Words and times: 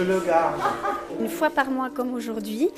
Je 0.00 0.04
le 0.06 0.20
garde. 0.20 0.54
Une 1.20 1.28
fois 1.28 1.50
par 1.50 1.70
mois 1.70 1.90
comme 1.90 2.14
aujourd'hui, 2.14 2.70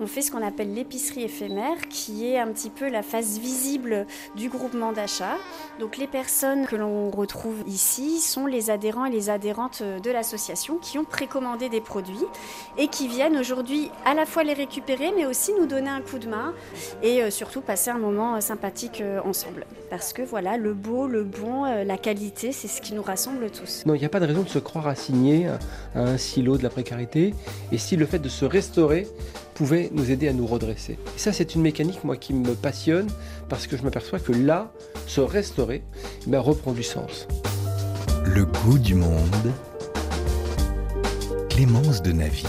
on 0.00 0.06
fait 0.06 0.22
ce 0.22 0.30
qu'on 0.30 0.46
appelle 0.46 0.74
l'épicerie 0.74 1.22
éphémère, 1.22 1.88
qui 1.88 2.26
est 2.26 2.38
un 2.38 2.48
petit 2.48 2.70
peu 2.70 2.88
la 2.88 3.02
face 3.02 3.38
visible 3.38 4.06
du 4.36 4.48
groupement 4.48 4.92
d'achat. 4.92 5.36
Donc 5.80 5.96
les 5.96 6.06
personnes 6.06 6.66
que 6.66 6.76
l'on 6.76 7.10
retrouve 7.10 7.62
ici 7.66 8.20
sont 8.20 8.46
les 8.46 8.70
adhérents 8.70 9.06
et 9.06 9.10
les 9.10 9.30
adhérentes 9.30 9.82
de 9.82 10.10
l'association 10.10 10.78
qui 10.78 10.98
ont 10.98 11.04
précommandé 11.04 11.68
des 11.68 11.80
produits 11.80 12.14
et 12.76 12.88
qui 12.88 13.08
viennent 13.08 13.36
aujourd'hui 13.36 13.90
à 14.04 14.14
la 14.14 14.26
fois 14.26 14.44
les 14.44 14.52
récupérer, 14.52 15.12
mais 15.16 15.26
aussi 15.26 15.52
nous 15.58 15.66
donner 15.66 15.90
un 15.90 16.00
coup 16.00 16.18
de 16.18 16.28
main 16.28 16.54
et 17.02 17.22
euh, 17.22 17.30
surtout 17.30 17.60
passer 17.60 17.90
un 17.90 17.98
moment 17.98 18.36
euh, 18.36 18.40
sympathique 18.40 19.00
euh, 19.00 19.20
ensemble. 19.24 19.66
Parce 19.90 20.12
que 20.12 20.22
voilà, 20.22 20.56
le 20.56 20.74
beau, 20.74 21.06
le 21.06 21.24
bon, 21.24 21.64
la 21.64 21.96
qualité, 21.96 22.52
c'est 22.52 22.68
ce 22.68 22.82
qui 22.82 22.92
nous 22.92 23.02
rassemble 23.02 23.50
tous. 23.50 23.84
Non, 23.86 23.94
il 23.94 24.00
n'y 24.00 24.04
a 24.04 24.10
pas 24.10 24.20
de 24.20 24.26
raison 24.26 24.42
de 24.42 24.48
se 24.48 24.58
croire 24.58 24.86
assigné 24.86 25.48
à 25.48 25.58
un 25.94 26.18
silo 26.18 26.58
de 26.58 26.62
la 26.62 26.68
précarité. 26.68 27.34
Et 27.72 27.78
si 27.78 27.96
le 27.96 28.04
fait 28.04 28.18
de 28.18 28.28
se 28.28 28.44
restaurer 28.44 29.06
pouvait 29.58 29.90
nous 29.92 30.12
aider 30.12 30.28
à 30.28 30.32
nous 30.32 30.46
redresser. 30.46 30.92
Et 30.92 31.18
ça, 31.18 31.32
c'est 31.32 31.56
une 31.56 31.62
mécanique, 31.62 32.04
moi, 32.04 32.16
qui 32.16 32.32
me 32.32 32.54
passionne, 32.54 33.08
parce 33.48 33.66
que 33.66 33.76
je 33.76 33.82
m'aperçois 33.82 34.20
que 34.20 34.30
là, 34.30 34.70
se 35.08 35.20
restaurer, 35.20 35.82
eh 36.24 36.30
ben, 36.30 36.38
reprend 36.38 36.70
du 36.70 36.84
sens. 36.84 37.26
Le 38.24 38.44
goût 38.44 38.78
du 38.78 38.94
monde. 38.94 39.52
Clémence 41.50 42.02
de 42.02 42.12
Navy. 42.12 42.46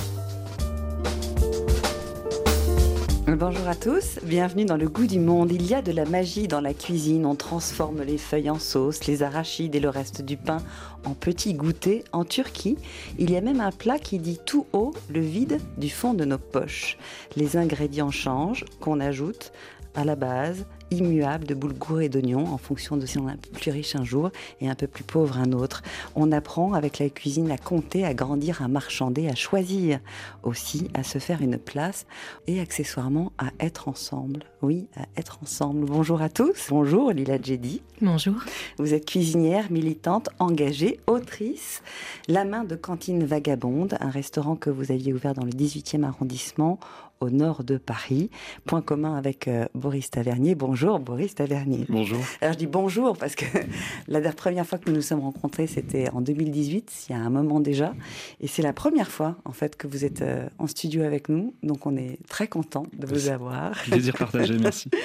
Bonjour 3.38 3.68
à 3.68 3.76
tous, 3.76 4.20
bienvenue 4.24 4.66
dans 4.66 4.76
le 4.76 4.90
goût 4.90 5.06
du 5.06 5.20
monde. 5.20 5.52
Il 5.52 5.64
y 5.68 5.76
a 5.76 5.84
de 5.84 5.92
la 5.92 6.06
magie 6.06 6.48
dans 6.48 6.62
la 6.62 6.74
cuisine, 6.74 7.28
on 7.28 7.36
transforme 7.36 8.02
les 8.02 8.18
feuilles 8.18 8.50
en 8.50 8.58
sauce, 8.58 9.06
les 9.06 9.22
arachides 9.22 9.76
et 9.76 9.80
le 9.80 9.90
reste 9.90 10.24
du 10.24 10.36
pain 10.36 10.58
en 11.06 11.14
petits 11.14 11.54
goûters. 11.54 12.04
En 12.12 12.26
Turquie, 12.26 12.78
il 13.20 13.30
y 13.30 13.38
a 13.38 13.42
même 13.42 13.62
un 13.62 13.72
plat 13.72 14.00
qui 14.00 14.18
dit 14.18 14.40
tout 14.44 14.66
haut 14.74 14.96
le 15.10 15.20
vide 15.20 15.60
du 15.78 15.92
fond 15.92 16.16
de 16.16 16.26
nos 16.26 16.40
poches. 16.40 16.98
Les 17.36 17.56
ingrédients 17.56 18.10
changent, 18.10 18.66
qu'on 18.80 19.00
ajoute 19.00 19.52
à 19.94 20.06
la 20.06 20.16
base 20.16 20.66
immuable 20.92 21.46
de 21.46 21.54
boulgour 21.54 22.02
et 22.02 22.10
d'oignons 22.10 22.48
en 22.48 22.58
fonction 22.58 22.98
de 22.98 23.06
si 23.06 23.18
on 23.18 23.30
est 23.30 23.52
plus 23.52 23.72
riche 23.72 23.96
un 23.96 24.04
jour 24.04 24.32
et 24.62 24.70
un 24.70 24.76
peu 24.76 24.88
plus 24.88 25.04
pauvre 25.04 25.38
un 25.38 25.52
autre. 25.52 25.82
On 26.16 26.32
apprend 26.32 26.74
avec 26.74 27.00
la 27.00 27.10
cuisine 27.10 27.52
à 27.52 27.58
compter, 27.58 28.06
à 28.06 28.14
grandir, 28.14 28.62
à 28.62 28.68
marchander, 28.68 29.28
à 29.28 29.36
choisir 29.36 30.00
aussi, 30.44 30.90
à 30.94 31.04
se 31.04 31.20
faire 31.20 31.42
une 31.42 31.58
place 31.58 32.06
et 32.48 32.60
accessoirement 32.60 33.32
à 33.38 33.52
être 33.60 33.88
ensemble. 33.88 34.44
Oui, 34.62 34.88
à 34.96 35.06
être 35.18 35.40
ensemble. 35.42 35.86
Bonjour 35.86 36.22
à 36.22 36.30
tous. 36.30 36.68
Bonjour 36.70 37.12
Lila 37.12 37.42
Djedi. 37.42 37.82
Bonjour. 38.02 38.36
Vous 38.78 38.94
êtes 38.94 39.06
cuisinière, 39.06 39.72
militante, 39.72 40.30
engagée, 40.40 41.00
autrice. 41.08 41.82
La 42.28 42.46
main 42.46 42.64
de 42.64 42.76
Cantine 42.76 43.24
Vagabonde, 43.26 43.98
un 44.00 44.10
restaurant 44.10 44.56
que 44.56 44.70
vous 44.70 44.92
aviez 44.92 45.14
ouvert 45.14 45.34
dans 45.34 45.46
le 45.46 45.52
18e 45.52 46.04
arrondissement 46.04 46.80
au 47.20 47.30
nord 47.30 47.64
de 47.64 47.78
Paris. 47.78 48.30
Point 48.66 48.82
commun 48.82 49.16
avec 49.16 49.48
euh, 49.48 49.66
Boris 49.76 50.10
Tavernier. 50.10 50.56
Bonjour 50.56 50.79
Boris 50.88 51.36
Tavernier. 51.36 51.86
Bonjour. 51.90 52.20
Alors 52.40 52.54
je 52.54 52.60
dis 52.60 52.68
bonjour 52.68 53.18
parce 53.18 53.36
que 53.36 53.46
la 54.08 54.22
première 54.32 54.66
fois 54.66 54.78
que 54.78 54.90
nous 54.90 54.96
nous 54.96 55.02
sommes 55.02 55.20
rencontrés, 55.20 55.68
c'était 55.68 56.10
en 56.12 56.22
2018, 56.22 57.08
il 57.10 57.12
y 57.12 57.16
a 57.16 57.20
un 57.20 57.30
moment 57.30 57.60
déjà. 57.60 57.94
Et 58.40 58.48
c'est 58.48 58.62
la 58.62 58.72
première 58.72 59.12
fois 59.12 59.36
en 59.44 59.52
fait 59.52 59.76
que 59.76 59.88
vous 59.88 60.06
êtes 60.06 60.22
euh, 60.22 60.48
en 60.58 60.68
studio 60.68 61.04
avec 61.04 61.28
nous. 61.28 61.54
Donc 61.64 61.86
on 61.86 61.98
est 61.98 62.18
très 62.30 62.48
content 62.48 62.86
de 62.94 63.08
vous 63.08 63.28
avoir. 63.28 63.72
Plaisir 63.84 64.16
partagé, 64.16 64.58
merci. 64.58 64.90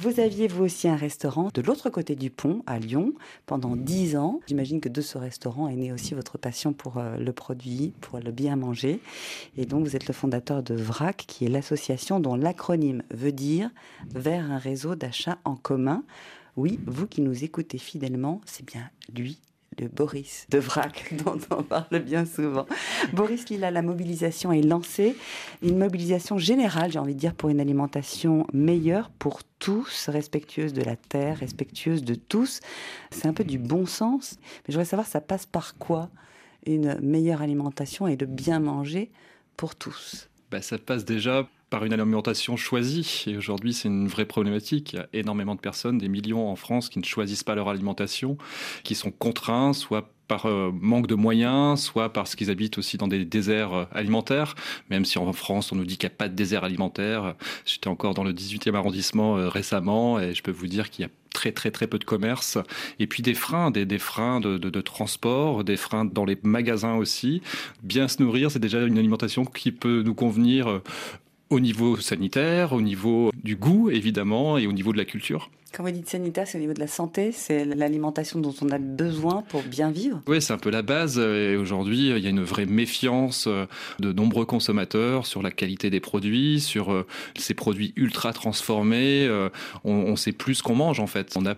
Vous 0.00 0.18
aviez 0.18 0.48
vous 0.48 0.64
aussi 0.64 0.88
un 0.88 0.96
restaurant 0.96 1.50
de 1.52 1.60
l'autre 1.60 1.90
côté 1.90 2.16
du 2.16 2.30
pont, 2.30 2.62
à 2.66 2.78
Lyon, 2.78 3.12
pendant 3.46 3.76
dix 3.76 4.16
ans. 4.16 4.40
J'imagine 4.48 4.80
que 4.80 4.88
de 4.88 5.00
ce 5.02 5.18
restaurant 5.18 5.68
est 5.68 5.76
née 5.76 5.92
aussi 5.92 6.14
votre 6.14 6.38
passion 6.38 6.72
pour 6.72 6.96
euh, 6.96 7.18
le 7.18 7.32
produit, 7.32 7.92
pour 8.00 8.18
le 8.18 8.32
bien 8.32 8.56
manger. 8.56 9.00
Et 9.56 9.66
donc 9.66 9.84
vous 9.84 9.94
êtes 9.94 10.08
le 10.08 10.14
fondateur 10.14 10.62
de 10.62 10.74
VRAC, 10.74 11.24
qui 11.28 11.44
est 11.44 11.48
l'association 11.48 12.20
dont 12.20 12.34
l'acronyme 12.34 13.02
veut 13.10 13.32
dire 13.32 13.70
vers 14.12 14.50
un 14.50 14.58
réseau 14.58 14.96
d'achat 14.96 15.11
en 15.44 15.56
commun. 15.56 16.04
Oui, 16.56 16.78
vous 16.86 17.06
qui 17.06 17.22
nous 17.22 17.44
écoutez 17.44 17.78
fidèlement, 17.78 18.40
c'est 18.44 18.64
bien 18.64 18.90
lui 19.14 19.40
de 19.78 19.88
Boris 19.88 20.46
de 20.50 20.58
Vrac, 20.58 21.14
dont 21.24 21.38
on 21.50 21.62
parle 21.62 22.00
bien 22.00 22.26
souvent. 22.26 22.66
Boris 23.12 23.48
Lila, 23.48 23.70
la 23.70 23.82
mobilisation 23.82 24.52
est 24.52 24.62
lancée, 24.62 25.16
une 25.62 25.78
mobilisation 25.78 26.36
générale, 26.36 26.92
j'ai 26.92 26.98
envie 26.98 27.14
de 27.14 27.20
dire, 27.20 27.34
pour 27.34 27.48
une 27.48 27.60
alimentation 27.60 28.46
meilleure 28.52 29.10
pour 29.10 29.40
tous, 29.58 30.08
respectueuse 30.08 30.72
de 30.72 30.82
la 30.82 30.96
terre, 30.96 31.38
respectueuse 31.38 32.04
de 32.04 32.14
tous. 32.14 32.60
C'est 33.10 33.26
un 33.26 33.32
peu 33.32 33.44
du 33.44 33.58
bon 33.58 33.86
sens, 33.86 34.36
mais 34.40 34.68
je 34.68 34.72
voudrais 34.72 34.84
savoir, 34.84 35.06
ça 35.06 35.20
passe 35.20 35.46
par 35.46 35.78
quoi 35.78 36.10
une 36.66 36.98
meilleure 37.00 37.42
alimentation 37.42 38.06
et 38.06 38.16
de 38.16 38.26
bien 38.26 38.60
manger 38.60 39.10
pour 39.56 39.74
tous? 39.74 40.28
Bah, 40.50 40.62
Ça 40.62 40.78
passe 40.78 41.04
déjà 41.04 41.48
par 41.72 41.86
une 41.86 41.94
alimentation 41.94 42.58
choisie. 42.58 43.24
Et 43.26 43.36
aujourd'hui, 43.38 43.72
c'est 43.72 43.88
une 43.88 44.06
vraie 44.06 44.26
problématique. 44.26 44.92
Il 44.92 44.96
y 44.96 44.98
a 44.98 45.08
énormément 45.14 45.54
de 45.54 45.60
personnes, 45.60 45.96
des 45.96 46.08
millions 46.08 46.50
en 46.50 46.54
France, 46.54 46.90
qui 46.90 46.98
ne 46.98 47.04
choisissent 47.04 47.44
pas 47.44 47.54
leur 47.54 47.70
alimentation, 47.70 48.36
qui 48.84 48.94
sont 48.94 49.10
contraints, 49.10 49.72
soit 49.72 50.12
par 50.28 50.46
euh, 50.46 50.70
manque 50.72 51.06
de 51.06 51.14
moyens, 51.14 51.80
soit 51.80 52.12
parce 52.12 52.36
qu'ils 52.36 52.50
habitent 52.50 52.78
aussi 52.78 52.96
dans 52.96 53.08
des 53.08 53.24
déserts 53.24 53.74
euh, 53.74 53.84
alimentaires, 53.92 54.54
même 54.90 55.04
si 55.04 55.18
en 55.18 55.32
France 55.32 55.72
on 55.72 55.76
nous 55.76 55.84
dit 55.84 55.96
qu'il 55.96 56.08
n'y 56.08 56.14
a 56.14 56.16
pas 56.16 56.28
de 56.28 56.34
désert 56.34 56.64
alimentaire. 56.64 57.34
J'étais 57.66 57.88
encore 57.88 58.14
dans 58.14 58.24
le 58.24 58.32
18e 58.32 58.74
arrondissement 58.74 59.36
euh, 59.36 59.48
récemment 59.48 60.20
et 60.20 60.34
je 60.34 60.42
peux 60.42 60.50
vous 60.50 60.68
dire 60.68 60.90
qu'il 60.90 61.04
y 61.04 61.08
a 61.08 61.10
très 61.34 61.52
très 61.52 61.70
très 61.70 61.86
peu 61.86 61.98
de 61.98 62.04
commerce 62.04 62.58
et 62.98 63.06
puis 63.06 63.22
des 63.22 63.32
freins 63.32 63.70
des, 63.70 63.86
des 63.86 63.98
freins 63.98 64.38
de, 64.38 64.58
de, 64.58 64.68
de, 64.68 64.80
transport 64.82 65.64
des 65.64 65.78
freins 65.78 66.04
dans 66.04 66.26
les 66.26 66.36
magasins 66.42 66.96
aussi 66.96 67.40
bien 67.82 68.06
se 68.06 68.22
nourrir 68.22 68.50
c'est 68.50 68.58
déjà 68.58 68.82
une 68.82 68.98
alimentation 68.98 69.46
qui 69.46 69.72
peut 69.72 70.02
nous 70.02 70.14
convenir 70.14 70.82
au 71.52 71.60
niveau 71.60 71.96
sanitaire, 71.98 72.72
au 72.72 72.80
niveau 72.80 73.30
du 73.44 73.56
goût 73.56 73.90
évidemment 73.90 74.58
et 74.58 74.66
au 74.66 74.72
niveau 74.72 74.92
de 74.92 74.98
la 74.98 75.04
culture. 75.04 75.50
Quand 75.72 75.84
vous 75.84 75.90
dites 75.90 76.10
sanitaire, 76.10 76.46
c'est 76.46 76.58
au 76.58 76.60
niveau 76.60 76.74
de 76.74 76.80
la 76.80 76.86
santé, 76.86 77.32
c'est 77.32 77.64
l'alimentation 77.64 78.38
dont 78.38 78.54
on 78.60 78.68
a 78.68 78.76
besoin 78.76 79.40
pour 79.48 79.62
bien 79.62 79.90
vivre 79.90 80.20
Oui, 80.26 80.42
c'est 80.42 80.52
un 80.52 80.58
peu 80.58 80.68
la 80.68 80.82
base. 80.82 81.18
Et 81.18 81.56
aujourd'hui, 81.56 82.10
il 82.10 82.18
y 82.18 82.26
a 82.26 82.30
une 82.30 82.42
vraie 82.44 82.66
méfiance 82.66 83.46
euh, 83.46 83.64
de 83.98 84.12
nombreux 84.12 84.44
consommateurs 84.44 85.26
sur 85.26 85.40
la 85.40 85.50
qualité 85.50 85.88
des 85.88 86.00
produits, 86.00 86.60
sur 86.60 86.92
euh, 86.92 87.06
ces 87.38 87.54
produits 87.54 87.94
ultra 87.96 88.34
transformés. 88.34 89.24
Euh, 89.24 89.48
on 89.82 90.10
ne 90.10 90.16
sait 90.16 90.32
plus 90.32 90.56
ce 90.56 90.62
qu'on 90.62 90.74
mange 90.74 91.00
en 91.00 91.06
fait. 91.06 91.34
On 91.36 91.46
a 91.46 91.54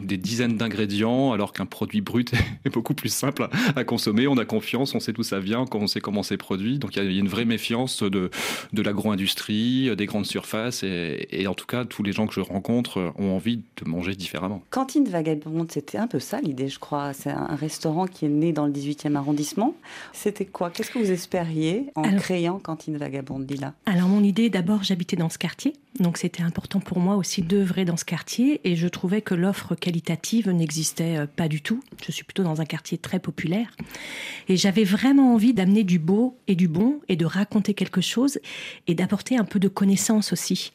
des 0.00 0.16
dizaines 0.16 0.56
d'ingrédients 0.56 1.32
alors 1.32 1.52
qu'un 1.52 1.66
produit 1.66 2.02
brut 2.02 2.32
est 2.64 2.70
beaucoup 2.70 2.94
plus 2.94 3.12
simple 3.12 3.48
à 3.74 3.82
consommer. 3.82 4.28
On 4.28 4.38
a 4.38 4.44
confiance, 4.44 4.94
on 4.94 5.00
sait 5.00 5.12
d'où 5.12 5.24
ça 5.24 5.40
vient, 5.40 5.64
on 5.72 5.88
sait 5.88 6.00
comment 6.00 6.22
c'est 6.22 6.36
produit. 6.36 6.78
Donc 6.78 6.94
il 6.94 7.02
y 7.02 7.16
a 7.16 7.18
une 7.18 7.28
vraie 7.28 7.44
méfiance 7.44 8.04
de, 8.04 8.30
de 8.72 8.82
l'agro-industrie, 8.82 9.94
des 9.96 10.06
grandes 10.06 10.26
surfaces. 10.26 10.84
Et, 10.84 11.25
et 11.30 11.46
en 11.46 11.54
tout 11.54 11.66
cas, 11.66 11.84
tous 11.84 12.02
les 12.02 12.12
gens 12.12 12.26
que 12.26 12.34
je 12.34 12.40
rencontre 12.40 13.12
ont 13.18 13.34
envie 13.34 13.58
de 13.58 13.88
manger 13.88 14.14
différemment. 14.14 14.62
Cantine 14.70 15.08
Vagabonde, 15.08 15.70
c'était 15.70 15.98
un 15.98 16.06
peu 16.06 16.20
ça 16.20 16.40
l'idée, 16.40 16.68
je 16.68 16.78
crois. 16.78 17.12
C'est 17.12 17.30
un 17.30 17.56
restaurant 17.56 18.06
qui 18.06 18.26
est 18.26 18.30
né 18.30 18.52
dans 18.52 18.66
le 18.66 18.72
18e 18.72 19.14
arrondissement. 19.14 19.74
C'était 20.12 20.44
quoi? 20.44 20.70
Qu'est-ce 20.70 20.90
que 20.90 20.98
vous 20.98 21.10
espériez 21.10 21.86
en 21.94 22.02
créant 22.16 22.58
Cantine 22.58 22.96
Vagabonde, 22.96 23.50
Lila? 23.50 23.74
Alors, 23.86 24.08
mon 24.08 24.22
idée, 24.22 24.50
d'abord, 24.50 24.82
j'habitais 24.82 25.16
dans 25.16 25.28
ce 25.28 25.38
quartier. 25.38 25.74
Donc, 26.00 26.18
c'était 26.18 26.42
important 26.42 26.80
pour 26.80 27.00
moi 27.00 27.16
aussi 27.16 27.42
d'œuvrer 27.42 27.84
dans 27.84 27.96
ce 27.96 28.04
quartier. 28.04 28.60
Et 28.64 28.76
je 28.76 28.86
trouvais 28.86 29.22
que 29.22 29.34
l'offre 29.34 29.74
qualitative 29.74 30.50
n'existait 30.50 31.18
euh, 31.18 31.26
pas 31.26 31.48
du 31.48 31.62
tout. 31.62 31.82
Je 32.04 32.12
suis 32.12 32.24
plutôt 32.24 32.42
dans 32.42 32.60
un 32.60 32.66
quartier 32.66 32.98
très 32.98 33.18
populaire. 33.18 33.74
Et 34.48 34.56
j'avais 34.56 34.84
vraiment 34.84 35.34
envie 35.34 35.54
d'amener 35.54 35.84
du 35.84 35.98
beau 35.98 36.36
et 36.48 36.54
du 36.54 36.68
bon 36.68 37.00
et 37.08 37.16
de 37.16 37.24
raconter 37.24 37.74
quelque 37.74 38.00
chose 38.00 38.38
et 38.86 38.94
d'apporter 38.94 39.36
un 39.36 39.44
peu 39.44 39.58
de 39.58 39.68
connaissance 39.68 40.32
aussi. 40.32 40.72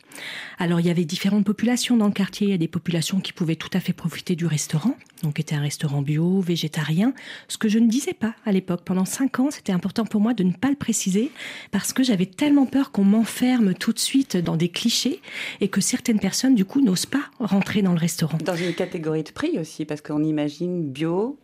Alors, 0.59 0.79
il 0.79 0.87
y 0.87 0.89
avait 0.89 1.05
différentes 1.05 1.45
populations 1.45 1.97
dans 1.97 2.07
le 2.07 2.11
quartier. 2.11 2.47
Il 2.47 2.51
y 2.51 2.53
a 2.53 2.57
des 2.57 2.67
populations 2.67 3.19
qui 3.19 3.33
pouvaient 3.33 3.55
tout 3.55 3.69
à 3.73 3.79
fait 3.79 3.93
profiter 3.93 4.35
du 4.35 4.45
restaurant, 4.45 4.95
donc 5.23 5.39
était 5.39 5.55
un 5.55 5.61
restaurant 5.61 6.01
bio, 6.01 6.41
végétarien, 6.41 7.13
ce 7.47 7.57
que 7.57 7.69
je 7.69 7.79
ne 7.79 7.87
disais 7.87 8.13
pas 8.13 8.33
à 8.45 8.51
l'époque. 8.51 8.81
Pendant 8.85 9.05
cinq 9.05 9.39
ans, 9.39 9.49
c'était 9.51 9.71
important 9.71 10.05
pour 10.05 10.21
moi 10.21 10.33
de 10.33 10.43
ne 10.43 10.53
pas 10.53 10.69
le 10.69 10.75
préciser 10.75 11.31
parce 11.71 11.93
que 11.93 12.03
j'avais 12.03 12.25
tellement 12.25 12.65
peur 12.65 12.91
qu'on 12.91 13.03
m'enferme 13.03 13.73
tout 13.73 13.93
de 13.93 13.99
suite 13.99 14.37
dans 14.37 14.55
des 14.55 14.69
clichés 14.69 15.21
et 15.59 15.67
que 15.67 15.81
certaines 15.81 16.19
personnes, 16.19 16.55
du 16.55 16.65
coup, 16.65 16.81
n'osent 16.81 17.05
pas 17.05 17.23
rentrer 17.39 17.81
dans 17.81 17.93
le 17.93 17.99
restaurant. 17.99 18.37
Dans 18.43 18.55
une 18.55 18.73
catégorie 18.73 19.23
de 19.23 19.31
prix 19.31 19.59
aussi, 19.59 19.85
parce 19.85 20.01
qu'on 20.01 20.23
imagine 20.23 20.83
bio, 20.91 21.39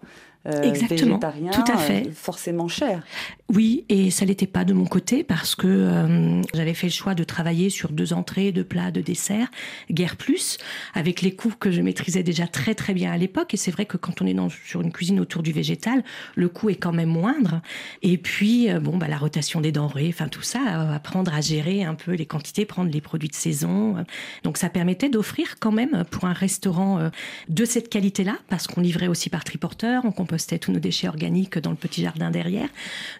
euh, 0.47 0.61
Exactement, 0.61 1.19
tout 1.19 1.71
à 1.71 1.77
fait. 1.77 2.07
Euh, 2.07 2.11
forcément 2.13 2.69
cher. 2.69 3.03
Oui, 3.49 3.85
et 3.87 4.11
ça 4.11 4.25
l'était 4.25 4.45
pas 4.45 4.65
de 4.65 4.73
mon 4.73 4.85
côté 4.85 5.23
parce 5.23 5.55
que 5.55 5.67
euh, 5.67 6.41
j'avais 6.53 6.73
fait 6.73 6.87
le 6.87 6.91
choix 6.91 7.15
de 7.15 7.23
travailler 7.23 7.69
sur 7.69 7.93
deux 7.93 8.11
entrées, 8.11 8.51
deux 8.51 8.65
plats, 8.65 8.91
deux 8.91 9.01
desserts, 9.01 9.47
guère 9.89 10.17
plus, 10.17 10.57
avec 10.93 11.21
les 11.21 11.33
coûts 11.33 11.53
que 11.57 11.71
je 11.71 11.81
maîtrisais 11.81 12.23
déjà 12.23 12.45
très 12.45 12.75
très 12.75 12.93
bien 12.93 13.09
à 13.09 13.17
l'époque. 13.17 13.53
Et 13.53 13.57
c'est 13.57 13.71
vrai 13.71 13.85
que 13.85 13.95
quand 13.95 14.21
on 14.21 14.27
est 14.27 14.33
dans, 14.33 14.49
sur 14.49 14.81
une 14.81 14.91
cuisine 14.91 15.21
autour 15.21 15.43
du 15.43 15.53
végétal, 15.53 16.03
le 16.35 16.49
coût 16.49 16.69
est 16.69 16.75
quand 16.75 16.91
même 16.91 17.07
moindre. 17.07 17.61
Et 18.01 18.17
puis, 18.17 18.67
bon, 18.81 18.97
bah, 18.97 19.07
la 19.07 19.17
rotation 19.17 19.61
des 19.61 19.71
denrées, 19.71 20.09
enfin 20.09 20.27
tout 20.27 20.41
ça, 20.41 20.59
apprendre 20.93 21.33
à 21.33 21.39
gérer 21.39 21.85
un 21.85 21.95
peu 21.95 22.15
les 22.15 22.25
quantités, 22.25 22.65
prendre 22.65 22.91
les 22.91 23.01
produits 23.01 23.29
de 23.29 23.35
saison. 23.35 24.03
Donc 24.43 24.57
ça 24.57 24.67
permettait 24.67 25.09
d'offrir 25.09 25.55
quand 25.61 25.71
même 25.71 26.03
pour 26.11 26.25
un 26.25 26.33
restaurant 26.33 27.11
de 27.47 27.65
cette 27.65 27.87
qualité-là, 27.87 28.35
parce 28.49 28.67
qu'on 28.67 28.81
livrait 28.81 29.07
aussi 29.07 29.29
par 29.29 29.45
triporteur, 29.45 30.03
on 30.03 30.11
compostait 30.11 30.59
tous 30.59 30.73
nos 30.73 30.79
déchets 30.79 31.07
organiques 31.07 31.57
dans 31.59 31.71
le 31.71 31.77
petit 31.77 32.01
jardin 32.01 32.29
derrière. 32.29 32.67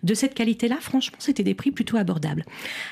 De 0.03 0.16
cette 0.17 0.33
qualité-là, 0.33 0.77
franchement, 0.81 1.17
c'était 1.19 1.43
des 1.43 1.53
prix 1.53 1.71
plutôt 1.71 1.97
abordables. 1.97 2.43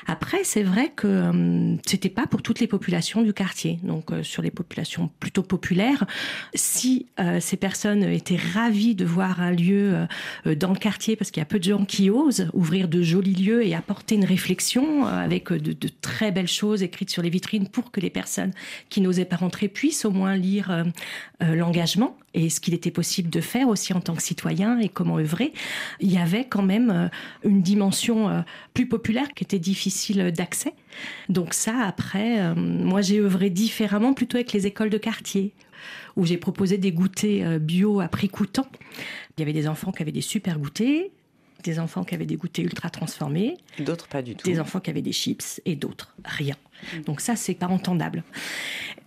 Après, 0.07 0.43
c'est 0.43 0.63
vrai 0.63 0.91
que 0.95 1.07
euh, 1.07 1.75
c'était 1.85 2.09
pas 2.09 2.27
pour 2.27 2.41
toutes 2.41 2.59
les 2.59 2.67
populations 2.67 3.21
du 3.21 3.33
quartier. 3.33 3.79
Donc, 3.83 4.11
euh, 4.11 4.23
sur 4.23 4.41
les 4.41 4.51
populations 4.51 5.09
plutôt 5.19 5.43
populaires, 5.43 6.05
si 6.53 7.07
euh, 7.19 7.39
ces 7.39 7.57
personnes 7.57 8.03
étaient 8.03 8.39
ravies 8.53 8.95
de 8.95 9.05
voir 9.05 9.41
un 9.41 9.51
lieu 9.51 10.07
dans 10.45 10.71
le 10.71 10.77
quartier, 10.77 11.15
parce 11.15 11.31
qu'il 11.31 11.41
y 11.41 11.43
a 11.43 11.45
peu 11.45 11.59
de 11.59 11.63
gens 11.63 11.85
qui 11.85 12.09
osent 12.09 12.47
ouvrir 12.53 12.87
de 12.87 13.01
jolis 13.01 13.35
lieux 13.35 13.65
et 13.65 13.75
apporter 13.75 14.15
une 14.15 14.25
réflexion 14.25 15.05
avec 15.05 15.51
de, 15.51 15.73
de 15.73 15.89
très 16.01 16.31
belles 16.31 16.47
choses 16.47 16.83
écrites 16.83 17.09
sur 17.09 17.21
les 17.21 17.29
vitrines 17.29 17.67
pour 17.67 17.91
que 17.91 17.99
les 17.99 18.09
personnes 18.09 18.51
qui 18.89 19.01
n'osaient 19.01 19.25
pas 19.25 19.35
rentrer 19.35 19.67
puissent 19.67 20.05
au 20.05 20.11
moins 20.11 20.35
lire 20.35 20.85
l'engagement 21.41 22.17
et 22.35 22.49
ce 22.49 22.59
qu'il 22.59 22.73
était 22.73 22.91
possible 22.91 23.29
de 23.29 23.41
faire 23.41 23.69
aussi 23.69 23.93
en 23.93 24.01
tant 24.01 24.13
que 24.13 24.21
citoyen 24.21 24.77
et 24.79 24.89
comment 24.89 25.17
œuvrer, 25.17 25.53
il 26.01 26.11
y 26.11 26.17
avait 26.17 26.45
quand 26.45 26.61
même 26.61 26.91
euh, 26.91 27.07
une 27.49 27.61
dimension 27.61 28.29
euh, 28.29 28.41
plus 28.73 28.87
populaire 28.87 29.29
qui 29.33 29.43
était 29.45 29.57
difficile 29.57 30.31
d'accès. 30.35 30.73
Donc 31.29 31.53
ça, 31.53 31.79
après, 31.79 32.41
euh, 32.41 32.53
moi 32.53 33.01
j'ai 33.01 33.19
œuvré 33.19 33.49
différemment 33.49 34.13
plutôt 34.13 34.35
avec 34.35 34.51
les 34.51 34.67
écoles 34.67 34.89
de 34.89 34.97
quartier 34.97 35.53
où 36.17 36.25
j'ai 36.25 36.37
proposé 36.37 36.77
des 36.77 36.91
goûters 36.91 37.59
bio 37.59 37.99
à 37.99 38.07
prix 38.07 38.29
coûtant. 38.29 38.67
Il 39.37 39.41
y 39.41 39.43
avait 39.43 39.53
des 39.53 39.67
enfants 39.67 39.91
qui 39.91 40.01
avaient 40.01 40.11
des 40.11 40.21
super 40.21 40.59
goûters, 40.59 41.09
des 41.63 41.79
enfants 41.79 42.03
qui 42.03 42.15
avaient 42.15 42.25
des 42.25 42.37
goûters 42.37 42.65
ultra 42.65 42.89
transformés. 42.89 43.57
D'autres 43.79 44.07
pas 44.07 44.21
du 44.21 44.35
tout. 44.35 44.49
Des 44.49 44.59
enfants 44.59 44.79
qui 44.79 44.89
avaient 44.89 45.01
des 45.01 45.11
chips 45.11 45.61
et 45.65 45.75
d'autres 45.75 46.15
rien. 46.23 46.55
Donc 47.05 47.21
ça, 47.21 47.35
c'est 47.35 47.53
pas 47.53 47.67
entendable. 47.67 48.23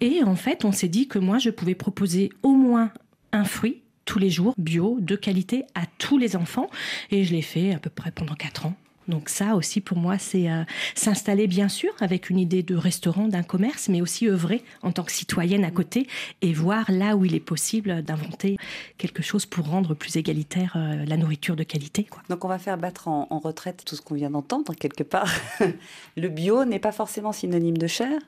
Et 0.01 0.23
en 0.23 0.37
fait, 0.37 0.65
on 0.65 0.73
s'est 0.73 0.89
dit 0.89 1.09
que 1.09 1.19
moi, 1.19 1.39
je 1.39 1.51
pouvais 1.51 1.75
proposer 1.75 2.31
au 2.43 2.53
moins 2.53 2.93
un 3.33 3.45
fruit 3.45 3.83
tous 4.09 4.19
les 4.19 4.31
jours, 4.31 4.55
bio, 4.57 4.97
de 5.01 5.17
qualité, 5.17 5.67
à 5.75 5.83
tous 5.99 6.17
les 6.17 6.35
enfants. 6.35 6.71
Et 7.11 7.25
je 7.25 7.33
l'ai 7.35 7.43
fait 7.43 7.75
à 7.75 7.79
peu 7.79 7.91
près 7.91 8.11
pendant 8.11 8.35
quatre 8.35 8.65
ans. 8.65 8.75
Donc 9.09 9.31
ça 9.31 9.55
aussi 9.55 9.81
pour 9.81 9.97
moi, 9.97 10.19
c'est 10.19 10.51
euh, 10.51 10.65
s'installer 10.95 11.47
bien 11.47 11.69
sûr 11.69 11.91
avec 12.01 12.29
une 12.31 12.39
idée 12.39 12.63
de 12.63 12.77
restaurant, 12.77 13.27
d'un 13.27 13.43
commerce, 13.43 13.89
mais 13.89 14.03
aussi 14.03 14.29
œuvrer 14.29 14.63
en 14.83 14.93
tant 14.93 15.03
que 15.03 15.13
citoyenne 15.13 15.65
à 15.65 15.71
côté 15.71 16.07
et 16.43 16.53
voir 16.53 16.91
là 16.91 17.17
où 17.17 17.25
il 17.25 17.35
est 17.35 17.41
possible 17.41 18.03
d'inventer 18.03 18.59
quelque 18.99 19.23
chose 19.23 19.47
pour 19.47 19.67
rendre 19.67 19.95
plus 19.95 20.17
égalitaire 20.17 20.75
euh, 20.77 21.05
la 21.07 21.17
nourriture 21.17 21.57
de 21.57 21.63
qualité. 21.63 22.07
Donc 22.29 22.45
on 22.45 22.49
va 22.49 22.59
faire 22.59 22.77
battre 22.77 23.09
en, 23.09 23.27
en 23.31 23.39
retraite 23.39 23.83
tout 23.87 23.97
ce 23.97 24.03
qu'on 24.03 24.15
vient 24.15 24.31
d'entendre 24.31 24.75
quelque 24.75 25.05
part. 25.05 25.31
Le 26.17 26.29
bio 26.29 26.67
n'est 26.67 26.79
pas 26.79 26.93
forcément 26.93 27.33
synonyme 27.33 27.79
de 27.79 27.87
cher. 27.87 28.19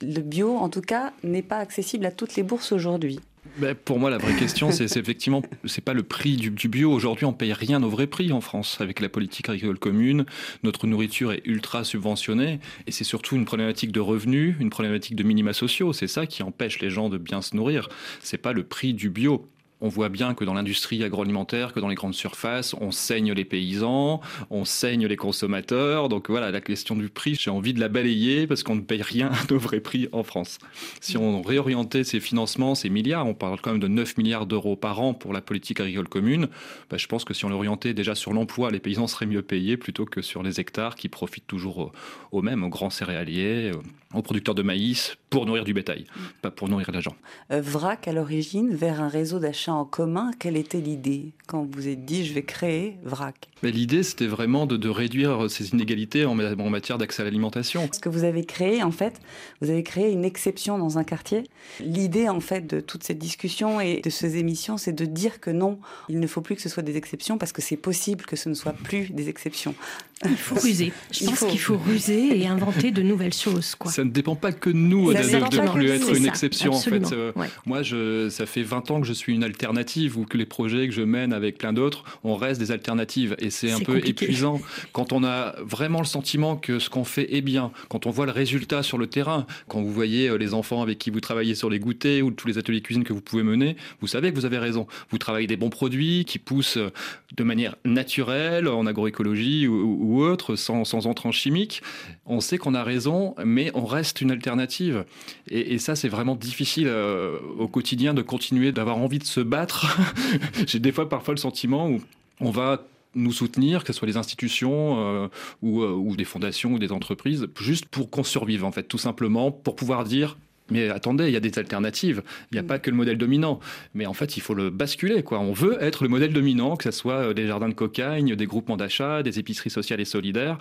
Le 0.00 0.20
bio, 0.20 0.56
en 0.56 0.68
tout 0.68 0.80
cas, 0.80 1.12
n'est 1.22 1.42
pas 1.42 1.58
accessible 1.58 2.06
à 2.06 2.12
toutes 2.12 2.36
les 2.36 2.42
bourses 2.42 2.72
aujourd'hui. 2.72 3.18
Ben, 3.56 3.74
pour 3.74 3.98
moi, 3.98 4.08
la 4.08 4.18
vraie 4.18 4.36
question, 4.36 4.70
c'est 4.70 4.96
effectivement, 4.96 5.42
c'est 5.64 5.84
pas 5.84 5.94
le 5.94 6.04
prix 6.04 6.36
du, 6.36 6.68
bio. 6.68 6.92
Aujourd'hui, 6.92 7.26
on 7.26 7.32
paye 7.32 7.52
rien 7.52 7.82
au 7.82 7.88
vrai 7.88 8.06
prix 8.06 8.32
en 8.32 8.40
France 8.40 8.78
avec 8.80 9.00
la 9.00 9.08
politique 9.08 9.48
agricole 9.48 9.78
commune. 9.78 10.24
Notre 10.62 10.86
nourriture 10.86 11.32
est 11.32 11.42
ultra 11.44 11.82
subventionnée 11.82 12.60
et 12.86 12.92
c'est 12.92 13.04
surtout 13.04 13.34
une 13.34 13.44
problématique 13.44 13.90
de 13.90 14.00
revenus, 14.00 14.54
une 14.60 14.70
problématique 14.70 15.16
de 15.16 15.24
minima 15.24 15.52
sociaux. 15.52 15.92
C'est 15.92 16.06
ça 16.06 16.26
qui 16.26 16.42
empêche 16.42 16.80
les 16.80 16.88
gens 16.88 17.08
de 17.08 17.18
bien 17.18 17.42
se 17.42 17.56
nourrir. 17.56 17.88
C'est 18.20 18.38
pas 18.38 18.52
le 18.52 18.62
prix 18.62 18.94
du 18.94 19.10
bio 19.10 19.48
on 19.82 19.88
voit 19.88 20.08
bien 20.08 20.34
que 20.34 20.44
dans 20.44 20.54
l'industrie 20.54 21.02
agroalimentaire, 21.02 21.72
que 21.72 21.80
dans 21.80 21.88
les 21.88 21.96
grandes 21.96 22.14
surfaces, 22.14 22.74
on 22.80 22.92
saigne 22.92 23.32
les 23.32 23.44
paysans, 23.44 24.20
on 24.48 24.64
saigne 24.64 25.06
les 25.06 25.16
consommateurs. 25.16 26.08
Donc 26.08 26.30
voilà, 26.30 26.52
la 26.52 26.60
question 26.60 26.94
du 26.94 27.08
prix, 27.08 27.34
j'ai 27.34 27.50
envie 27.50 27.74
de 27.74 27.80
la 27.80 27.88
balayer 27.88 28.46
parce 28.46 28.62
qu'on 28.62 28.76
ne 28.76 28.80
paye 28.80 29.02
rien 29.02 29.32
de 29.48 29.56
vrai 29.56 29.80
prix 29.80 30.08
en 30.12 30.22
France. 30.22 30.58
Si 31.00 31.16
on 31.16 31.42
réorientait 31.42 32.04
ces 32.04 32.20
financements, 32.20 32.76
ces 32.76 32.90
milliards, 32.90 33.26
on 33.26 33.34
parle 33.34 33.60
quand 33.60 33.72
même 33.72 33.80
de 33.80 33.88
9 33.88 34.16
milliards 34.18 34.46
d'euros 34.46 34.76
par 34.76 35.00
an 35.00 35.14
pour 35.14 35.32
la 35.32 35.40
politique 35.40 35.80
agricole 35.80 36.08
commune, 36.08 36.48
bah, 36.88 36.96
je 36.96 37.08
pense 37.08 37.24
que 37.24 37.34
si 37.34 37.44
on 37.44 37.48
l'orientait 37.48 37.92
déjà 37.92 38.14
sur 38.14 38.32
l'emploi, 38.32 38.70
les 38.70 38.80
paysans 38.80 39.08
seraient 39.08 39.26
mieux 39.26 39.42
payés 39.42 39.76
plutôt 39.76 40.04
que 40.04 40.22
sur 40.22 40.44
les 40.44 40.60
hectares 40.60 40.94
qui 40.94 41.08
profitent 41.08 41.48
toujours 41.48 41.92
aux 42.30 42.42
mêmes, 42.42 42.62
aux 42.62 42.68
grands 42.68 42.90
céréaliers, 42.90 43.72
aux 44.14 44.22
producteurs 44.22 44.54
de 44.54 44.62
maïs, 44.62 45.16
pour 45.32 45.46
nourrir 45.46 45.64
du 45.64 45.72
bétail, 45.72 46.04
pas 46.42 46.50
pour 46.50 46.68
nourrir 46.68 46.90
les 46.92 47.00
gens. 47.00 47.16
Euh, 47.50 47.62
VRAC, 47.62 48.06
à 48.06 48.12
l'origine, 48.12 48.74
vers 48.74 49.00
un 49.00 49.08
réseau 49.08 49.38
d'achat 49.38 49.72
en 49.72 49.86
commun, 49.86 50.30
quelle 50.38 50.58
était 50.58 50.82
l'idée? 50.82 51.32
Quand 51.46 51.66
vous 51.74 51.88
êtes 51.88 52.04
dit 52.04 52.26
je 52.26 52.34
vais 52.34 52.42
créer 52.42 52.98
VRAC 53.02 53.48
L'idée, 53.62 54.02
c'était 54.02 54.26
vraiment 54.26 54.66
de, 54.66 54.88
réduire 54.88 55.50
ces 55.50 55.70
inégalités 55.70 56.26
en, 56.26 56.34
matière 56.34 56.98
d'accès 56.98 57.22
à 57.22 57.24
l'alimentation. 57.24 57.88
Ce 57.92 58.00
que 58.00 58.08
vous 58.08 58.24
avez 58.24 58.44
créé, 58.44 58.82
en 58.82 58.90
fait, 58.90 59.20
vous 59.60 59.70
avez 59.70 59.82
créé 59.82 60.10
une 60.10 60.24
exception 60.24 60.78
dans 60.78 60.98
un 60.98 61.04
quartier. 61.04 61.44
L'idée, 61.80 62.28
en 62.28 62.40
fait, 62.40 62.66
de 62.66 62.80
toute 62.80 63.04
cette 63.04 63.18
discussion 63.18 63.80
et 63.80 64.00
de 64.00 64.10
ces 64.10 64.36
émissions, 64.36 64.76
c'est 64.76 64.92
de 64.92 65.06
dire 65.06 65.40
que 65.40 65.50
non, 65.50 65.78
il 66.08 66.20
ne 66.20 66.26
faut 66.26 66.42
plus 66.42 66.56
que 66.56 66.62
ce 66.62 66.68
soit 66.68 66.82
des 66.82 66.96
exceptions 66.96 67.38
parce 67.38 67.52
que 67.52 67.62
c'est 67.62 67.76
possible 67.76 68.26
que 68.26 68.36
ce 68.36 68.48
ne 68.48 68.54
soit 68.54 68.72
plus 68.72 69.10
des 69.12 69.28
exceptions. 69.28 69.74
Il 70.24 70.36
faut 70.36 70.54
ruser. 70.54 70.92
Je 71.10 71.24
pense 71.24 71.44
qu'il 71.44 71.58
faut 71.58 71.76
ruser 71.76 72.40
et 72.40 72.46
inventer 72.48 72.90
de 72.90 73.02
nouvelles 73.02 73.32
choses. 73.32 73.74
Quoi. 73.74 73.90
Ça 73.90 74.04
ne 74.04 74.10
dépend 74.10 74.36
pas 74.36 74.52
que 74.52 74.70
de 74.70 74.76
nous 74.76 75.12
de, 75.12 75.18
ne 75.18 75.72
plus 75.72 75.88
être 75.90 76.16
une 76.16 76.26
exception. 76.26 76.72
En 76.72 76.80
fait. 76.80 77.12
Euh, 77.12 77.32
moi, 77.66 77.82
je, 77.82 78.28
ça 78.28 78.46
fait 78.46 78.62
20 78.62 78.90
ans 78.90 79.00
que 79.00 79.06
je 79.06 79.12
suis 79.12 79.34
une 79.34 79.44
alternative 79.44 80.18
ou 80.18 80.24
que 80.24 80.36
les 80.36 80.46
projets 80.46 80.86
que 80.88 80.94
je 80.94 81.02
mène 81.02 81.32
avec 81.32 81.58
plein 81.58 81.72
d'autres, 81.72 82.04
on 82.24 82.36
reste 82.36 82.60
des 82.60 82.70
alternatives. 82.70 83.34
Et 83.38 83.50
c'est 83.50 83.72
un 83.72 83.80
peu 83.80 83.98
épuisant 83.98 84.60
quand 84.92 85.12
on 85.12 85.24
a 85.24 85.54
vraiment 85.62 86.00
le 86.00 86.06
sentiment 86.06 86.56
que 86.56 86.78
ce 86.78 86.90
qu'on 86.90 87.04
fait 87.04 87.34
est 87.34 87.42
bien, 87.42 87.72
quand 87.88 88.06
on 88.06 88.10
voit 88.10 88.26
le 88.26 88.32
résultat 88.32 88.82
sur 88.82 88.98
le 88.98 89.06
terrain, 89.06 89.46
quand 89.68 89.82
vous 89.82 89.92
voyez 89.92 90.28
euh, 90.28 90.36
les 90.36 90.54
enfants 90.54 90.82
avec 90.82 90.98
qui 90.98 91.10
vous 91.10 91.20
travaillez 91.20 91.54
sur 91.54 91.70
les 91.70 91.78
goûters 91.78 92.22
ou 92.22 92.30
tous 92.30 92.48
les 92.48 92.58
ateliers 92.58 92.80
cuisine 92.80 93.04
que 93.04 93.12
vous 93.12 93.20
pouvez 93.20 93.42
mener, 93.42 93.76
vous 94.00 94.06
savez 94.06 94.30
que 94.30 94.36
vous 94.36 94.46
avez 94.46 94.58
raison. 94.58 94.86
Vous 95.10 95.18
travaillez 95.18 95.46
des 95.46 95.56
bons 95.56 95.70
produits 95.70 96.24
qui 96.24 96.38
poussent 96.38 96.76
euh, 96.76 96.90
de 97.36 97.44
manière 97.44 97.76
naturelle 97.84 98.68
en 98.68 98.86
agroécologie 98.86 99.66
ou 99.66 100.11
ou 100.11 100.11
autre, 100.20 100.56
sans, 100.56 100.84
sans 100.84 101.06
entrant 101.06 101.32
chimique, 101.32 101.82
on 102.26 102.40
sait 102.40 102.58
qu'on 102.58 102.74
a 102.74 102.82
raison, 102.82 103.34
mais 103.44 103.70
on 103.74 103.86
reste 103.86 104.20
une 104.20 104.30
alternative. 104.30 105.04
Et, 105.48 105.78
ça, 105.78 105.96
c'est 105.96 106.08
vraiment 106.08 106.36
difficile 106.36 106.88
euh, 106.88 107.38
au 107.58 107.68
quotidien 107.68 108.14
de 108.14 108.22
continuer 108.22 108.72
d'avoir 108.72 108.98
envie 108.98 109.18
de 109.18 109.24
se 109.24 109.40
battre. 109.40 109.98
J'ai 110.66 110.78
des 110.78 110.92
fois 110.92 111.08
parfois 111.08 111.34
le 111.34 111.40
sentiment 111.40 111.88
où 111.88 112.00
on 112.40 112.50
va 112.50 112.84
nous 113.14 113.32
soutenir, 113.32 113.84
que 113.84 113.92
ce 113.92 113.98
soit 113.98 114.08
les 114.08 114.16
institutions 114.16 114.96
euh, 114.98 115.28
ou, 115.62 115.82
euh, 115.82 115.90
ou, 115.90 116.16
des 116.16 116.24
fondations 116.24 116.72
ou 116.72 116.78
des 116.78 116.92
entreprises, 116.92 117.46
juste 117.60 117.86
pour 117.86 118.10
qu'on 118.10 118.24
survive, 118.24 118.64
en 118.64 118.72
fait, 118.72 118.84
tout 118.84 118.98
simplement, 118.98 119.50
pour 119.50 119.76
pouvoir 119.76 120.04
dire 120.04 120.36
mais 120.70 120.88
attendez, 120.88 121.26
il 121.26 121.32
y 121.32 121.36
a 121.36 121.40
des 121.40 121.58
alternatives. 121.58 122.22
Il 122.50 122.54
n'y 122.54 122.58
a 122.58 122.62
mm. 122.62 122.66
pas 122.66 122.78
que 122.78 122.90
le 122.90 122.96
modèle 122.96 123.18
dominant. 123.18 123.60
Mais 123.94 124.06
en 124.06 124.14
fait, 124.14 124.36
il 124.36 124.40
faut 124.40 124.54
le 124.54 124.70
basculer. 124.70 125.22
Quoi. 125.22 125.40
On 125.40 125.52
veut 125.52 125.82
être 125.82 126.02
le 126.02 126.08
modèle 126.08 126.32
dominant, 126.32 126.76
que 126.76 126.84
ce 126.84 126.90
soit 126.90 127.28
euh, 127.28 127.34
des 127.34 127.46
jardins 127.46 127.68
de 127.68 127.74
cocagne, 127.74 128.34
des 128.34 128.46
groupements 128.46 128.76
d'achat, 128.76 129.22
des 129.22 129.38
épiceries 129.38 129.70
sociales 129.70 130.00
et 130.00 130.04
solidaires. 130.04 130.58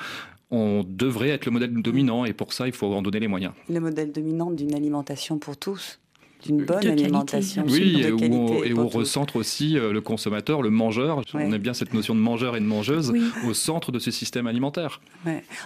On 0.49 0.83
devrait 0.85 1.29
être 1.29 1.45
le 1.45 1.51
modèle 1.51 1.73
dominant 1.73 2.25
et 2.25 2.33
pour 2.33 2.51
ça, 2.51 2.67
il 2.67 2.73
faut 2.73 2.93
en 2.93 3.01
donner 3.01 3.21
les 3.21 3.27
moyens. 3.27 3.53
Le 3.69 3.79
modèle 3.79 4.11
dominant 4.11 4.51
d'une 4.51 4.75
alimentation 4.75 5.39
pour 5.39 5.55
tous 5.55 5.99
d'une 6.43 6.65
bonne 6.65 6.87
alimentation. 6.87 7.63
Oui, 7.67 8.01
et, 8.01 8.11
où 8.11 8.19
on, 8.19 8.63
et 8.63 8.73
recentre 8.73 9.35
aussi 9.35 9.77
euh, 9.77 9.93
le 9.93 10.01
consommateur, 10.01 10.61
le 10.61 10.69
mangeur. 10.69 11.21
On 11.33 11.39
aime 11.39 11.57
bien 11.57 11.73
cette 11.73 11.93
notion 11.93 12.15
de 12.15 12.19
mangeur 12.19 12.55
et 12.55 12.59
de 12.59 12.65
mangeuse 12.65 13.13
au 13.47 13.53
centre 13.53 13.91
de 13.91 13.99
ce 13.99 14.11
système 14.11 14.47
alimentaire. 14.47 15.01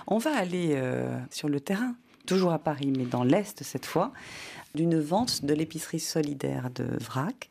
On 0.08 0.18
va 0.18 0.36
aller 0.36 0.72
euh, 0.72 1.18
sur 1.32 1.50
le 1.50 1.60
terrain 1.60 1.96
toujours 2.26 2.54
à 2.54 2.60
Paris, 2.60 2.92
mais 2.96 3.06
dans 3.06 3.24
l'Est 3.24 3.64
cette 3.64 3.86
fois, 3.86 4.12
d'une 4.76 5.00
vente 5.00 5.46
de 5.46 5.54
l'épicerie 5.54 6.00
solidaire 6.00 6.70
de 6.74 6.86
Vrac. 7.00 7.50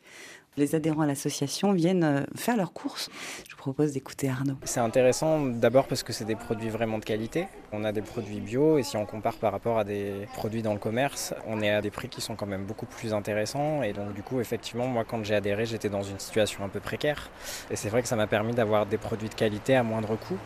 Les 0.57 0.73
adhérents 0.73 1.01
à 1.01 1.05
l'association 1.05 1.73
viennent 1.73 2.05
euh, 2.05 2.21
faire 2.33 2.55
leurs 2.55 2.71
courses. 2.71 3.09
Je 3.45 3.51
vous 3.55 3.57
propose 3.57 3.91
d'écouter 3.91 4.29
Arnaud. 4.29 4.55
C'est 4.63 4.79
intéressant 4.79 5.45
d'abord 5.45 5.85
parce 5.85 6.01
que 6.01 6.13
c'est 6.13 6.23
des 6.23 6.37
produits 6.37 6.69
vraiment 6.69 6.97
de 6.97 7.03
qualité. 7.03 7.47
On 7.73 7.83
a 7.83 7.91
des 7.91 8.01
produits 8.01 8.39
bio 8.39 8.77
et 8.77 8.83
si 8.83 8.95
on 8.95 9.05
compare 9.05 9.35
par 9.35 9.51
rapport 9.51 9.77
à 9.77 9.83
des 9.83 10.13
produits 10.33 10.61
dans 10.61 10.71
le 10.71 10.79
commerce, 10.79 11.33
on 11.45 11.61
est 11.61 11.71
à 11.71 11.81
des 11.81 11.91
prix 11.91 12.07
qui 12.07 12.21
sont 12.21 12.37
quand 12.37 12.45
même 12.45 12.63
beaucoup 12.63 12.85
plus 12.85 13.13
intéressants. 13.13 13.83
Et 13.83 13.91
donc 13.91 14.13
du 14.13 14.23
coup, 14.23 14.39
effectivement, 14.39 14.87
moi 14.87 15.03
quand 15.03 15.25
j'ai 15.25 15.35
adhéré, 15.35 15.65
j'étais 15.65 15.89
dans 15.89 16.03
une 16.03 16.19
situation 16.19 16.63
un 16.63 16.69
peu 16.69 16.79
précaire. 16.79 17.29
Et 17.69 17.75
c'est 17.75 17.89
vrai 17.89 18.01
que 18.01 18.07
ça 18.07 18.15
m'a 18.15 18.27
permis 18.27 18.53
d'avoir 18.53 18.85
des 18.85 18.97
produits 18.97 19.29
de 19.29 19.35
qualité 19.35 19.75
à 19.75 19.83
moindre 19.83 20.15
coût 20.15 20.37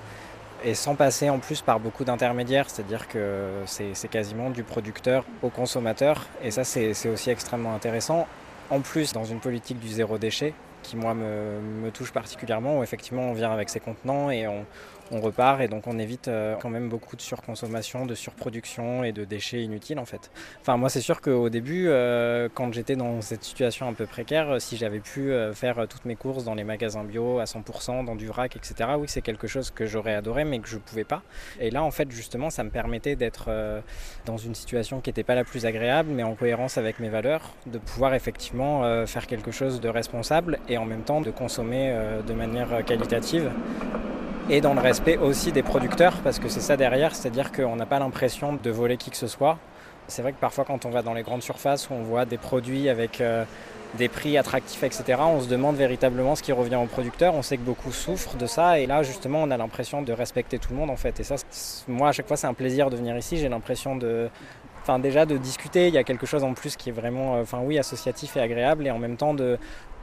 et 0.63 0.74
sans 0.74 0.96
passer 0.96 1.30
en 1.30 1.39
plus 1.39 1.62
par 1.62 1.80
beaucoup 1.80 2.04
d'intermédiaires, 2.04 2.70
c'est-à-dire 2.70 3.08
que 3.08 3.50
c'est 3.66 4.08
quasiment 4.10 4.50
du 4.50 4.63
producteur 4.63 5.25
au 5.42 5.50
consommateur, 5.50 6.28
et 6.44 6.51
ça 6.51 6.63
c'est 6.63 7.10
aussi 7.10 7.30
extrêmement 7.30 7.74
intéressant. 7.74 8.28
En 8.70 8.82
plus, 8.82 9.13
dans 9.13 9.25
une 9.25 9.39
politique 9.39 9.80
du 9.80 9.89
zéro 9.89 10.18
déchet, 10.18 10.54
qui 10.84 10.96
moi 10.96 11.13
me, 11.13 11.89
touche 11.92 12.12
particulièrement, 12.12 12.80
où 12.80 12.84
effectivement 12.84 13.24
on 13.24 13.34
vient 13.34 13.51
avec 13.51 13.70
ses 13.70 13.80
contenants 13.80 14.30
et 14.30 14.48
on, 14.48 14.66
on 15.12 15.22
repart 15.22 15.62
et 15.62 15.68
donc 15.68 15.88
on 15.88 15.98
évite 15.98 16.28
euh, 16.28 16.56
quand 16.62 16.70
même 16.70 16.89
beaucoup 16.89 17.16
de 17.16 17.22
surconsommation, 17.22 18.06
de 18.06 18.16
surproduction 18.16 19.04
et 19.04 19.12
de 19.12 19.25
déchets 19.25 19.62
inutiles 19.62 20.00
en 20.00 20.06
fait. 20.06 20.32
Enfin 20.62 20.78
moi 20.78 20.89
c'est 20.89 21.01
sûr 21.01 21.22
qu'au 21.22 21.50
début, 21.50 21.88
euh, 21.88 22.50
quand 22.54 22.74
j'étais 22.74 22.96
dans 22.96 23.22
cette 23.22 23.44
situation 23.44 23.88
un 23.88 23.94
peu 23.94 24.06
précaire, 24.06 24.62
si 24.62 24.78
j'avais 24.78 25.00
pu 25.00 25.32
faire 25.54 25.88
toutes 25.88 26.06
mes 26.06 26.16
courses 26.16 26.44
dans 26.44 26.56
les 26.56 26.63
magasins 26.63 27.04
bio 27.04 27.39
à 27.39 27.46
100%, 27.46 28.06
dans 28.06 28.16
du 28.16 28.28
vrac, 28.28 28.56
etc., 28.56 28.92
oui 28.98 29.08
c'est 29.08 29.22
quelque 29.22 29.48
chose 29.48 29.72
que 29.72 29.86
j'aurais 29.86 30.16
adoré 30.16 30.44
mais 30.44 30.60
que 30.60 30.68
je 30.68 30.78
pouvais 30.78 31.04
pas. 31.04 31.22
Et 31.60 31.72
là 31.72 31.84
en 31.84 31.92
fait 31.92 32.12
justement 32.12 32.50
ça 32.50 32.63
me 32.63 32.70
permettait 32.70 33.16
d'être 33.16 33.50
dans 34.25 34.38
une 34.38 34.56
situation 34.56 35.01
qui 35.01 35.10
n'était 35.10 35.24
pas 35.24 35.36
la 35.36 35.44
plus 35.44 35.66
agréable 35.66 36.10
mais 36.12 36.24
en 36.24 36.36
cohérence 36.36 36.78
avec 36.78 37.00
mes 37.00 37.10
valeurs, 37.10 37.54
de 37.66 37.78
pouvoir 37.78 38.13
effectivement 38.13 39.06
faire 39.06 39.28
quelque 39.28 39.51
chose 39.51 39.82
de 39.82 39.89
responsable 39.89 40.60
et 40.68 40.78
en 40.78 40.86
même 40.86 41.04
temps 41.04 41.22
de 41.22 41.32
consommer 41.32 41.96
de 42.25 42.34
manière 42.34 42.84
qualitative 42.86 43.51
et 44.50 44.62
dans 44.62 44.74
le 44.74 44.79
respect 44.79 45.18
aussi 45.18 45.51
des 45.51 45.62
producteurs, 45.62 46.18
parce 46.24 46.39
que 46.39 46.50
c'est 46.50 46.60
ça 46.60 46.75
derrière, 46.75 47.13
c'est-à-dire 47.15 47.51
qu'on 47.51 47.75
n'a 47.75 47.86
pas 47.86 48.00
l'impression 48.00 48.53
de 48.53 48.70
voler 48.72 48.98
qui 48.98 49.12
que 49.12 49.18
ce 49.18 49.27
soit. 49.27 49.60
C'est 50.08 50.24
vrai 50.24 50.32
que 50.32 50.39
parfois 50.39 50.65
quand 50.65 50.86
on 50.86 50.89
va 50.89 51.03
dans 51.03 51.13
les 51.13 51.22
grandes 51.22 51.44
surfaces 51.44 51.89
où 51.89 51.94
on 51.94 52.01
voit 52.01 52.25
des 52.25 52.39
produits 52.39 52.89
avec 52.89 53.22
euh, 53.22 53.46
des 54.00 54.10
prix 54.10 54.39
attractifs, 54.39 54.82
etc., 54.82 55.20
on 55.20 55.39
se 55.39 55.48
demande 55.48 55.75
véritablement 55.75 56.36
ce 56.36 56.41
qui 56.41 56.51
revient 56.51 56.77
aux 56.77 56.88
producteurs. 56.88 57.36
On 57.36 57.44
sait 57.44 57.58
que 57.58 57.62
beaucoup 57.62 57.91
souffrent 57.91 58.38
de 58.38 58.48
ça, 58.48 58.79
et 58.79 58.88
là 58.88 59.03
justement 59.03 59.44
on 59.44 59.51
a 59.51 59.58
l'impression 59.58 60.01
de 60.01 60.12
respecter 60.12 60.58
tout 60.58 60.74
le 60.74 60.79
monde 60.79 60.89
en 60.89 60.98
fait. 60.98 61.20
Et 61.20 61.24
ça, 61.24 61.36
moi 61.88 62.10
à 62.10 62.12
chaque 62.12 62.27
fois 62.27 62.38
c'est 62.38 62.48
un 62.48 62.56
plaisir 62.56 62.89
de 62.89 62.96
venir 62.96 63.15
ici, 63.18 63.38
j'ai 63.38 63.50
l'impression 63.50 63.96
de... 63.96 64.29
Enfin 64.82 64.98
déjà 64.98 65.27
de 65.27 65.38
discuter, 65.38 65.89
il 65.89 65.94
y 65.94 66.00
a 66.00 66.03
quelque 66.03 66.25
chose 66.25 66.44
en 66.44 66.56
plus 66.56 66.75
qui 66.75 66.89
est 66.89 66.94
vraiment, 66.94 67.36
euh, 67.36 67.41
enfin 67.44 67.60
oui, 67.63 67.77
associatif 67.77 68.36
et 68.38 68.39
agréable, 68.39 68.88
et 68.88 68.91
en 68.91 68.98
même 68.98 69.18
temps 69.18 69.36
de, 69.36 69.60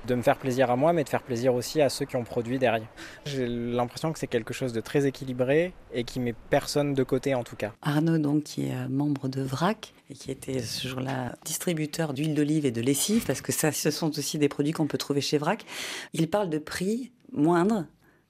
de 0.06 0.14
me 0.14 0.22
faire 0.22 0.38
plaisir 0.38 0.70
à 0.70 0.76
moi, 0.76 0.92
mais 0.92 1.04
de 1.04 1.08
faire 1.08 1.22
plaisir 1.22 1.54
aussi 1.54 1.80
à 1.80 1.88
ceux 1.88 2.04
qui 2.04 2.16
ont 2.16 2.24
produit 2.24 2.58
derrière. 2.58 2.88
J'ai 3.24 3.46
l'impression 3.46 4.12
que 4.12 4.18
c'est 4.18 4.26
quelque 4.26 4.54
chose 4.54 4.72
de 4.72 4.80
très 4.80 5.06
équilibré 5.06 5.72
et 5.92 6.04
qui 6.04 6.20
met 6.20 6.34
personne 6.50 6.94
de 6.94 7.02
côté 7.02 7.34
en 7.34 7.44
tout 7.44 7.56
cas. 7.56 7.72
Arnaud, 7.82 8.18
donc, 8.18 8.44
qui 8.44 8.66
est 8.66 8.74
euh, 8.74 8.88
membre 8.88 9.28
de 9.28 9.42
VRAC 9.42 9.94
et 10.10 10.14
qui 10.14 10.30
était 10.30 10.60
ce 10.60 10.88
jour-là 10.88 11.34
distributeur 11.44 12.14
d'huile 12.14 12.34
d'olive 12.34 12.64
et 12.64 12.70
de 12.70 12.80
lessive, 12.80 13.24
parce 13.26 13.40
que 13.40 13.52
ça, 13.52 13.72
ce 13.72 13.90
sont 13.90 14.16
aussi 14.18 14.38
des 14.38 14.48
produits 14.48 14.72
qu'on 14.72 14.86
peut 14.86 14.98
trouver 14.98 15.20
chez 15.20 15.38
VRAC, 15.38 15.64
il 16.12 16.28
parle 16.30 16.48
de 16.48 16.58
prix 16.58 17.12
moindres 17.32 17.86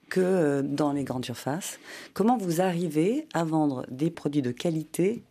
que 0.08 0.20
euh, 0.20 0.62
dans 0.62 0.92
les 0.92 1.04
grandes 1.04 1.24
surfaces. 1.24 1.78
Comment 2.14 2.36
vous 2.36 2.60
arrivez 2.60 3.26
à 3.34 3.44
vendre 3.44 3.86
des 3.90 4.10
produits 4.10 4.42
de 4.42 4.52
qualité 4.52 5.24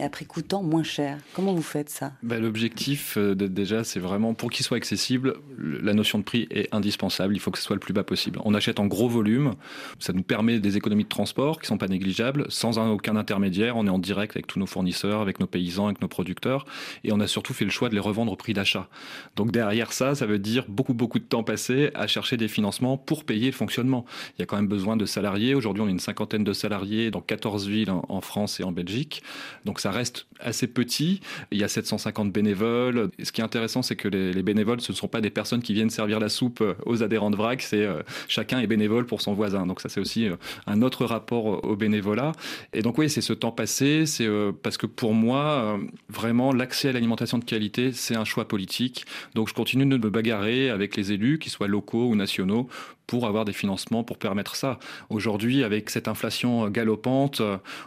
et 0.00 0.08
prix 0.08 0.26
coûtant 0.26 0.62
moins 0.62 0.82
cher. 0.82 1.18
Comment 1.34 1.54
vous 1.54 1.62
faites 1.62 1.90
ça? 1.90 2.12
Bah, 2.22 2.38
L'objectif, 2.38 3.16
euh, 3.16 3.34
déjà, 3.34 3.84
c'est 3.84 4.00
vraiment 4.00 4.34
pour 4.34 4.50
qu'il 4.50 4.64
soit 4.64 4.76
accessible, 4.76 5.36
la 5.58 5.94
notion 5.94 6.18
de 6.18 6.24
prix 6.24 6.46
est 6.50 6.72
indispensable. 6.74 7.34
Il 7.34 7.40
faut 7.40 7.50
que 7.50 7.58
ce 7.58 7.64
soit 7.64 7.76
le 7.76 7.80
plus 7.80 7.92
bas 7.92 8.04
possible. 8.04 8.40
On 8.44 8.54
achète 8.54 8.80
en 8.80 8.86
gros 8.86 9.08
volume. 9.08 9.54
Ça 9.98 10.12
nous 10.12 10.22
permet 10.22 10.58
des 10.58 10.76
économies 10.76 11.04
de 11.04 11.08
transport 11.08 11.58
qui 11.58 11.64
ne 11.64 11.68
sont 11.68 11.78
pas 11.78 11.88
négligeables, 11.88 12.46
sans 12.48 12.78
aucun 12.78 13.16
intermédiaire. 13.16 13.76
On 13.76 13.86
est 13.86 13.90
en 13.90 13.98
direct 13.98 14.36
avec 14.36 14.46
tous 14.46 14.58
nos 14.58 14.66
fournisseurs, 14.66 15.20
avec 15.20 15.40
nos 15.40 15.46
paysans, 15.46 15.86
avec 15.86 16.00
nos 16.00 16.08
producteurs. 16.08 16.64
Et 17.04 17.12
on 17.12 17.20
a 17.20 17.26
surtout 17.26 17.54
fait 17.54 17.64
le 17.64 17.70
choix 17.70 17.88
de 17.88 17.94
les 17.94 18.00
revendre 18.00 18.32
au 18.32 18.36
prix 18.36 18.52
d'achat. 18.52 18.88
Donc 19.36 19.52
derrière 19.52 19.92
ça, 19.92 20.14
ça 20.14 20.26
veut 20.26 20.38
dire 20.38 20.64
beaucoup, 20.68 20.94
beaucoup 20.94 21.18
de 21.18 21.24
temps 21.24 21.44
passé 21.44 21.90
à 21.94 22.06
chercher 22.06 22.36
des 22.36 22.48
financements 22.48 22.96
pour 22.96 23.24
payer 23.24 23.46
le 23.46 23.52
fonctionnement. 23.52 24.04
Il 24.38 24.40
y 24.40 24.42
a 24.42 24.46
quand 24.46 24.56
même 24.56 24.68
besoin 24.68 24.96
de 24.96 25.04
salariés. 25.04 25.54
Aujourd'hui, 25.54 25.82
on 25.82 25.88
est 25.88 25.92
une 25.92 26.00
cinquantaine 26.00 26.44
de 26.44 26.52
salariés 26.52 27.10
dans 27.10 27.20
14 27.20 27.68
villes 27.68 27.90
en 27.90 28.20
France 28.20 28.60
et 28.60 28.64
en 28.64 28.72
Belgique. 28.72 29.22
Donc 29.64 29.80
ça 29.80 29.89
reste 29.90 30.26
assez 30.40 30.66
petit. 30.66 31.20
Il 31.50 31.58
y 31.58 31.64
a 31.64 31.68
750 31.68 32.32
bénévoles. 32.32 33.10
ce 33.22 33.32
qui 33.32 33.40
est 33.40 33.44
intéressant, 33.44 33.82
c'est 33.82 33.96
que 33.96 34.08
les, 34.08 34.42
bénévoles, 34.42 34.80
ce 34.80 34.92
ne 34.92 34.96
sont 34.96 35.08
pas 35.08 35.20
des 35.20 35.30
personnes 35.30 35.62
qui 35.62 35.74
viennent 35.74 35.90
servir 35.90 36.20
la 36.20 36.28
soupe 36.28 36.60
euh, 36.60 36.74
aux 36.86 37.02
adhérents 37.02 37.30
de 37.30 37.36
VRAC, 37.36 37.62
c'est 37.62 37.84
euh, 37.84 38.02
chacun 38.28 38.60
est 38.60 38.66
bénévole 38.66 39.06
pour 39.06 39.20
son 39.20 39.34
voisin. 39.34 39.66
Donc 39.66 39.80
ça, 39.80 39.88
c'est 39.88 40.00
aussi 40.00 40.28
euh, 40.28 40.36
un 40.66 40.82
autre 40.82 41.04
rapport 41.04 41.64
au 41.64 41.76
bénévolat. 41.76 42.32
Et 42.72 42.82
donc 42.82 42.98
oui, 42.98 43.10
c'est 43.10 43.20
ce 43.20 43.32
temps 43.32 43.52
passé, 43.52 44.06
c'est 44.06 44.28
parce 44.62 44.76
que 44.76 44.86
pour 44.86 45.14
moi, 45.14 45.78
vraiment, 46.08 46.52
l'accès 46.52 46.88
à 46.88 46.92
l'alimentation 46.92 47.38
de 47.38 47.44
qualité, 47.44 47.92
c'est 47.92 48.16
un 48.16 48.24
choix 48.24 48.46
politique. 48.46 49.04
Donc 49.34 49.48
je 49.48 49.54
continue 49.54 49.86
de 49.86 49.96
me 49.96 50.10
bagarrer 50.10 50.70
avec 50.70 50.96
les 50.96 51.12
élus, 51.12 51.38
qu'ils 51.38 51.52
soient 51.52 51.68
locaux 51.68 52.08
ou 52.08 52.16
nationaux, 52.16 52.68
pour 53.10 53.26
avoir 53.26 53.44
des 53.44 53.52
financements 53.52 54.04
pour 54.04 54.18
permettre 54.18 54.54
ça. 54.54 54.78
Aujourd'hui, 55.08 55.64
avec 55.64 55.90
cette 55.90 56.06
inflation 56.06 56.68
galopante, 56.68 57.42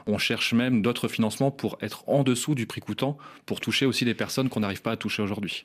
on 0.05 0.17
cherche 0.17 0.51
même 0.51 0.81
d'autres 0.81 1.07
financements 1.07 1.49
pour 1.49 1.77
être 1.81 2.03
en 2.09 2.23
dessous 2.23 2.55
du 2.55 2.65
prix 2.65 2.81
coûtant, 2.81 3.17
pour 3.45 3.61
toucher 3.61 3.85
aussi 3.85 4.03
des 4.03 4.15
personnes 4.15 4.49
qu'on 4.49 4.59
n'arrive 4.59 4.81
pas 4.81 4.91
à 4.91 4.97
toucher 4.97 5.23
aujourd'hui. 5.23 5.63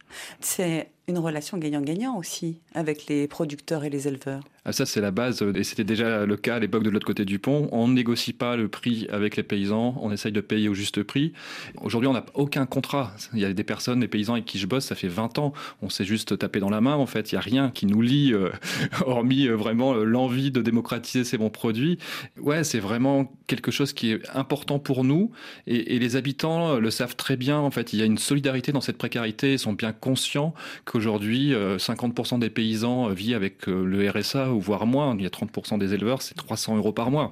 Une 1.09 1.19
relation 1.19 1.59
gagnant-gagnant 1.59 2.17
aussi 2.17 2.61
avec 2.75 3.07
les 3.07 3.27
producteurs 3.27 3.85
et 3.85 3.91
les 3.91 4.07
éleveurs. 4.07 4.43
Ah, 4.69 4.73
ça, 4.73 4.85
c'est 4.85 5.01
la 5.01 5.11
base, 5.11 5.43
et 5.55 5.65
c'était 5.65 5.83
déjà 5.83 6.27
le 6.27 6.37
cas 6.37 6.57
à 6.57 6.59
l'époque 6.59 6.83
de 6.83 6.91
l'autre 6.91 7.07
côté 7.07 7.25
du 7.25 7.39
pont. 7.39 7.71
On 7.73 7.89
négocie 7.89 8.35
pas 8.35 8.55
le 8.55 8.69
prix 8.69 9.07
avec 9.11 9.37
les 9.37 9.43
paysans, 9.43 9.97
on 10.03 10.13
essaye 10.13 10.31
de 10.31 10.43
payer 10.43 10.69
au 10.69 10.75
juste 10.75 11.03
prix. 11.03 11.33
Aujourd'hui, 11.81 12.07
on 12.07 12.13
n'a 12.13 12.27
aucun 12.35 12.67
contrat. 12.67 13.15
Il 13.33 13.41
y 13.41 13.47
a 13.47 13.53
des 13.55 13.65
personnes, 13.65 14.01
des 14.01 14.09
paysans 14.09 14.35
avec 14.35 14.45
qui 14.45 14.59
je 14.59 14.67
bosse, 14.67 14.85
ça 14.85 14.95
fait 14.95 15.09
20 15.09 15.39
ans. 15.39 15.55
On 15.81 15.89
s'est 15.89 16.05
juste 16.05 16.37
tapé 16.37 16.61
dans 16.61 16.69
la 16.69 16.83
main, 16.83 16.97
en 16.97 17.07
fait. 17.07 17.33
Il 17.33 17.37
n'y 17.37 17.39
a 17.39 17.41
rien 17.41 17.71
qui 17.71 17.87
nous 17.87 18.03
lie, 18.03 18.35
euh, 18.35 18.51
hormis 19.07 19.49
euh, 19.49 19.55
vraiment 19.55 19.95
euh, 19.95 20.05
l'envie 20.05 20.51
de 20.51 20.61
démocratiser 20.61 21.25
ces 21.25 21.39
bons 21.39 21.49
produits. 21.49 21.99
Ouais, 22.39 22.63
c'est 22.63 22.81
vraiment 22.81 23.33
quelque 23.47 23.71
chose 23.71 23.95
qui 23.95 24.13
est 24.13 24.21
important 24.35 24.79
pour 24.79 25.03
nous, 25.03 25.31
et, 25.67 25.95
et 25.95 25.99
les 25.99 26.17
habitants 26.17 26.79
le 26.79 26.91
savent 26.91 27.17
très 27.17 27.39
bien. 27.39 27.59
En 27.59 27.71
fait, 27.71 27.95
il 27.95 27.99
y 28.01 28.03
a 28.03 28.05
une 28.05 28.19
solidarité 28.19 28.73
dans 28.73 28.83
cette 28.83 28.99
précarité. 28.99 29.55
Ils 29.55 29.59
sont 29.59 29.73
bien 29.73 29.93
conscients 29.93 30.53
que 30.85 30.98
Aujourd'hui, 30.99 31.53
50% 31.53 32.35
euh, 32.35 32.39
des 32.39 32.51
paysans 32.51 33.09
euh, 33.09 33.13
vivent 33.13 33.37
avec 33.37 33.69
euh, 33.69 33.85
le 33.85 34.11
RSA, 34.11 34.51
ou 34.51 34.59
voire 34.59 34.85
moins. 34.85 35.15
Il 35.17 35.23
y 35.23 35.27
a 35.27 35.29
30% 35.29 35.79
des 35.79 35.95
éleveurs, 35.95 36.23
c'est 36.23 36.35
300 36.35 36.77
euros 36.77 36.91
par 36.91 37.13
mois 37.13 37.31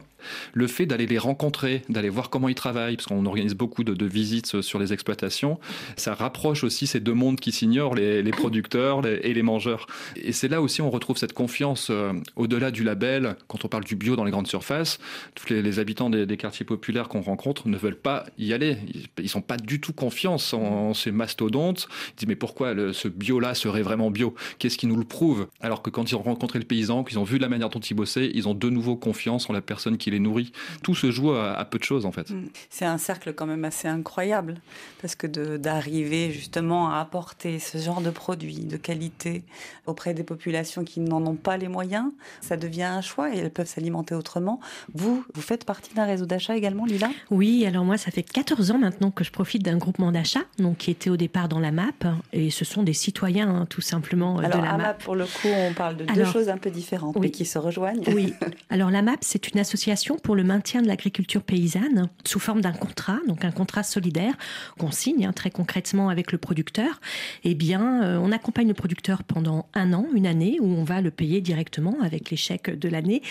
le 0.53 0.67
fait 0.67 0.87
d'aller 0.87 1.07
les 1.07 1.19
rencontrer, 1.19 1.83
d'aller 1.89 2.09
voir 2.09 2.31
comment 2.31 2.49
ils 2.49 2.55
travaillent, 2.55 2.97
parce 2.97 3.07
qu'on 3.07 3.27
organise 3.27 3.55
beaucoup 3.55 3.85
de, 3.85 4.07
visites 4.07 4.61
sur 4.61 4.79
les 4.79 4.93
exploitations, 4.93 5.59
ça 5.97 6.15
rapproche 6.15 6.65
aussi 6.65 6.87
ces 6.87 7.01
deux 7.01 7.15
mondes 7.15 7.41
qui 7.41 7.53
s'ignorent, 7.53 7.95
les, 7.95 8.23
producteurs 8.31 9.07
et 9.07 9.33
les 9.33 9.43
mangeurs. 9.43 9.87
Et 10.17 10.33
c'est 10.33 10.49
là 10.49 10.61
aussi 10.61 10.83
on 10.83 10.91
retrouve 10.91 11.17
cette 11.17 11.33
confiance 11.33 11.89
euh, 11.91 12.13
au-delà 12.37 12.71
du 12.71 12.85
label, 12.85 13.37
quand 13.49 13.65
on 13.65 13.69
parle 13.69 13.85
du 13.85 13.97
bio 13.97 14.17
dans 14.17 14.25
les 14.25 14.31
grandes 14.31 14.47
surfaces, 14.47 14.99
tous 15.35 15.53
les, 15.53 15.79
habitants 15.79 16.11
des, 16.11 16.37
quartiers 16.37 16.67
populaires 16.67 17.09
qu'on 17.09 17.23
rencontre 17.23 17.69
ne 17.69 17.77
veulent 17.77 17.97
pas 17.97 18.27
y 18.39 18.53
aller. 18.53 18.77
Ils 19.19 19.23
ne 19.23 19.29
sont 19.29 19.41
pas 19.41 19.57
du 19.57 19.81
tout 19.81 19.93
confiance 19.93 20.53
en, 20.53 20.95
ces 20.95 21.13
mastodontes. 21.13 21.89
Ils 22.11 22.17
disent 22.17 22.29
mais 22.29 22.37
pourquoi 22.37 22.75
ce 22.93 23.09
bio-là 23.09 23.55
serait 23.55 23.83
vraiment 23.83 24.11
bio? 24.11 24.35
Qu'est-ce 24.59 24.79
qui 24.79 24.87
nous 24.87 24.97
le 24.97 25.05
prouve? 25.05 25.49
Alors 25.61 25.83
que 25.83 25.91
quand 25.91 26.11
ils 26.11 26.15
ont 26.15 26.23
rencontré 26.23 26.59
le 26.59 26.65
paysan, 26.65 27.05
qu'ils 27.05 27.19
ont 27.19 27.25
vu 27.25 27.39
la 27.39 27.49
manière 27.49 27.69
dont 27.69 27.81
il 27.81 27.95
bossait, 27.95 28.31
ils 28.35 28.49
ont 28.49 28.55
de 28.55 28.71
nouveau 28.71 28.97
confiance 28.97 29.49
en 29.49 29.53
la 29.53 29.61
personne 29.61 29.97
qui 29.97 30.06
les 30.11 30.21
nourrit. 30.21 30.53
Tout 30.83 30.95
se 30.95 31.11
joue 31.11 31.33
à, 31.33 31.65
peu 31.65 31.79
de 31.79 31.85
choses 31.85 32.07
en 32.07 32.13
fait. 32.13 32.31
Mm. 32.31 32.49
C'est 32.71 32.85
un 32.85 32.99
cercle 32.99 33.33
quand 33.35 33.47
même 33.47 33.65
assez 33.65 33.89
incroyable 33.89 34.57
parce 35.01 35.15
que 35.15 35.27
d'arriver 35.57 36.31
justement 36.33 36.91
à 36.91 36.99
apporter 36.99 37.59
ce 37.59 37.79
genre 37.79 38.01
de 38.01 38.11
produits 38.11 38.61
de 38.61 38.77
qualité 38.77 39.45
auprès 39.87 40.15
des 40.15 40.25
populations 40.25 40.85
qui 40.85 41.01
n'en 41.01 41.25
ont 41.27 41.37
pas 41.37 41.57
les 41.57 41.69
moyens, 41.69 42.11
ça 42.41 42.57
devient 42.57 42.83
un 42.83 43.01
choix 43.01 43.35
et 43.35 43.39
elles 43.39 43.51
peuvent 43.51 43.69
s'alimenter 43.69 44.15
autrement. 44.15 44.61
Vous, 44.95 45.25
vous 45.33 45.43
faites 45.43 45.65
partie 45.65 45.95
d'un 45.95 46.05
réseau 46.05 46.27
d'achat 46.27 46.57
également, 46.57 46.85
Lila? 46.85 47.11
Oui, 47.31 47.65
alors 47.67 47.85
moi, 47.85 47.97
ça 47.97 48.11
fait 48.11 48.23
14 48.23 48.71
ans 48.71 48.79
maintenant 48.79 49.11
que 49.11 49.25
je 49.25 49.31
profite 49.31 49.63
d'un 49.63 49.77
groupement 49.77 50.13
d'achat, 50.13 50.41
donc 50.59 50.79
qui 50.79 50.91
était 50.91 51.11
au 51.11 51.17
départ 51.17 51.49
dans 51.49 51.59
la 51.59 51.73
MAP, 51.73 52.07
et 52.33 52.51
ce 52.51 52.65
sont 52.65 52.83
des 52.83 52.93
citoyens 52.93 53.49
hein, 53.49 53.67
tout 53.67 53.81
simplement 53.81 54.39
alors, 54.39 54.61
de 54.61 54.65
la 54.65 54.77
MAP. 54.77 55.03
pour 55.03 55.15
le 55.15 55.25
coup, 55.25 55.49
on 55.49 55.73
parle 55.73 55.97
de 55.97 56.05
deux 56.05 56.25
choses 56.25 56.49
un 56.49 56.59
peu 56.59 56.71
différentes, 56.71 57.17
mais 57.19 57.31
qui 57.31 57.45
se 57.45 57.59
rejoignent. 57.59 58.03
Oui. 58.09 58.33
Alors 58.71 58.91
la 58.91 59.03
MAP, 59.03 59.21
c'est 59.23 59.49
une 59.49 59.61
association 59.61 59.96
pour 60.23 60.37
le 60.37 60.45
maintien 60.45 60.83
de 60.83 60.89
l'agriculture 60.89 61.43
paysanne 61.43 62.09
sous 62.25 62.39
forme 62.39 62.61
d'un 62.61 62.73
contrat, 62.73 63.19
donc 63.27 63.45
un 63.45 63.51
contrat 63.51 63.83
solidaire 63.83 64.35
qu'on 64.79 64.91
signe 64.91 65.25
hein, 65.25 65.33
très 65.33 65.51
concrètement 65.51 66.11
avec 66.11 66.33
le 66.33 66.39
producteur. 66.39 67.01
Eh 67.45 67.55
bien, 67.55 68.03
euh, 68.03 68.19
on 68.23 68.31
accompagne 68.31 68.69
le 68.69 68.75
producteur 68.75 69.23
pendant 69.23 69.67
un 69.73 69.95
an, 69.95 70.07
une 70.15 70.27
année, 70.27 70.59
où 70.61 70.67
on 70.67 70.85
va 70.85 71.01
le 71.01 71.11
payer 71.11 71.41
directement 71.41 71.97
avec 72.03 72.31
les 72.31 72.37
chèques 72.37 72.71
de 72.71 72.89
l'année. 72.89 73.23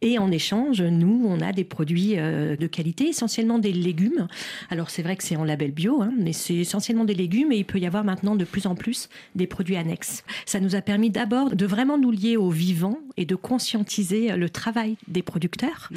Et 0.00 0.18
en 0.18 0.30
échange, 0.30 0.80
nous, 0.80 1.24
on 1.26 1.40
a 1.40 1.52
des 1.52 1.64
produits 1.64 2.14
euh, 2.18 2.56
de 2.56 2.66
qualité, 2.68 3.08
essentiellement 3.08 3.58
des 3.58 3.72
légumes. 3.72 4.28
Alors 4.70 4.90
c'est 4.90 5.02
vrai 5.02 5.16
que 5.16 5.24
c'est 5.24 5.36
en 5.36 5.44
label 5.44 5.72
bio, 5.72 6.02
hein, 6.02 6.12
mais 6.16 6.32
c'est 6.32 6.54
essentiellement 6.54 7.04
des 7.04 7.14
légumes 7.14 7.50
et 7.50 7.56
il 7.56 7.64
peut 7.64 7.80
y 7.80 7.86
avoir 7.86 8.04
maintenant 8.04 8.36
de 8.36 8.44
plus 8.44 8.66
en 8.66 8.76
plus 8.76 9.08
des 9.34 9.48
produits 9.48 9.76
annexes. 9.76 10.22
Ça 10.46 10.60
nous 10.60 10.76
a 10.76 10.82
permis 10.82 11.10
d'abord 11.10 11.56
de 11.56 11.66
vraiment 11.66 11.98
nous 11.98 12.12
lier 12.12 12.36
au 12.36 12.50
vivant 12.50 12.98
et 13.16 13.24
de 13.24 13.34
conscientiser 13.34 14.36
le 14.36 14.48
travail 14.48 14.96
des 15.08 15.22
producteurs. 15.22 15.88
Mmh. 15.90 15.96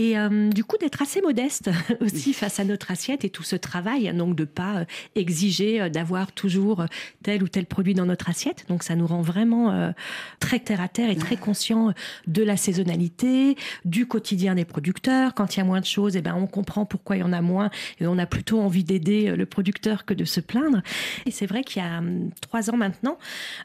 Et 0.00 0.16
euh, 0.16 0.48
du 0.48 0.64
coup, 0.64 0.78
d'être 0.78 1.02
assez 1.02 1.20
modeste 1.20 1.68
aussi 2.00 2.32
face 2.32 2.58
à 2.58 2.64
notre 2.64 2.90
assiette 2.90 3.22
et 3.26 3.28
tout 3.28 3.42
ce 3.42 3.54
travail, 3.54 4.10
donc 4.14 4.34
de 4.34 4.46
pas 4.46 4.78
euh, 4.78 4.84
exiger 5.14 5.90
d'avoir 5.90 6.32
toujours 6.32 6.86
tel 7.22 7.42
ou 7.42 7.48
tel 7.48 7.66
produit 7.66 7.92
dans 7.92 8.06
notre 8.06 8.30
assiette. 8.30 8.64
Donc 8.68 8.82
ça 8.82 8.96
nous 8.96 9.06
rend 9.06 9.20
vraiment 9.20 9.92
très 10.38 10.58
terre 10.58 10.80
à 10.80 10.88
terre 10.88 11.10
et 11.10 11.16
très 11.16 11.36
conscient 11.36 11.92
de 12.26 12.42
la 12.42 12.56
saisonnalité, 12.56 13.56
du 13.84 14.06
quotidien 14.06 14.54
des 14.54 14.64
producteurs. 14.64 15.34
Quand 15.34 15.54
il 15.54 15.58
y 15.58 15.62
a 15.62 15.64
moins 15.64 15.80
de 15.80 15.86
choses, 15.86 16.16
eh 16.16 16.22
ben 16.22 16.34
on 16.34 16.46
comprend 16.46 16.86
pourquoi 16.86 17.16
il 17.16 17.20
y 17.20 17.22
en 17.22 17.32
a 17.32 17.42
moins 17.42 17.70
et 18.00 18.06
on 18.06 18.16
a 18.16 18.26
plutôt 18.26 18.60
envie 18.60 18.84
d'aider 18.84 19.36
le 19.36 19.46
producteur 19.46 20.06
que 20.06 20.14
de 20.14 20.24
se 20.24 20.40
plaindre. 20.40 20.80
Et 21.26 21.30
c'est 21.30 21.46
vrai 21.46 21.62
qu'il 21.62 21.82
y 21.82 21.84
a 21.84 21.98
hum, 21.98 22.30
trois 22.40 22.70
ans 22.70 22.76
maintenant, 22.76 23.18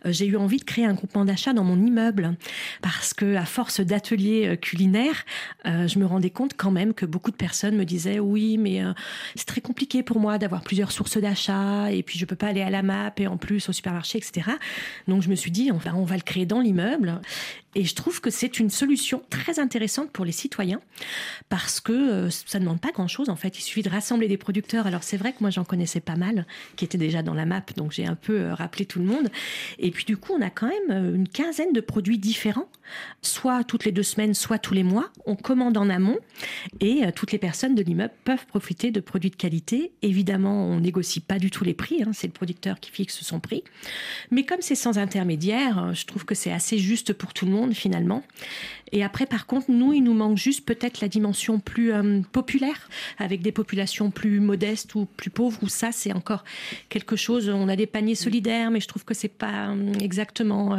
j'ai 0.03 0.25
eu 0.25 0.35
envie 0.35 0.57
de 0.57 0.65
créer 0.65 0.85
un 0.85 0.95
groupement 0.95 1.23
d'achat 1.23 1.53
dans 1.53 1.63
mon 1.63 1.79
immeuble 1.81 2.35
parce 2.81 3.13
que 3.13 3.35
à 3.35 3.45
force 3.45 3.79
d'ateliers 3.79 4.57
culinaires, 4.61 5.23
je 5.63 5.97
me 5.99 6.05
rendais 6.05 6.24
compte 6.29 6.53
quand 6.55 6.71
même 6.71 6.93
que 6.93 7.05
beaucoup 7.05 7.31
de 7.31 7.35
personnes 7.35 7.75
me 7.75 7.85
disaient 7.85 8.19
oui, 8.19 8.57
mais 8.57 8.83
euh, 8.83 8.93
c'est 9.35 9.45
très 9.45 9.61
compliqué 9.61 10.03
pour 10.03 10.19
moi 10.19 10.37
d'avoir 10.37 10.61
plusieurs 10.61 10.91
sources 10.91 11.17
d'achat 11.17 11.91
et 11.91 12.03
puis 12.03 12.19
je 12.19 12.25
peux 12.25 12.35
pas 12.35 12.47
aller 12.47 12.61
à 12.61 12.69
la 12.69 12.83
map 12.83 13.13
et 13.17 13.27
en 13.27 13.37
plus 13.37 13.69
au 13.69 13.71
supermarché, 13.71 14.17
etc. 14.17 14.51
Donc 15.07 15.21
je 15.21 15.29
me 15.29 15.35
suis 15.35 15.51
dit, 15.51 15.71
enfin, 15.71 15.93
on 15.95 16.03
va 16.03 16.15
le 16.15 16.21
créer 16.21 16.45
dans 16.45 16.59
l'immeuble. 16.59 17.21
Et 17.75 17.83
je 17.83 17.93
trouve 17.93 18.21
que 18.21 18.29
c'est 18.29 18.59
une 18.59 18.69
solution 18.69 19.21
très 19.29 19.59
intéressante 19.59 20.11
pour 20.11 20.25
les 20.25 20.31
citoyens 20.31 20.79
parce 21.49 21.79
que 21.81 21.91
euh, 21.91 22.29
ça 22.29 22.59
ne 22.59 22.63
demande 22.63 22.79
pas 22.79 22.91
grand-chose 22.91 23.29
en 23.29 23.35
fait. 23.35 23.57
Il 23.59 23.61
suffit 23.61 23.83
de 23.83 23.89
rassembler 23.89 24.27
des 24.27 24.37
producteurs. 24.37 24.87
Alors 24.87 25.03
c'est 25.03 25.17
vrai 25.17 25.33
que 25.33 25.37
moi 25.41 25.49
j'en 25.49 25.65
connaissais 25.65 25.99
pas 25.99 26.15
mal 26.15 26.45
qui 26.77 26.85
étaient 26.85 26.97
déjà 26.97 27.21
dans 27.21 27.33
la 27.33 27.45
map, 27.45 27.63
donc 27.75 27.91
j'ai 27.91 28.05
un 28.05 28.15
peu 28.15 28.39
euh, 28.39 28.53
rappelé 28.53 28.85
tout 28.85 28.99
le 28.99 29.05
monde. 29.05 29.29
Et 29.77 29.91
puis 29.91 30.05
du 30.05 30.17
coup 30.17 30.33
on 30.33 30.41
a 30.41 30.49
quand 30.49 30.67
même 30.67 31.15
une 31.15 31.27
quinzaine 31.27 31.73
de 31.73 31.81
produits 31.81 32.17
différents, 32.17 32.69
soit 33.21 33.63
toutes 33.63 33.85
les 33.85 33.91
deux 33.91 34.03
semaines, 34.03 34.33
soit 34.33 34.57
tous 34.57 34.73
les 34.73 34.83
mois. 34.83 35.09
On 35.25 35.35
commande 35.35 35.77
en 35.77 35.89
amont 35.89 36.17
et 36.79 37.03
euh, 37.05 37.11
toutes 37.13 37.31
les 37.31 37.37
personnes 37.37 37.75
de 37.75 37.83
l'immeuble 37.83 38.13
peuvent 38.23 38.45
profiter 38.45 38.91
de 38.91 38.99
produits 38.99 39.29
de 39.29 39.35
qualité. 39.35 39.91
Évidemment, 40.01 40.65
on 40.67 40.79
négocie 40.79 41.19
pas 41.19 41.39
du 41.39 41.51
tout 41.51 41.63
les 41.63 41.73
prix, 41.73 42.03
hein, 42.03 42.11
c'est 42.13 42.27
le 42.27 42.33
producteur 42.33 42.79
qui 42.79 42.91
fixe 42.91 43.21
son 43.21 43.39
prix. 43.39 43.63
Mais 44.31 44.43
comme 44.43 44.61
c'est 44.61 44.75
sans 44.75 44.97
intermédiaire, 44.97 45.79
euh, 45.79 45.93
je 45.93 46.05
trouve 46.05 46.25
que 46.25 46.35
c'est 46.35 46.51
assez 46.51 46.77
juste 46.77 47.13
pour 47.13 47.33
tout 47.33 47.45
le 47.45 47.51
monde 47.51 47.64
finalement. 47.73 48.23
Et 48.91 49.03
après, 49.03 49.25
par 49.25 49.45
contre, 49.45 49.71
nous, 49.71 49.93
il 49.93 50.03
nous 50.03 50.13
manque 50.13 50.37
juste 50.37 50.65
peut-être 50.65 51.01
la 51.01 51.07
dimension 51.07 51.59
plus 51.59 51.91
euh, 51.91 52.21
populaire, 52.31 52.89
avec 53.17 53.41
des 53.41 53.51
populations 53.51 54.11
plus 54.11 54.39
modestes 54.39 54.95
ou 54.95 55.05
plus 55.05 55.29
pauvres, 55.29 55.59
où 55.63 55.67
ça, 55.67 55.91
c'est 55.91 56.13
encore 56.13 56.43
quelque 56.89 57.15
chose. 57.15 57.49
On 57.49 57.67
a 57.67 57.75
des 57.75 57.87
paniers 57.87 58.15
solidaires, 58.15 58.71
mais 58.71 58.79
je 58.79 58.87
trouve 58.87 59.03
que 59.03 59.13
c'est 59.13 59.27
pas 59.27 59.73
exactement 60.01 60.77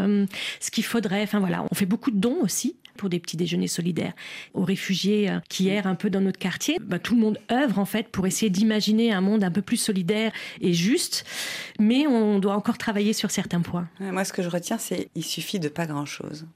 ce 0.61 0.71
qu'il 0.71 0.85
faudrait. 0.85 1.23
Enfin 1.23 1.41
voilà, 1.41 1.65
on 1.71 1.75
fait 1.75 1.87
beaucoup 1.87 2.11
de 2.11 2.19
dons 2.19 2.39
aussi 2.41 2.77
pour 2.97 3.09
des 3.09 3.21
petits 3.21 3.37
déjeuners 3.37 3.69
solidaires 3.69 4.15
aux 4.55 4.65
réfugiés 4.65 5.31
euh, 5.31 5.39
qui 5.49 5.69
errent 5.69 5.87
un 5.87 5.95
peu 5.95 6.11
dans 6.11 6.21
notre 6.21 6.39
quartier. 6.39 6.79
Bah, 6.81 6.99
tout 6.99 7.15
le 7.15 7.21
monde 7.21 7.39
œuvre 7.53 7.79
en 7.79 7.85
fait 7.85 8.09
pour 8.09 8.27
essayer 8.27 8.51
d'imaginer 8.51 9.13
un 9.13 9.21
monde 9.21 9.45
un 9.45 9.51
peu 9.51 9.63
plus 9.63 9.77
solidaire 9.77 10.33
et 10.61 10.73
juste, 10.73 11.25
mais 11.79 12.07
on 12.07 12.39
doit 12.39 12.57
encore 12.57 12.79
travailler 12.79 13.13
sur 13.13 13.31
certains 13.31 13.61
points. 13.61 13.89
Moi, 14.01 14.25
ce 14.25 14.33
que 14.33 14.43
je 14.43 14.49
retiens, 14.49 14.79
c'est 14.79 15.09
il 15.15 15.25
suffit 15.25 15.61
de 15.61 15.69
pas 15.69 15.87
grand-chose. 15.87 16.47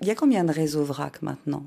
Il 0.00 0.08
y 0.08 0.10
a 0.10 0.14
combien 0.14 0.44
de 0.44 0.52
réseaux 0.52 0.84
VRAC 0.84 1.22
maintenant? 1.22 1.64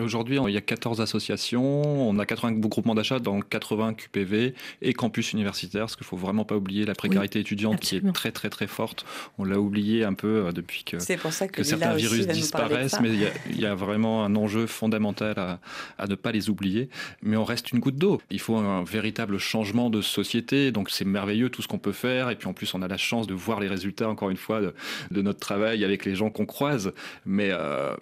Aujourd'hui, 0.00 0.38
il 0.46 0.52
y 0.52 0.56
a 0.56 0.60
14 0.60 1.00
associations, 1.00 2.08
on 2.08 2.18
a 2.18 2.26
80 2.26 2.52
groupements 2.52 2.94
d'achat 2.94 3.18
dans 3.18 3.40
80 3.40 3.94
QPV 3.94 4.54
et 4.82 4.92
campus 4.92 5.32
universitaires, 5.32 5.82
parce 5.82 5.96
qu'il 5.96 6.04
ne 6.04 6.08
faut 6.08 6.16
vraiment 6.16 6.44
pas 6.44 6.56
oublier 6.56 6.84
la 6.84 6.94
précarité 6.94 7.40
étudiante 7.40 7.80
qui 7.80 7.96
est 7.96 8.12
très 8.12 8.32
très 8.32 8.50
très 8.50 8.66
forte. 8.66 9.04
On 9.38 9.44
l'a 9.44 9.58
oublié 9.58 10.04
un 10.04 10.14
peu 10.14 10.46
euh, 10.46 10.52
depuis 10.52 10.84
que, 10.84 10.96
que, 10.96 11.62
certains 11.62 11.94
virus 11.94 12.26
disparaissent, 12.26 13.00
mais 13.00 13.10
il 13.50 13.60
y, 13.60 13.66
a, 13.66 13.74
vraiment 13.74 14.24
un 14.24 14.34
enjeu 14.36 14.66
fondamental 14.66 15.38
à, 15.38 15.60
à, 15.98 16.06
ne 16.06 16.14
pas 16.14 16.32
les 16.32 16.48
oublier. 16.48 16.88
Mais 17.22 17.36
on 17.36 17.44
reste 17.44 17.72
une 17.72 17.78
goutte 17.78 17.96
d'eau. 17.96 18.20
Il 18.30 18.40
faut 18.40 18.56
un 18.56 18.84
véritable 18.84 19.38
changement 19.38 19.90
de 19.90 20.00
société, 20.00 20.72
donc 20.72 20.90
c'est 20.90 21.04
merveilleux 21.04 21.50
tout 21.50 21.62
ce 21.62 21.68
qu'on 21.68 21.78
peut 21.78 21.92
faire, 21.92 22.30
et 22.30 22.36
puis 22.36 22.48
en 22.48 22.52
plus 22.52 22.72
on 22.74 22.82
a 22.82 22.88
la 22.88 22.96
chance 22.96 23.26
de 23.26 23.34
voir 23.34 23.60
les 23.60 23.68
résultats, 23.68 24.08
encore 24.08 24.30
une 24.30 24.36
fois, 24.36 24.60
de, 24.60 24.74
de 25.10 25.22
notre 25.22 25.40
travail 25.40 25.84
avec 25.84 26.04
les 26.04 26.14
gens 26.14 26.30
qu'on 26.30 26.46
croise. 26.46 26.92
Mais 27.24 27.50
euh, 27.50 27.94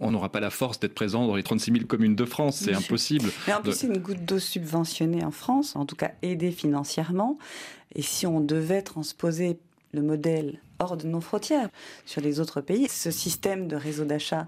on 0.00 0.10
n'aura 0.10 0.30
pas 0.30 0.40
la 0.40 0.50
force 0.50 0.78
d'être 0.80 0.94
présent 0.94 1.26
dans 1.26 1.36
les 1.36 1.42
36 1.42 1.72
000 1.72 1.84
communes 1.86 2.16
de 2.16 2.24
France. 2.24 2.56
C'est 2.64 2.74
impossible. 2.74 3.30
Mais 3.46 3.54
en 3.54 3.62
plus, 3.62 3.72
c'est 3.72 3.86
une 3.86 3.98
goutte 3.98 4.24
d'eau 4.24 4.38
subventionnée 4.38 5.24
en 5.24 5.30
France, 5.30 5.76
en 5.76 5.86
tout 5.86 5.96
cas 5.96 6.12
aidée 6.22 6.52
financièrement. 6.52 7.38
Et 7.94 8.02
si 8.02 8.26
on 8.26 8.40
devait 8.40 8.82
transposer 8.82 9.58
le 9.92 10.02
modèle 10.02 10.60
hors 10.78 10.96
de 10.96 11.06
nos 11.06 11.20
frontières, 11.20 11.68
sur 12.06 12.20
les 12.20 12.40
autres 12.40 12.60
pays. 12.60 12.88
Ce 12.88 13.10
système 13.10 13.68
de 13.68 13.76
réseau 13.76 14.04
d'achat 14.04 14.46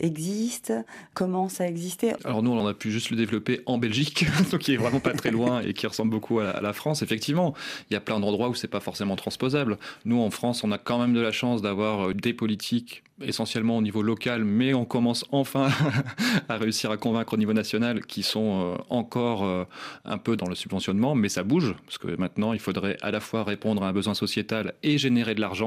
existe, 0.00 0.72
commence 1.14 1.60
à 1.60 1.66
exister. 1.66 2.12
Alors 2.24 2.42
nous, 2.42 2.50
on 2.50 2.66
a 2.66 2.74
pu 2.74 2.90
juste 2.90 3.10
le 3.10 3.16
développer 3.16 3.62
en 3.66 3.78
Belgique, 3.78 4.26
qui 4.60 4.74
est 4.74 4.76
vraiment 4.76 5.00
pas 5.00 5.12
très 5.12 5.30
loin 5.30 5.60
et 5.60 5.72
qui 5.72 5.86
ressemble 5.86 6.10
beaucoup 6.10 6.40
à 6.40 6.60
la, 6.60 6.72
France. 6.72 7.02
Effectivement, 7.02 7.54
il 7.90 7.94
y 7.94 7.96
a 7.96 8.00
plein 8.00 8.18
d'endroits 8.18 8.48
où 8.48 8.54
c'est 8.54 8.68
pas 8.68 8.80
forcément 8.80 9.16
transposable. 9.16 9.78
Nous, 10.04 10.20
en 10.20 10.30
France, 10.30 10.64
on 10.64 10.72
a 10.72 10.78
quand 10.78 10.98
même 10.98 11.12
de 11.12 11.20
la 11.20 11.32
chance 11.32 11.62
d'avoir 11.62 12.08
euh, 12.08 12.14
des 12.14 12.32
politiques 12.32 13.02
essentiellement 13.20 13.76
au 13.76 13.82
niveau 13.82 14.02
local, 14.02 14.44
mais 14.44 14.74
on 14.74 14.84
commence 14.84 15.24
enfin 15.32 15.68
à 16.48 16.56
réussir 16.56 16.90
à 16.90 16.96
convaincre 16.96 17.34
au 17.34 17.36
niveau 17.36 17.52
national 17.52 18.04
qui 18.04 18.22
sont 18.22 18.74
euh, 18.74 18.82
encore 18.90 19.44
euh, 19.44 19.64
un 20.04 20.18
peu 20.18 20.36
dans 20.36 20.48
le 20.48 20.54
subventionnement, 20.54 21.14
mais 21.14 21.28
ça 21.28 21.42
bouge, 21.42 21.74
parce 21.86 21.98
que 21.98 22.16
maintenant 22.16 22.52
il 22.52 22.58
faudrait 22.58 22.96
à 23.02 23.10
la 23.10 23.20
fois 23.20 23.44
répondre 23.44 23.82
à 23.82 23.88
un 23.88 23.92
besoin 23.92 24.14
sociétal 24.14 24.74
et 24.82 24.98
générer 24.98 25.34
de 25.34 25.40
l'argent, 25.40 25.61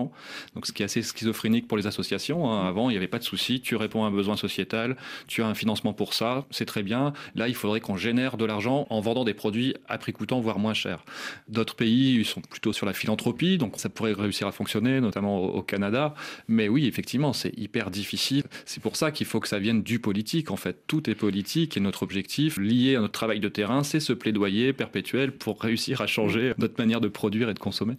donc 0.53 0.65
ce 0.65 0.71
qui 0.71 0.81
est 0.81 0.85
assez 0.85 1.01
schizophrénique 1.01 1.67
pour 1.67 1.77
les 1.77 1.87
associations. 1.87 2.51
Hein. 2.51 2.67
Avant, 2.67 2.89
il 2.89 2.93
n'y 2.93 2.97
avait 2.97 3.07
pas 3.07 3.19
de 3.19 3.23
souci, 3.23 3.61
tu 3.61 3.75
réponds 3.75 4.03
à 4.03 4.07
un 4.07 4.11
besoin 4.11 4.35
sociétal, 4.35 4.95
tu 5.27 5.41
as 5.41 5.47
un 5.47 5.55
financement 5.55 5.93
pour 5.93 6.13
ça, 6.13 6.45
c'est 6.51 6.65
très 6.65 6.83
bien. 6.83 7.13
Là, 7.35 7.47
il 7.47 7.55
faudrait 7.55 7.79
qu'on 7.79 7.97
génère 7.97 8.37
de 8.37 8.45
l'argent 8.45 8.87
en 8.89 9.01
vendant 9.01 9.23
des 9.23 9.33
produits 9.33 9.75
à 9.87 9.97
prix 9.97 10.13
coûtant, 10.13 10.39
voire 10.39 10.59
moins 10.59 10.73
cher. 10.73 11.03
D'autres 11.47 11.75
pays 11.75 12.15
ils 12.15 12.25
sont 12.25 12.41
plutôt 12.41 12.73
sur 12.73 12.85
la 12.85 12.93
philanthropie, 12.93 13.57
donc 13.57 13.73
ça 13.77 13.89
pourrait 13.89 14.13
réussir 14.13 14.47
à 14.47 14.51
fonctionner, 14.51 14.99
notamment 15.01 15.43
au 15.43 15.61
Canada. 15.61 16.13
Mais 16.47 16.67
oui, 16.69 16.87
effectivement, 16.87 17.33
c'est 17.33 17.57
hyper 17.57 17.91
difficile. 17.91 18.43
C'est 18.65 18.81
pour 18.81 18.95
ça 18.95 19.11
qu'il 19.11 19.25
faut 19.25 19.39
que 19.39 19.47
ça 19.47 19.59
vienne 19.59 19.83
du 19.83 19.99
politique. 19.99 20.51
En 20.51 20.57
fait, 20.57 20.83
tout 20.87 21.09
est 21.09 21.15
politique 21.15 21.77
et 21.77 21.79
notre 21.79 22.03
objectif 22.03 22.57
lié 22.57 22.95
à 22.95 23.01
notre 23.01 23.13
travail 23.13 23.39
de 23.39 23.49
terrain, 23.49 23.83
c'est 23.83 23.99
ce 23.99 24.13
plaidoyer 24.13 24.73
perpétuel 24.73 25.31
pour 25.31 25.61
réussir 25.61 26.01
à 26.01 26.07
changer 26.07 26.53
notre 26.57 26.75
manière 26.77 27.01
de 27.01 27.07
produire 27.07 27.49
et 27.49 27.53
de 27.53 27.59
consommer. 27.59 27.95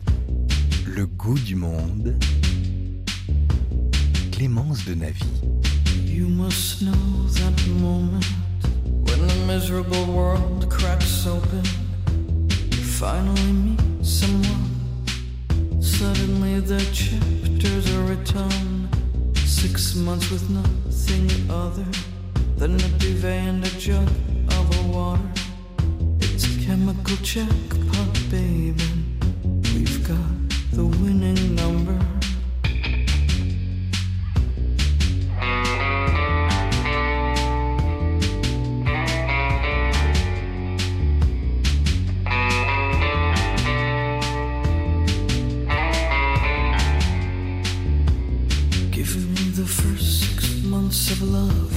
Le 0.94 1.04
goût 1.06 1.38
du 1.38 1.56
monde. 1.56 2.14
Clémence 4.32 4.84
de 4.84 4.94
Navy. 4.94 5.24
You 6.04 6.28
must 6.28 6.80
know 6.82 6.92
that 7.34 7.66
moment 7.80 8.24
when 8.84 9.26
the 9.26 9.46
miserable 9.46 10.04
world 10.06 10.70
cracks 10.70 11.26
open. 11.26 11.62
finally 12.98 13.52
meet 13.52 13.80
someone. 14.02 14.70
Suddenly 15.82 16.60
the 16.60 16.80
chapters 16.92 17.94
are 17.94 18.04
written. 18.04 18.88
Six 19.34 19.96
months 19.96 20.30
with 20.30 20.48
nothing 20.48 21.28
other 21.50 21.84
than 22.56 22.76
a 22.76 22.88
duvet 22.98 23.48
and 23.48 23.66
a 23.66 23.70
jug 23.78 24.08
of 24.50 24.94
water. 24.94 25.20
It's 26.20 26.46
a 26.46 26.64
chemical 26.64 27.16
jackpot, 27.16 28.14
baby. 28.30 28.95
Of 51.10 51.22
love. 51.22 51.70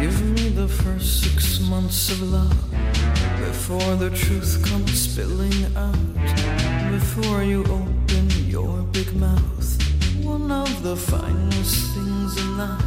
Give 0.00 0.22
me 0.22 0.48
the 0.48 0.68
first 0.68 1.22
six 1.22 1.60
months 1.60 2.10
of 2.10 2.22
love 2.22 2.70
before 3.38 3.96
the 3.96 4.10
truth 4.10 4.64
comes 4.64 4.98
spilling 4.98 5.64
out. 5.76 6.14
Before 6.90 7.42
you 7.42 7.62
open 7.64 8.30
your 8.46 8.82
big 8.92 9.14
mouth. 9.16 9.68
One 10.22 10.50
of 10.50 10.82
the 10.82 10.96
finest 10.96 11.94
things 11.94 12.36
in 12.38 12.56
life. 12.56 12.84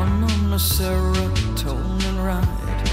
On, 0.00 0.24
on 0.24 0.52
a 0.52 0.60
serotonin 0.60 2.18
ride. 2.22 2.84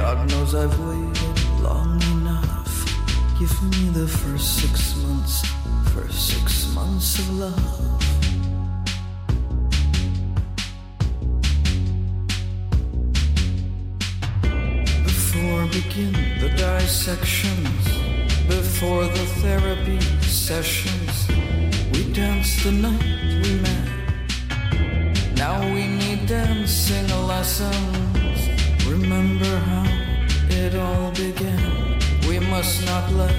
God 0.00 0.30
knows 0.30 0.54
I've 0.54 0.78
waited 0.78 1.60
long 1.60 2.00
enough. 2.16 2.74
Give 3.38 3.62
me 3.62 3.88
the 3.90 4.06
first 4.06 4.60
six 4.60 4.96
months, 4.96 5.42
first 5.94 6.28
six 6.28 6.72
months 6.74 7.18
of 7.18 7.30
love. 7.38 7.91
Begin 15.72 16.12
the 16.38 16.50
dissections 16.50 17.84
before 18.46 19.04
the 19.04 19.26
therapy 19.40 19.98
sessions. 20.20 21.26
We 21.92 22.12
danced 22.12 22.62
the 22.64 22.72
night 22.72 23.42
we 23.42 23.54
met. 23.66 23.88
Now 25.34 25.60
we 25.74 25.86
need 25.86 26.26
dancing 26.26 27.08
lessons. 27.26 28.38
Remember 28.86 29.56
how 29.70 29.86
it 30.50 30.74
all 30.74 31.10
began. 31.12 31.98
We 32.28 32.38
must 32.38 32.84
not 32.84 33.10
let 33.12 33.34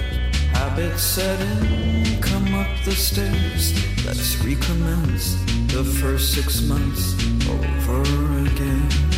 habits 0.57 1.03
set 1.03 1.39
in. 1.39 2.19
Come 2.19 2.55
up 2.55 2.71
the 2.83 2.93
stairs. 2.93 3.63
Let's 4.07 4.37
recommence 4.37 5.35
the 5.71 5.83
first 5.83 6.33
six 6.33 6.63
months 6.63 7.13
over 7.47 8.01
again. 8.49 9.12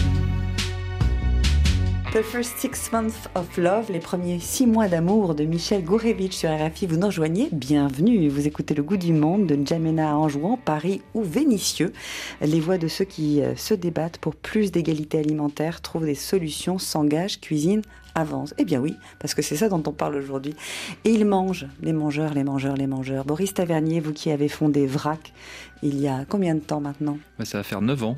The 2.16 2.22
First 2.22 2.60
Six 2.60 2.92
les 3.90 4.00
premiers 4.00 4.40
six 4.40 4.66
mois 4.66 4.88
d'amour 4.88 5.36
de 5.36 5.44
Michel 5.44 5.84
Gourevitch 5.84 6.34
sur 6.34 6.50
RFI. 6.50 6.88
Vous 6.88 6.96
nous 6.96 7.08
rejoignez, 7.08 7.50
bienvenue. 7.52 8.30
Vous 8.30 8.48
écoutez 8.48 8.74
Le 8.74 8.84
Goût 8.84 8.96
du 8.96 9.12
Monde 9.12 9.48
de 9.48 9.56
N'Djamena 9.56 10.18
Anjouan, 10.18 10.56
Paris 10.56 11.02
ou 11.14 11.24
Vénitieux. 11.24 11.92
Les 12.40 12.62
voix 12.62 12.78
de 12.78 12.88
ceux 12.88 13.04
qui 13.04 13.42
euh, 13.42 13.54
se 13.58 13.74
débattent 13.74 14.18
pour 14.18 14.34
plus 14.34 14.72
d'égalité 14.72 15.20
alimentaire, 15.20 15.82
trouvent 15.82 16.06
des 16.06 16.16
solutions, 16.16 16.80
s'engagent, 16.80 17.42
cuisinent, 17.42 17.82
avancent. 18.16 18.54
Eh 18.58 18.66
bien 18.66 18.80
oui, 18.80 18.96
parce 19.20 19.34
que 19.34 19.42
c'est 19.42 19.56
ça 19.56 19.70
dont 19.70 19.84
on 19.86 19.92
parle 19.92 20.16
aujourd'hui. 20.16 20.56
Et 21.04 21.12
ils 21.12 21.26
mangent, 21.26 21.68
les 21.82 21.94
mangeurs, 21.94 22.34
les 22.34 22.44
mangeurs, 22.44 22.76
les 22.76 22.88
mangeurs. 22.88 23.26
Boris 23.26 23.54
Tavernier, 23.54 24.00
vous 24.00 24.14
qui 24.14 24.32
avez 24.32 24.48
fondé 24.48 24.88
VRAC 24.88 25.34
il 25.84 26.00
y 26.00 26.08
a 26.08 26.26
combien 26.26 26.56
de 26.56 26.62
temps 26.62 26.80
maintenant? 26.80 27.18
Ça 27.44 27.60
va 27.60 27.64
faire 27.64 27.82
9 27.82 28.04
ans. 28.04 28.18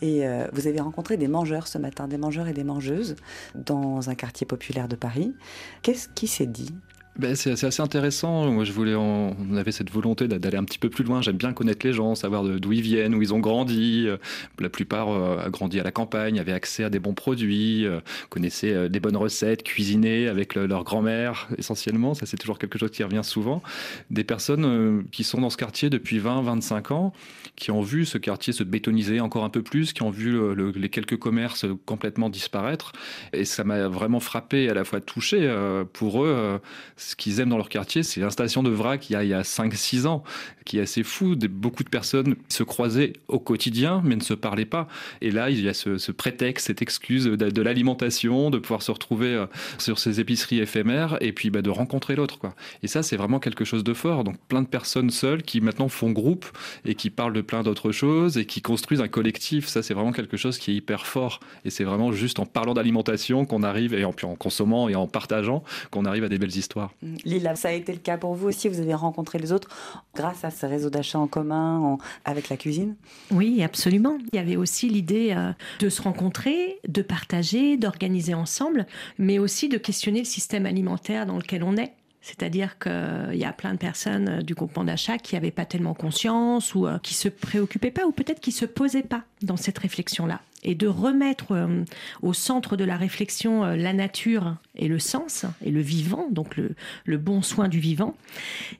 Et 0.00 0.26
euh, 0.26 0.46
vous 0.52 0.66
avez 0.66 0.80
rencontré 0.80 1.16
des 1.16 1.28
mangeurs 1.28 1.66
ce 1.66 1.76
matin, 1.76 2.08
des 2.08 2.16
mangeurs 2.16 2.48
et 2.48 2.52
des 2.52 2.64
mangeuses 2.64 3.16
dans 3.54 4.08
un 4.08 4.14
quartier 4.14 4.46
populaire 4.46 4.88
de 4.88 4.96
Paris. 4.96 5.34
Qu'est-ce 5.82 6.08
qui 6.08 6.26
s'est 6.26 6.46
dit? 6.46 6.74
Ben, 7.16 7.36
c'est 7.36 7.52
assez 7.52 7.80
intéressant. 7.80 8.64
Je 8.64 8.72
voulais, 8.72 8.96
on 8.96 9.36
avait 9.56 9.70
cette 9.70 9.88
volonté 9.88 10.26
d'a- 10.26 10.40
d'aller 10.40 10.56
un 10.56 10.64
petit 10.64 10.80
peu 10.80 10.90
plus 10.90 11.04
loin. 11.04 11.22
J'aime 11.22 11.36
bien 11.36 11.52
connaître 11.52 11.86
les 11.86 11.92
gens, 11.92 12.16
savoir 12.16 12.42
d'où 12.42 12.72
ils 12.72 12.80
viennent, 12.80 13.14
où 13.14 13.22
ils 13.22 13.32
ont 13.32 13.38
grandi. 13.38 14.06
Euh, 14.08 14.16
La 14.58 14.68
plupart 14.68 15.10
euh, 15.10 15.38
a 15.46 15.48
grandi 15.50 15.78
à 15.78 15.84
la 15.84 15.92
campagne, 15.92 16.40
avaient 16.40 16.52
accès 16.52 16.82
à 16.82 16.90
des 16.90 16.98
bons 16.98 17.14
produits, 17.14 17.86
euh, 17.86 18.00
connaissaient 18.30 18.88
des 18.88 18.98
bonnes 18.98 19.16
recettes, 19.16 19.62
cuisinaient 19.62 20.26
avec 20.26 20.56
le- 20.56 20.66
leur 20.66 20.82
grand-mère 20.82 21.46
essentiellement. 21.56 22.14
Ça, 22.14 22.26
c'est 22.26 22.36
toujours 22.36 22.58
quelque 22.58 22.78
chose 22.80 22.90
qui 22.90 23.04
revient 23.04 23.20
souvent. 23.22 23.62
Des 24.10 24.24
personnes 24.24 25.04
qui 25.12 25.22
sont 25.22 25.40
dans 25.40 25.50
ce 25.50 25.56
quartier 25.56 25.90
depuis 25.90 26.18
20, 26.18 26.42
25 26.42 26.90
ans, 26.90 27.12
qui 27.54 27.70
ont 27.70 27.82
vu 27.82 28.06
ce 28.06 28.18
quartier 28.18 28.52
se 28.52 28.64
bétoniser 28.64 29.20
encore 29.20 29.44
un 29.44 29.50
peu 29.50 29.62
plus, 29.62 29.92
qui 29.92 30.02
ont 30.02 30.10
vu 30.10 30.32
le- 30.32 30.54
le- 30.54 30.70
les 30.72 30.88
quelques 30.88 31.18
commerces 31.18 31.64
complètement 31.86 32.28
disparaître. 32.28 32.90
Et 33.32 33.44
ça 33.44 33.62
m'a 33.62 33.86
vraiment 33.86 34.18
frappé, 34.20 34.68
à 34.68 34.74
la 34.74 34.82
fois 34.84 35.00
touché. 35.00 35.48
Pour 35.92 36.24
eux, 36.24 36.58
ce 37.04 37.16
qu'ils 37.16 37.40
aiment 37.40 37.50
dans 37.50 37.56
leur 37.56 37.68
quartier, 37.68 38.02
c'est 38.02 38.20
l'installation 38.20 38.62
de 38.62 38.70
vrac 38.70 39.10
il 39.10 39.12
y 39.12 39.34
a, 39.34 39.38
a 39.38 39.42
5-6 39.42 40.06
ans, 40.06 40.24
qui 40.64 40.78
est 40.78 40.82
assez 40.82 41.02
fou. 41.02 41.36
Beaucoup 41.36 41.84
de 41.84 41.88
personnes 41.88 42.36
se 42.48 42.62
croisaient 42.62 43.14
au 43.28 43.38
quotidien, 43.38 44.02
mais 44.04 44.16
ne 44.16 44.22
se 44.22 44.34
parlaient 44.34 44.64
pas. 44.64 44.88
Et 45.20 45.30
là, 45.30 45.50
il 45.50 45.60
y 45.60 45.68
a 45.68 45.74
ce, 45.74 46.12
prétexte, 46.12 46.66
cette 46.66 46.82
excuse 46.82 47.24
de, 47.24 47.62
l'alimentation, 47.62 48.50
de 48.50 48.58
pouvoir 48.58 48.82
se 48.82 48.90
retrouver 48.90 49.34
euh, 49.34 49.46
sur 49.78 49.98
ces 49.98 50.20
épiceries 50.20 50.60
éphémères, 50.60 51.18
et 51.20 51.32
puis 51.32 51.50
bah, 51.50 51.62
de 51.62 51.70
rencontrer 51.70 52.16
l'autre. 52.16 52.38
Et 52.82 52.88
ça, 52.88 53.02
c'est 53.02 53.16
vraiment 53.16 53.38
quelque 53.38 53.64
chose 53.64 53.84
de 53.84 53.94
fort. 53.94 54.24
Donc 54.24 54.38
plein 54.48 54.62
de 54.62 54.66
personnes 54.66 55.10
seules 55.10 55.42
qui 55.42 55.60
maintenant 55.60 55.88
font 55.88 56.10
groupe 56.10 56.46
et 56.84 56.94
qui 56.94 57.10
parlent 57.10 57.32
de 57.32 57.40
plein 57.40 57.62
d'autres 57.62 57.92
choses 57.92 58.38
et 58.38 58.46
qui 58.46 58.62
construisent 58.62 59.00
un 59.00 59.08
collectif. 59.08 59.66
Ça, 59.68 59.82
c'est 59.82 59.94
vraiment 59.94 60.12
quelque 60.12 60.36
chose 60.36 60.58
qui 60.58 60.72
est 60.72 60.74
hyper 60.74 61.06
fort. 61.06 61.40
Et 61.64 61.70
c'est 61.70 61.84
vraiment 61.84 62.12
juste 62.12 62.38
en 62.38 62.46
parlant 62.46 62.74
d'alimentation 62.74 63.44
qu'on 63.44 63.62
arrive, 63.62 63.94
et 63.94 64.04
en 64.04 64.12
consommant 64.12 64.88
et 64.88 64.94
en 64.94 65.06
partageant, 65.06 65.62
qu'on 65.90 66.04
arrive 66.04 66.24
à 66.24 66.28
des 66.28 66.38
belles 66.38 66.56
histoires. 66.56 66.92
Lila, 67.24 67.56
ça 67.56 67.68
a 67.68 67.72
été 67.72 67.92
le 67.92 67.98
cas 67.98 68.16
pour 68.16 68.34
vous 68.34 68.48
aussi 68.48 68.68
Vous 68.68 68.80
avez 68.80 68.94
rencontré 68.94 69.38
les 69.38 69.52
autres 69.52 69.68
grâce 70.14 70.44
à 70.44 70.50
ce 70.54 70.66
réseau 70.66 70.90
d'achat 70.90 71.18
en 71.18 71.26
commun 71.26 71.98
avec 72.24 72.48
la 72.48 72.56
cuisine 72.56 72.96
Oui, 73.30 73.62
absolument. 73.62 74.18
Il 74.32 74.36
y 74.36 74.38
avait 74.38 74.56
aussi 74.56 74.88
l'idée 74.88 75.34
euh, 75.36 75.52
de 75.80 75.88
se 75.88 76.02
rencontrer, 76.02 76.78
de 76.88 77.02
partager, 77.02 77.76
d'organiser 77.76 78.34
ensemble, 78.34 78.86
mais 79.18 79.38
aussi 79.38 79.68
de 79.68 79.78
questionner 79.78 80.20
le 80.20 80.24
système 80.24 80.66
alimentaire 80.66 81.26
dans 81.26 81.36
lequel 81.36 81.62
on 81.62 81.76
est. 81.76 81.92
C'est-à-dire 82.24 82.78
qu'il 82.78 83.34
y 83.36 83.44
a 83.44 83.52
plein 83.52 83.74
de 83.74 83.78
personnes 83.78 84.28
euh, 84.30 84.40
du 84.40 84.54
groupement 84.54 84.82
d'achat 84.82 85.18
qui 85.18 85.34
n'avaient 85.34 85.50
pas 85.50 85.66
tellement 85.66 85.92
conscience 85.92 86.74
ou 86.74 86.86
euh, 86.86 86.98
qui 87.02 87.12
se 87.12 87.28
préoccupaient 87.28 87.90
pas 87.90 88.06
ou 88.06 88.12
peut-être 88.12 88.40
qui 88.40 88.50
se 88.50 88.64
posaient 88.64 89.02
pas 89.02 89.24
dans 89.42 89.58
cette 89.58 89.76
réflexion-là. 89.76 90.40
Et 90.62 90.74
de 90.74 90.86
remettre 90.86 91.52
euh, 91.52 91.84
au 92.22 92.32
centre 92.32 92.78
de 92.78 92.84
la 92.84 92.96
réflexion 92.96 93.64
la 93.64 93.92
nature 93.92 94.56
et 94.74 94.88
le 94.88 94.98
sens 94.98 95.44
et 95.62 95.70
le 95.70 95.82
vivant, 95.82 96.28
donc 96.30 96.56
le, 96.56 97.18
bon 97.18 97.42
soin 97.42 97.68
du 97.68 97.78
vivant, 97.78 98.16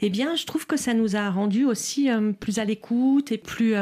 eh 0.00 0.08
bien, 0.08 0.36
je 0.36 0.46
trouve 0.46 0.66
que 0.66 0.78
ça 0.78 0.94
nous 0.94 1.14
a 1.14 1.28
rendus 1.28 1.66
aussi 1.66 2.08
plus 2.40 2.58
à 2.58 2.64
l'écoute 2.64 3.30
et 3.30 3.36
plus. 3.38 3.74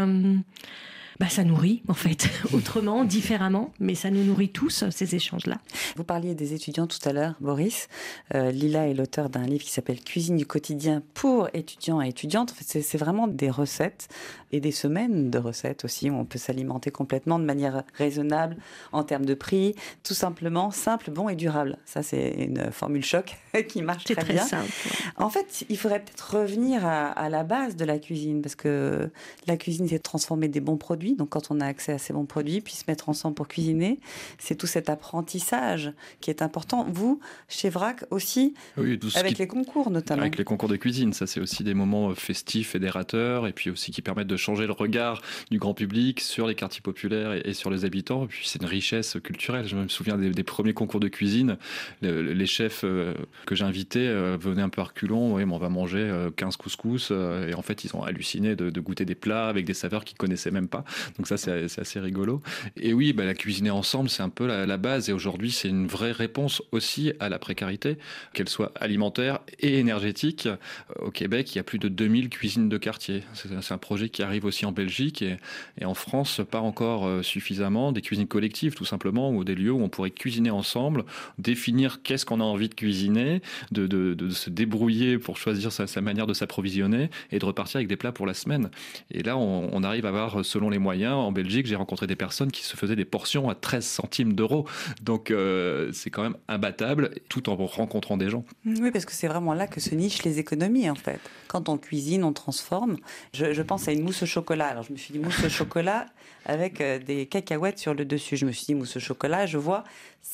Bah, 1.20 1.28
ça 1.28 1.44
nourrit, 1.44 1.82
en 1.88 1.94
fait, 1.94 2.28
autrement, 2.52 3.04
différemment, 3.04 3.72
mais 3.80 3.94
ça 3.94 4.10
nous 4.10 4.24
nourrit 4.24 4.50
tous, 4.50 4.84
ces 4.90 5.14
échanges-là. 5.14 5.58
Vous 5.96 6.04
parliez 6.04 6.34
des 6.34 6.54
étudiants 6.54 6.86
tout 6.86 6.98
à 7.04 7.12
l'heure, 7.12 7.34
Boris. 7.40 7.88
Euh, 8.34 8.50
Lila 8.50 8.88
est 8.88 8.94
l'auteur 8.94 9.28
d'un 9.30 9.44
livre 9.44 9.64
qui 9.64 9.70
s'appelle 9.70 10.00
Cuisine 10.00 10.36
du 10.36 10.46
quotidien 10.46 11.02
pour 11.14 11.48
étudiants 11.54 12.00
et 12.02 12.08
étudiantes. 12.08 12.52
En 12.52 12.54
fait, 12.54 12.82
c'est- 12.82 12.98
vraiment 13.02 13.26
des 13.26 13.50
recettes 13.50 14.06
et 14.52 14.60
des 14.60 14.70
semaines 14.70 15.30
de 15.30 15.38
recettes 15.38 15.84
aussi 15.84 16.08
où 16.10 16.14
on 16.14 16.24
peut 16.24 16.38
s'alimenter 16.38 16.90
complètement 16.90 17.38
de 17.38 17.44
manière 17.44 17.82
raisonnable 17.94 18.56
en 18.92 19.02
termes 19.02 19.24
de 19.24 19.34
prix, 19.34 19.74
tout 20.04 20.14
simplement 20.14 20.70
simple, 20.70 21.10
bon 21.10 21.28
et 21.28 21.34
durable. 21.36 21.78
Ça, 21.86 22.02
c'est 22.02 22.30
une 22.38 22.70
formule 22.70 23.04
choc 23.04 23.34
qui 23.68 23.82
marche 23.82 24.04
C'est 24.06 24.14
très, 24.14 24.24
très 24.24 24.34
bien. 24.34 24.44
simple. 24.46 24.70
En 25.16 25.30
fait, 25.30 25.64
il 25.68 25.76
faudrait 25.78 26.00
peut-être 26.00 26.36
revenir 26.36 26.86
à, 26.86 27.06
à 27.10 27.28
la 27.28 27.42
base 27.44 27.76
de 27.76 27.84
la 27.84 27.98
cuisine, 27.98 28.40
parce 28.42 28.54
que 28.54 29.10
la 29.46 29.56
cuisine, 29.56 29.88
c'est 29.88 29.98
de 29.98 30.02
transformer 30.02 30.48
des 30.48 30.60
bons 30.60 30.76
produits. 30.76 31.01
Donc, 31.16 31.30
quand 31.30 31.50
on 31.50 31.60
a 31.60 31.66
accès 31.66 31.92
à 31.92 31.98
ces 31.98 32.12
bons 32.12 32.24
produits, 32.24 32.60
puis 32.60 32.72
se 32.74 32.84
mettre 32.88 33.08
ensemble 33.08 33.34
pour 33.34 33.48
cuisiner, 33.48 33.98
c'est 34.38 34.54
tout 34.56 34.66
cet 34.66 34.88
apprentissage 34.88 35.92
qui 36.20 36.30
est 36.30 36.42
important. 36.42 36.86
Vous, 36.90 37.20
chez 37.48 37.68
VRAC 37.68 38.04
aussi, 38.10 38.54
Oui, 38.76 38.98
avec 39.14 39.34
qui- 39.34 39.38
les 39.42 39.46
concours 39.46 39.90
notamment. 39.90 40.22
Avec 40.22 40.38
les 40.38 40.44
concours 40.44 40.68
de 40.68 40.76
cuisine, 40.76 41.12
ça 41.12 41.26
c'est 41.26 41.40
aussi 41.40 41.64
des 41.64 41.74
moments 41.74 42.10
euh, 42.10 42.14
festifs, 42.14 42.70
fédérateurs, 42.70 43.46
et 43.46 43.52
puis 43.52 43.70
aussi 43.70 43.90
qui 43.90 44.02
permettent 44.02 44.26
de 44.28 44.36
changer 44.36 44.66
le 44.66 44.72
regard 44.72 45.20
du 45.50 45.58
grand 45.58 45.74
public 45.74 46.20
sur 46.20 46.46
les 46.46 46.54
quartiers 46.54 46.80
populaires 46.82 47.32
et, 47.46 47.52
sur 47.54 47.70
les 47.70 47.84
habitants. 47.84 48.24
Et 48.24 48.28
puis 48.28 48.46
c'est 48.48 48.60
une 48.62 48.68
richesse 48.68 49.16
culturelle. 49.22 49.66
Je 49.66 49.76
me 49.76 49.88
souviens 49.88 50.16
des, 50.16 50.30
des 50.30 50.42
premiers 50.44 50.74
concours 50.74 51.00
de 51.00 51.08
cuisine. 51.08 51.56
Le- 52.00 52.22
les 52.32 52.46
chefs 52.46 52.82
euh, 52.84 53.14
que 53.46 53.54
j'ai 53.54 53.64
invités 53.64 54.06
euh, 54.08 54.36
venaient 54.40 54.62
un 54.62 54.68
peu 54.68 54.80
à 54.80 54.84
reculons. 54.84 55.34
Oui, 55.34 55.44
mais 55.44 55.52
on 55.54 55.58
va 55.58 55.68
manger 55.68 55.98
euh, 56.00 56.30
15 56.30 56.56
couscous. 56.56 57.10
et 57.10 57.54
en 57.54 57.62
fait, 57.62 57.84
ils 57.84 57.94
ont 57.96 58.02
halluciné 58.02 58.56
de, 58.56 58.70
de 58.70 58.80
goûter 58.80 59.04
des 59.04 59.14
plats 59.14 59.48
avec 59.48 59.64
des 59.64 59.74
saveurs 59.74 60.04
qu'ils 60.04 60.16
connaissaient 60.16 60.50
même 60.50 60.68
pas. 60.68 60.84
Donc 61.16 61.26
ça, 61.26 61.36
c'est 61.36 61.78
assez 61.78 62.00
rigolo. 62.00 62.42
Et 62.76 62.92
oui, 62.92 63.12
bah, 63.12 63.24
la 63.24 63.34
cuisiner 63.34 63.70
ensemble, 63.70 64.08
c'est 64.08 64.22
un 64.22 64.28
peu 64.28 64.46
la, 64.46 64.76
base. 64.76 65.10
Et 65.10 65.12
aujourd'hui, 65.12 65.50
c'est 65.50 65.68
une 65.68 65.86
vraie 65.86 66.12
réponse 66.12 66.62
aussi 66.72 67.12
à 67.20 67.28
la 67.28 67.38
précarité, 67.38 67.98
qu'elle 68.32 68.48
soit 68.48 68.72
alimentaire 68.80 69.40
et 69.60 69.78
énergétique. 69.78 70.46
Euh, 70.46 70.56
Au 71.00 71.10
Québec, 71.10 71.54
il 71.54 71.56
y 71.56 71.60
a 71.60 71.64
plus 71.64 71.78
de 71.78 71.88
2000 71.88 72.28
cuisines 72.28 72.68
de 72.68 72.78
quartier. 72.78 73.22
C'est 73.34 73.72
un 73.72 73.78
projet 73.78 74.08
qui 74.08 74.22
arrive 74.22 74.44
aussi 74.44 74.66
en 74.66 74.72
Belgique 74.72 75.22
et, 75.22 75.84
en 75.84 75.94
France, 75.94 76.40
pas 76.50 76.60
encore 76.60 77.06
euh, 77.06 77.22
suffisamment. 77.22 77.92
Des 77.92 78.00
cuisines 78.00 78.26
collectives, 78.26 78.74
tout 78.74 78.84
simplement, 78.84 79.30
ou 79.30 79.44
des 79.44 79.54
lieux 79.54 79.72
où 79.72 79.82
on 79.82 79.88
pourrait 79.88 80.10
cuisiner 80.10 80.50
ensemble, 80.50 81.04
définir 81.38 82.02
qu'est-ce 82.02 82.24
qu'on 82.24 82.40
a 82.40 82.44
envie 82.44 82.68
de 82.68 82.74
cuisiner, 82.74 83.42
de, 83.70 84.28
se 84.30 84.50
débrouiller 84.50 85.18
pour 85.18 85.36
choisir 85.36 85.72
sa, 85.72 86.00
manière 86.00 86.26
de 86.26 86.34
s'approvisionner 86.34 87.10
et 87.30 87.38
de 87.38 87.44
repartir 87.44 87.76
avec 87.76 87.88
des 87.88 87.96
plats 87.96 88.12
pour 88.12 88.26
la 88.26 88.34
semaine. 88.34 88.70
Et 89.10 89.22
là, 89.22 89.36
on, 89.36 89.70
on 89.72 89.82
arrive 89.82 90.06
à 90.06 90.08
avoir, 90.08 90.44
selon 90.44 90.70
les 90.70 90.78
en 90.90 91.32
Belgique, 91.32 91.66
j'ai 91.66 91.76
rencontré 91.76 92.06
des 92.06 92.16
personnes 92.16 92.50
qui 92.50 92.64
se 92.64 92.76
faisaient 92.76 92.96
des 92.96 93.04
portions 93.04 93.48
à 93.48 93.54
13 93.54 93.84
centimes 93.84 94.32
d'euros. 94.34 94.66
Donc, 95.02 95.30
euh, 95.30 95.90
c'est 95.92 96.10
quand 96.10 96.22
même 96.22 96.36
imbattable, 96.48 97.10
tout 97.28 97.48
en 97.48 97.56
rencontrant 97.56 98.16
des 98.16 98.30
gens. 98.30 98.44
Oui, 98.64 98.90
parce 98.90 99.04
que 99.04 99.12
c'est 99.12 99.28
vraiment 99.28 99.54
là 99.54 99.66
que 99.66 99.80
se 99.80 99.94
nichent 99.94 100.22
les 100.24 100.38
économies, 100.38 100.88
en 100.90 100.94
fait. 100.94 101.20
Quand 101.48 101.68
on 101.68 101.78
cuisine, 101.78 102.24
on 102.24 102.32
transforme. 102.32 102.96
Je, 103.32 103.52
je 103.52 103.62
pense 103.62 103.88
à 103.88 103.92
une 103.92 104.02
mousse 104.02 104.22
au 104.22 104.26
chocolat. 104.26 104.66
Alors, 104.66 104.82
je 104.82 104.92
me 104.92 104.98
suis 104.98 105.12
dit 105.12 105.18
mousse 105.18 105.44
au 105.44 105.48
chocolat 105.48 106.06
avec 106.46 106.80
euh, 106.80 106.98
des 106.98 107.26
cacahuètes 107.26 107.78
sur 107.78 107.94
le 107.94 108.04
dessus. 108.04 108.36
Je 108.36 108.46
me 108.46 108.52
suis 108.52 108.66
dit 108.66 108.74
mousse 108.74 108.96
au 108.96 109.00
chocolat, 109.00 109.46
je 109.46 109.58
vois 109.58 109.84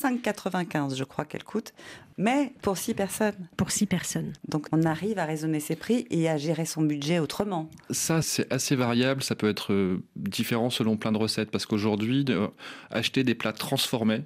5,95, 0.01 0.95
je 0.95 1.03
crois 1.03 1.25
qu'elle 1.25 1.43
coûte. 1.43 1.73
Mais 2.17 2.53
pour 2.61 2.77
6 2.77 2.93
personnes. 2.93 3.47
Pour 3.57 3.71
six 3.71 3.85
personnes. 3.85 4.33
Donc, 4.47 4.67
on 4.71 4.83
arrive 4.83 5.19
à 5.19 5.25
raisonner 5.25 5.59
ses 5.59 5.75
prix 5.75 6.05
et 6.09 6.29
à 6.29 6.37
gérer 6.37 6.65
son 6.65 6.81
budget 6.81 7.19
autrement. 7.19 7.69
Ça, 7.89 8.21
c'est 8.21 8.51
assez 8.51 8.75
variable. 8.75 9.23
Ça 9.23 9.35
peut 9.35 9.49
être 9.49 9.71
euh, 9.73 10.03
différent 10.15 10.69
selon 10.69 10.97
plein 10.97 11.11
de 11.11 11.17
recettes. 11.17 11.49
Parce 11.51 11.65
qu'aujourd'hui, 11.65 12.23
de- 12.25 12.49
acheter 12.91 13.23
des 13.23 13.35
plats 13.35 13.53
transformés 13.53 14.21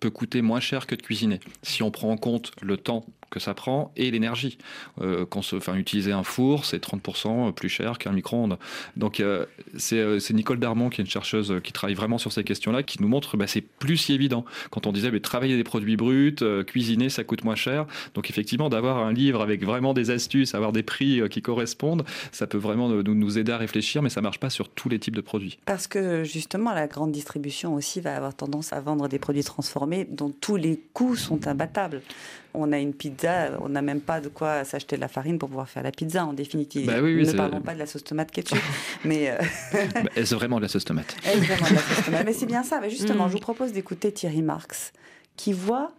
peut 0.00 0.10
coûter 0.10 0.42
moins 0.42 0.60
cher 0.60 0.86
que 0.86 0.94
de 0.94 1.02
cuisiner. 1.02 1.40
Si 1.62 1.82
on 1.82 1.90
prend 1.90 2.10
en 2.10 2.16
compte 2.16 2.52
le 2.62 2.76
temps 2.76 3.04
que 3.30 3.40
ça 3.40 3.54
prend 3.54 3.92
et 3.96 4.10
l'énergie. 4.10 4.58
Euh, 5.00 5.24
se, 5.40 5.56
enfin, 5.56 5.76
utiliser 5.76 6.12
un 6.12 6.22
four, 6.22 6.66
c'est 6.66 6.84
30% 6.84 7.52
plus 7.52 7.68
cher 7.68 7.96
qu'un 7.98 8.12
micro-ondes. 8.12 8.58
Donc 8.96 9.20
euh, 9.20 9.46
c'est 9.78 10.30
Nicole 10.32 10.58
Darmon, 10.58 10.90
qui 10.90 11.00
est 11.00 11.04
une 11.04 11.10
chercheuse 11.10 11.54
qui 11.62 11.72
travaille 11.72 11.94
vraiment 11.94 12.18
sur 12.18 12.32
ces 12.32 12.44
questions-là, 12.44 12.82
qui 12.82 13.00
nous 13.00 13.08
montre 13.08 13.32
que 13.32 13.36
bah, 13.36 13.46
c'est 13.46 13.62
plus 13.62 13.96
si 13.96 14.12
évident. 14.12 14.44
Quand 14.70 14.86
on 14.86 14.92
disait 14.92 15.10
mais, 15.10 15.20
travailler 15.20 15.56
des 15.56 15.64
produits 15.64 15.96
bruts, 15.96 16.36
cuisiner, 16.66 17.08
ça 17.08 17.24
coûte 17.24 17.44
moins 17.44 17.54
cher. 17.54 17.86
Donc 18.14 18.28
effectivement, 18.28 18.68
d'avoir 18.68 18.98
un 18.98 19.12
livre 19.12 19.40
avec 19.40 19.64
vraiment 19.64 19.94
des 19.94 20.10
astuces, 20.10 20.54
avoir 20.54 20.72
des 20.72 20.82
prix 20.82 21.22
qui 21.30 21.40
correspondent, 21.40 22.04
ça 22.32 22.46
peut 22.46 22.58
vraiment 22.58 22.88
nous, 22.88 23.02
nous 23.02 23.38
aider 23.38 23.52
à 23.52 23.58
réfléchir, 23.58 24.02
mais 24.02 24.10
ça 24.10 24.20
marche 24.20 24.40
pas 24.40 24.50
sur 24.50 24.68
tous 24.68 24.88
les 24.88 24.98
types 24.98 25.16
de 25.16 25.20
produits. 25.20 25.58
Parce 25.64 25.86
que 25.86 26.24
justement, 26.24 26.72
la 26.72 26.86
grande 26.86 27.12
distribution 27.12 27.74
aussi 27.74 28.00
va 28.00 28.16
avoir 28.16 28.34
tendance 28.34 28.72
à 28.72 28.80
vendre 28.80 29.08
des 29.08 29.18
produits 29.18 29.44
transformés 29.44 30.04
dont 30.04 30.30
tous 30.30 30.56
les 30.56 30.80
coûts 30.92 31.16
sont 31.16 31.46
imbattables. 31.46 32.02
On 32.52 32.72
a 32.72 32.78
une 32.78 32.92
pizza, 32.92 33.50
on 33.60 33.68
n'a 33.68 33.82
même 33.82 34.00
pas 34.00 34.20
de 34.20 34.28
quoi 34.28 34.64
s'acheter 34.64 34.96
de 34.96 35.00
la 35.00 35.08
farine 35.08 35.38
pour 35.38 35.48
pouvoir 35.48 35.68
faire 35.68 35.82
la 35.82 35.92
pizza 35.92 36.24
en 36.24 36.32
définitive. 36.32 36.86
Bah 36.86 37.00
oui, 37.00 37.24
ne 37.24 37.32
parlons 37.32 37.60
pas 37.60 37.74
de 37.74 37.78
la 37.78 37.86
sauce 37.86 38.04
tomate 38.04 38.30
ketchup. 38.30 38.58
mais 39.04 39.30
euh, 39.30 39.38
bah, 39.94 40.10
Est-ce 40.16 40.34
vraiment 40.34 40.56
de 40.56 40.62
la 40.62 40.68
sauce 40.68 40.84
tomate 40.84 41.16
Est-ce 41.24 41.38
vraiment 41.38 41.68
de 41.68 41.74
la 41.74 41.80
sauce 41.80 42.04
tomate? 42.04 42.24
Mais 42.26 42.32
c'est 42.32 42.46
bien 42.46 42.62
ça. 42.62 42.80
Mais 42.80 42.90
justement, 42.90 43.26
mm. 43.26 43.28
je 43.28 43.32
vous 43.34 43.40
propose 43.40 43.72
d'écouter 43.72 44.12
Thierry 44.12 44.42
Marx, 44.42 44.92
qui 45.36 45.52
voit 45.52 45.92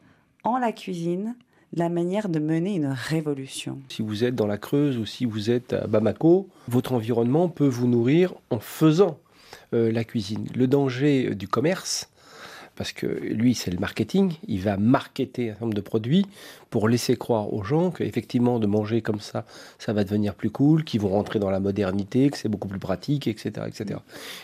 en 0.44 0.58
la 0.58 0.72
cuisine 0.72 1.36
la 1.74 1.90
manière 1.90 2.28
de 2.28 2.40
mener 2.40 2.76
une 2.76 2.88
révolution. 2.88 3.80
Si 3.88 4.02
vous 4.02 4.24
êtes 4.24 4.36
dans 4.36 4.48
la 4.48 4.58
Creuse 4.58 4.98
ou 4.98 5.06
si 5.06 5.26
vous 5.26 5.50
êtes 5.50 5.74
à 5.74 5.88
Bamako, 5.88 6.50
votre 6.68 6.92
environnement 6.92 7.48
peut 7.48 7.68
vous 7.68 7.88
nourrir 7.88 8.34
en 8.50 8.60
faisant 8.60 9.20
euh, 9.74 9.92
la 9.92 10.04
cuisine. 10.04 10.48
Le 10.54 10.68
danger 10.68 11.34
du 11.34 11.48
commerce, 11.48 12.10
parce 12.82 12.94
que 12.94 13.06
lui, 13.06 13.54
c'est 13.54 13.70
le 13.70 13.78
marketing. 13.78 14.34
Il 14.48 14.62
va 14.62 14.76
marketer 14.76 15.50
un 15.50 15.52
certain 15.52 15.66
nombre 15.66 15.76
de 15.76 15.82
produits 15.82 16.26
pour 16.72 16.88
laisser 16.88 17.18
croire 17.18 17.54
aux 17.54 17.64
gens 17.64 17.92
qu'effectivement, 17.92 18.58
de 18.58 18.66
manger 18.66 19.02
comme 19.02 19.20
ça, 19.20 19.46
ça 19.78 19.92
va 19.92 20.06
devenir 20.06 20.34
plus 20.34 20.50
cool, 20.50 20.86
qu'ils 20.86 21.02
vont 21.02 21.10
rentrer 21.10 21.38
dans 21.38 21.52
la 21.52 21.60
modernité, 21.60 22.30
que 22.30 22.38
c'est 22.38 22.48
beaucoup 22.48 22.70
plus 22.70 22.80
pratique, 22.80 23.28
etc., 23.28 23.68
etc. 23.68 24.00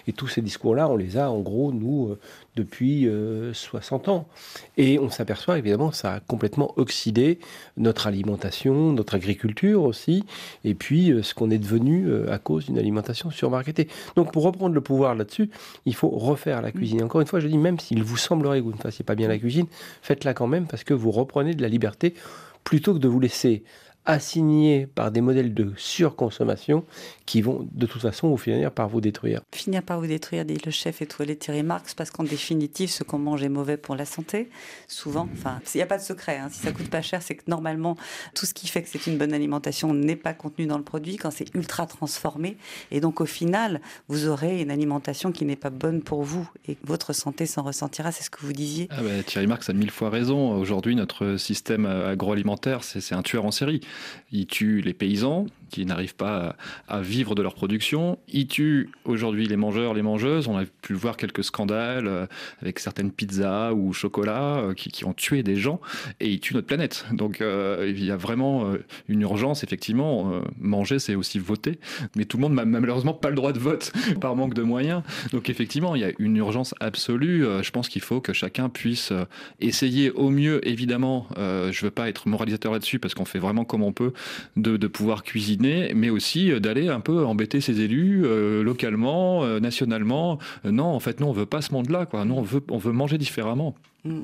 Et 0.07 0.13
tous 0.13 0.27
ces 0.27 0.41
discours-là, 0.41 0.89
on 0.89 0.97
les 0.97 1.17
a, 1.17 1.31
en 1.31 1.39
gros, 1.39 1.71
nous, 1.71 2.09
euh, 2.09 2.19
depuis 2.57 3.09
60 3.53 4.07
euh, 4.07 4.11
ans. 4.11 4.27
Et 4.75 4.99
on 4.99 5.09
s'aperçoit, 5.09 5.57
évidemment, 5.57 5.93
ça 5.93 6.15
a 6.15 6.19
complètement 6.19 6.73
oxydé 6.75 7.39
notre 7.77 8.07
alimentation, 8.07 8.91
notre 8.91 9.15
agriculture 9.15 9.83
aussi, 9.83 10.25
et 10.65 10.73
puis 10.73 11.11
euh, 11.11 11.23
ce 11.23 11.33
qu'on 11.33 11.49
est 11.49 11.57
devenu 11.57 12.27
à 12.29 12.39
cause 12.39 12.65
d'une 12.65 12.77
alimentation 12.77 13.31
surmarketée. 13.31 13.87
Donc, 14.17 14.33
pour 14.33 14.43
reprendre 14.43 14.75
le 14.75 14.81
pouvoir 14.81 15.15
là-dessus, 15.15 15.49
il 15.85 15.95
faut 15.95 16.09
refaire 16.09 16.61
la 16.61 16.73
cuisine. 16.73 17.03
Encore 17.03 17.21
une 17.21 17.27
fois, 17.27 17.39
je 17.39 17.47
dis, 17.47 17.57
même 17.57 17.79
s'il 17.79 18.03
vous 18.03 18.17
semblerait 18.17 18.59
que 18.59 18.65
vous 18.65 18.73
ne 18.73 18.77
fassiez 18.77 19.05
pas 19.05 19.15
bien 19.15 19.29
la 19.29 19.37
cuisine, 19.37 19.67
faites-la 20.01 20.33
quand 20.33 20.47
même 20.47 20.67
parce 20.67 20.83
que 20.83 20.93
vous 20.93 21.11
reprenez 21.11 21.53
de 21.53 21.61
la 21.61 21.69
liberté 21.69 22.15
plutôt 22.63 22.93
que 22.93 22.99
de 22.99 23.07
vous 23.07 23.19
laisser 23.19 23.63
assigner 24.07 24.87
par 24.87 25.11
des 25.11 25.21
modèles 25.21 25.53
de 25.53 25.73
surconsommation 25.75 26.85
qui 27.25 27.41
vont 27.41 27.67
de 27.73 27.85
toute 27.85 28.01
façon 28.01 28.29
vous 28.29 28.37
finir 28.37 28.71
par 28.71 28.87
vous 28.87 29.01
détruire. 29.01 29.41
Finir 29.53 29.83
par 29.83 29.99
vous 29.99 30.07
détruire, 30.07 30.45
dit 30.45 30.57
le 30.65 30.71
chef 30.71 31.01
étoilé 31.01 31.35
Thierry 31.35 31.61
Marx, 31.61 31.93
parce 31.93 32.09
qu'en 32.09 32.23
définitive, 32.23 32.89
ce 32.89 33.03
qu'on 33.03 33.19
mange 33.19 33.43
est 33.43 33.49
mauvais 33.49 33.75
pour 33.75 33.95
la 33.95 34.05
santé. 34.05 34.49
Souvent, 34.87 35.27
enfin, 35.33 35.59
il 35.75 35.77
n'y 35.77 35.83
a 35.83 35.87
pas 35.87 35.97
de 35.97 36.03
secret. 36.03 36.37
Hein. 36.37 36.47
Si 36.49 36.61
ça 36.61 36.71
coûte 36.71 36.89
pas 36.89 37.01
cher, 37.01 37.21
c'est 37.21 37.35
que 37.35 37.43
normalement, 37.47 37.97
tout 38.33 38.45
ce 38.45 38.53
qui 38.53 38.67
fait 38.67 38.81
que 38.81 38.87
c'est 38.89 39.07
une 39.07 39.17
bonne 39.17 39.33
alimentation 39.33 39.93
n'est 39.93 40.15
pas 40.15 40.33
contenu 40.33 40.65
dans 40.67 40.77
le 40.77 40.85
produit 40.85 41.17
quand 41.17 41.31
c'est 41.31 41.53
ultra 41.53 41.85
transformé. 41.85 42.57
Et 42.91 43.01
donc, 43.01 43.19
au 43.19 43.25
final, 43.25 43.81
vous 44.07 44.29
aurez 44.29 44.61
une 44.61 44.71
alimentation 44.71 45.33
qui 45.33 45.43
n'est 45.43 45.57
pas 45.57 45.69
bonne 45.69 46.01
pour 46.01 46.23
vous 46.23 46.49
et 46.69 46.77
votre 46.85 47.11
santé 47.11 47.45
s'en 47.45 47.63
ressentira. 47.63 48.13
C'est 48.13 48.23
ce 48.23 48.29
que 48.29 48.39
vous 48.39 48.53
disiez. 48.53 48.87
Ah 48.89 49.01
bah, 49.01 49.21
Thierry 49.25 49.47
Marx 49.47 49.69
a 49.69 49.73
mille 49.73 49.91
fois 49.91 50.09
raison. 50.09 50.53
Aujourd'hui, 50.57 50.95
notre 50.95 51.35
système 51.35 51.85
agroalimentaire, 51.85 52.85
c'est 52.85 53.13
un 53.13 53.21
tueur 53.21 53.43
en 53.43 53.51
série. 53.51 53.81
Il 54.31 54.45
tue 54.47 54.81
les 54.81 54.93
paysans, 54.93 55.45
qui 55.69 55.85
n'arrivent 55.85 56.15
pas 56.15 56.55
à, 56.87 57.01
vivre 57.01 57.35
de 57.35 57.41
leur 57.41 57.53
production. 57.53 58.17
Ils 58.27 58.47
tuent 58.47 58.89
aujourd'hui 59.05 59.47
les 59.47 59.55
mangeurs, 59.57 59.93
les 59.93 60.01
mangeuses. 60.01 60.47
On 60.47 60.57
a 60.57 60.65
pu 60.65 60.93
voir 60.93 61.17
quelques 61.17 61.43
scandales 61.43 62.07
euh, 62.07 62.25
avec 62.61 62.79
certaines 62.79 63.11
pizzas 63.11 63.73
ou 63.73 63.93
chocolats 63.93 64.57
euh, 64.57 64.73
qui, 64.73 65.05
ont 65.05 65.13
tué 65.13 65.43
des 65.43 65.55
gens 65.55 65.79
et 66.19 66.29
ils 66.29 66.39
tuent 66.39 66.53
notre 66.53 66.67
planète. 66.67 67.05
Donc 67.11 67.41
euh, 67.41 67.91
il 67.95 68.03
y 68.03 68.11
a 68.11 68.17
vraiment 68.17 68.73
une 69.07 69.21
urgence, 69.21 69.63
effectivement. 69.63 70.41
manger, 70.59 70.99
c'est 70.99 71.15
aussi 71.15 71.39
voter. 71.39 71.79
Mais 72.15 72.25
tout 72.25 72.37
le 72.37 72.41
monde 72.41 72.53
n'a 72.53 72.65
malheureusement 72.65 73.13
pas 73.13 73.29
le 73.29 73.35
droit 73.35 73.53
de 73.53 73.59
vote 73.59 73.91
par 74.21 74.35
manque 74.35 74.53
de 74.53 74.63
moyens. 74.63 75.03
Donc 75.31 75.49
effectivement, 75.49 75.95
il 75.95 76.01
y 76.01 76.05
a 76.05 76.11
une 76.19 76.37
urgence 76.37 76.73
absolue. 76.79 77.45
je 77.61 77.71
pense 77.71 77.89
qu'il 77.89 78.01
faut 78.01 78.21
que 78.21 78.33
chacun 78.33 78.69
puisse 78.69 79.13
essayer 79.59 80.11
au 80.11 80.29
mieux, 80.29 80.67
évidemment, 80.67 81.27
je 81.37 81.67
ne 81.67 81.81
veux 81.81 81.91
pas 81.91 82.09
être 82.09 82.27
moralisateur 82.27 82.71
là-dessus 82.71 82.99
parce 82.99 83.13
qu'on 83.13 83.25
fait 83.25 83.39
vraiment 83.39 83.65
comme 83.65 83.83
on 83.83 83.93
peut, 83.93 84.13
de, 84.55 84.77
de 84.77 84.87
pouvoir 84.87 85.23
cuisiner 85.23 85.56
mais 85.59 86.09
aussi 86.09 86.51
euh, 86.51 86.59
d'aller 86.59 86.89
un 86.89 86.99
peu 86.99 87.25
embêter 87.25 87.61
ses 87.61 87.81
élus 87.81 88.23
euh, 88.25 88.63
localement, 88.63 89.43
euh, 89.43 89.59
nationalement. 89.59 90.39
non, 90.63 90.85
en 90.85 90.99
fait, 90.99 91.19
non, 91.19 91.29
on 91.29 91.33
veut 91.33 91.45
pas 91.45 91.61
ce 91.61 91.73
monde-là. 91.73 92.05
Quoi. 92.05 92.25
Non, 92.25 92.39
on 92.39 92.43
veut, 92.43 92.63
on 92.69 92.77
veut 92.77 92.91
manger 92.91 93.17
différemment. 93.17 93.75
Mm. 94.03 94.21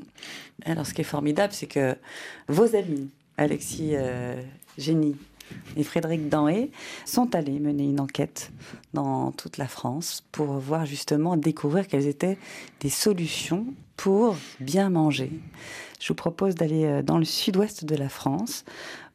Alors, 0.64 0.86
ce 0.86 0.94
qui 0.94 1.00
est 1.00 1.04
formidable, 1.04 1.52
c'est 1.52 1.66
que 1.66 1.94
vos 2.48 2.74
amis, 2.74 3.10
Alexis 3.36 3.94
Génie 4.78 5.16
et 5.76 5.82
Frédéric 5.82 6.28
Danhé, 6.28 6.70
sont 7.04 7.34
allés 7.34 7.58
mener 7.58 7.84
une 7.84 8.00
enquête 8.00 8.50
dans 8.94 9.32
toute 9.32 9.58
la 9.58 9.66
France 9.66 10.24
pour 10.32 10.46
voir 10.46 10.86
justement 10.86 11.36
découvrir 11.36 11.86
quelles 11.88 12.06
étaient 12.06 12.38
des 12.80 12.88
solutions 12.88 13.66
pour 13.96 14.36
bien 14.60 14.90
manger. 14.90 15.30
Je 16.00 16.08
vous 16.08 16.14
propose 16.14 16.54
d'aller 16.54 17.02
dans 17.02 17.18
le 17.18 17.24
sud-ouest 17.24 17.84
de 17.84 17.94
la 17.94 18.08
France 18.08 18.64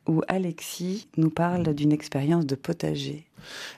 où 0.07 0.21
Alexis 0.27 1.07
nous 1.17 1.29
parle 1.29 1.73
d'une 1.73 1.91
expérience 1.91 2.45
de 2.45 2.55
potager. 2.55 3.25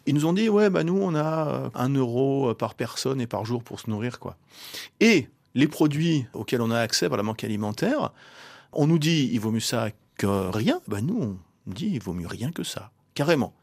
Ils 0.05 0.15
nous 0.15 0.25
ont 0.25 0.33
dit, 0.33 0.49
ouais, 0.49 0.69
bah 0.69 0.83
nous, 0.83 0.97
on 0.97 1.13
a 1.15 1.47
euh, 1.47 1.69
un 1.75 1.89
euro 1.89 2.53
par 2.55 2.75
personne 2.75 3.21
et 3.21 3.27
par 3.27 3.45
jour 3.45 3.63
pour 3.63 3.79
se 3.79 3.89
nourrir, 3.89 4.19
quoi. 4.19 4.37
Et 4.99 5.27
les 5.55 5.67
produits 5.67 6.25
auxquels 6.33 6.61
on 6.61 6.71
a 6.71 6.79
accès 6.79 7.09
par 7.09 7.17
la 7.17 7.23
banque 7.23 7.43
alimentaire, 7.43 8.11
on 8.73 8.87
nous 8.87 8.99
dit, 8.99 9.29
il 9.31 9.39
vaut 9.39 9.51
mieux 9.51 9.59
ça 9.59 9.89
que 10.17 10.49
rien. 10.49 10.81
Bah 10.87 11.01
nous, 11.01 11.37
on 11.67 11.71
dit, 11.71 11.89
il 11.93 12.01
vaut 12.01 12.13
mieux 12.13 12.27
rien 12.27 12.51
que 12.51 12.63
ça, 12.63 12.91
carrément. 13.13 13.53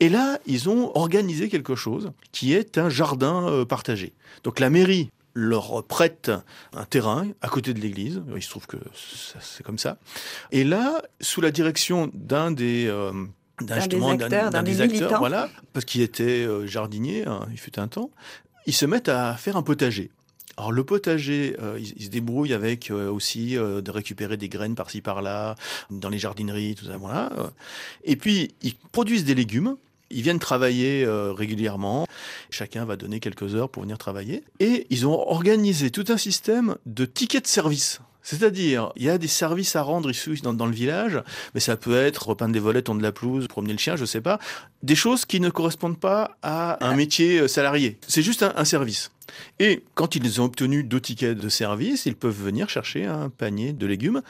Et 0.00 0.08
là, 0.08 0.38
ils 0.46 0.68
ont 0.68 0.96
organisé 0.96 1.48
quelque 1.48 1.74
chose 1.74 2.12
qui 2.32 2.52
est 2.52 2.78
un 2.78 2.88
jardin 2.88 3.48
euh, 3.48 3.64
partagé. 3.64 4.14
Donc 4.44 4.60
la 4.60 4.70
mairie 4.70 5.10
leur 5.38 5.84
prête 5.84 6.32
un 6.72 6.84
terrain 6.84 7.28
à 7.42 7.48
côté 7.48 7.72
de 7.72 7.80
l'église. 7.80 8.22
Il 8.34 8.42
se 8.42 8.50
trouve 8.50 8.66
que 8.66 8.76
c'est 9.40 9.62
comme 9.62 9.78
ça. 9.78 9.98
Et 10.50 10.64
là, 10.64 11.02
sous 11.20 11.40
la 11.40 11.52
direction 11.52 12.10
d'un 12.12 12.50
des 12.50 12.86
euh, 12.88 13.12
d'un 13.60 13.86
des 13.86 14.04
acteurs, 14.04 14.50
d'un 14.50 14.62
des, 14.62 14.80
acteurs, 14.80 15.18
voilà, 15.18 15.48
parce 15.72 15.84
qu'il 15.84 16.00
était 16.00 16.44
euh, 16.44 16.66
jardinier, 16.66 17.24
hein, 17.26 17.46
il 17.52 17.58
fut 17.58 17.78
un 17.78 17.86
temps, 17.88 18.10
ils 18.66 18.74
se 18.74 18.84
mettent 18.84 19.08
à 19.08 19.34
faire 19.34 19.56
un 19.56 19.62
potager. 19.62 20.10
Alors 20.56 20.72
le 20.72 20.82
potager, 20.82 21.56
euh, 21.62 21.78
ils, 21.78 22.04
se 22.04 22.10
débrouillent 22.10 22.52
avec 22.52 22.90
aussi 22.90 23.54
de 23.54 23.90
récupérer 23.90 24.36
des 24.36 24.48
graines 24.48 24.74
par-ci 24.74 25.00
par-là, 25.00 25.54
dans 25.90 26.08
les 26.08 26.18
jardineries, 26.18 26.74
tout 26.74 26.86
ça, 26.86 26.96
voilà. 26.96 27.30
Et 28.02 28.16
puis 28.16 28.54
ils 28.62 28.74
produisent 28.74 29.24
des 29.24 29.36
légumes 29.36 29.76
ils 30.10 30.22
viennent 30.22 30.38
travailler 30.38 31.04
euh, 31.04 31.32
régulièrement. 31.32 32.06
Chacun 32.50 32.84
va 32.84 32.96
donner 32.96 33.20
quelques 33.20 33.54
heures 33.54 33.68
pour 33.68 33.82
venir 33.82 33.98
travailler. 33.98 34.44
Et 34.60 34.86
ils 34.90 35.06
ont 35.06 35.28
organisé 35.28 35.90
tout 35.90 36.04
un 36.08 36.16
système 36.16 36.76
de 36.86 37.04
tickets 37.04 37.44
de 37.44 37.48
service. 37.48 38.00
C'est-à-dire, 38.22 38.92
il 38.96 39.04
y 39.04 39.08
a 39.08 39.16
des 39.16 39.28
services 39.28 39.74
à 39.74 39.82
rendre 39.82 40.10
ici 40.10 40.40
dans, 40.42 40.52
dans, 40.52 40.66
le 40.66 40.72
village, 40.72 41.22
mais 41.54 41.60
ça 41.60 41.76
peut 41.76 41.96
être 41.96 42.28
repeindre 42.28 42.52
des 42.52 42.58
volets, 42.58 42.82
tondre 42.82 43.00
la 43.00 43.12
pelouse, 43.12 43.48
promener 43.48 43.72
le 43.72 43.78
chien, 43.78 43.96
je 43.96 44.04
sais 44.04 44.20
pas. 44.20 44.38
Des 44.82 44.96
choses 44.96 45.24
qui 45.24 45.40
ne 45.40 45.48
correspondent 45.48 45.98
pas 45.98 46.36
à 46.42 46.84
un 46.86 46.94
métier 46.94 47.38
euh, 47.38 47.48
salarié. 47.48 47.98
C'est 48.06 48.22
juste 48.22 48.42
un, 48.42 48.52
un 48.54 48.64
service. 48.66 49.10
Et 49.58 49.82
quand 49.94 50.14
ils 50.14 50.40
ont 50.40 50.44
obtenu 50.44 50.84
deux 50.84 51.00
tickets 51.00 51.38
de 51.38 51.48
service, 51.48 52.06
ils 52.06 52.16
peuvent 52.16 52.42
venir 52.42 52.68
chercher 52.68 53.06
un 53.06 53.28
panier 53.28 53.72
de 53.72 53.86
légumes 53.86 54.22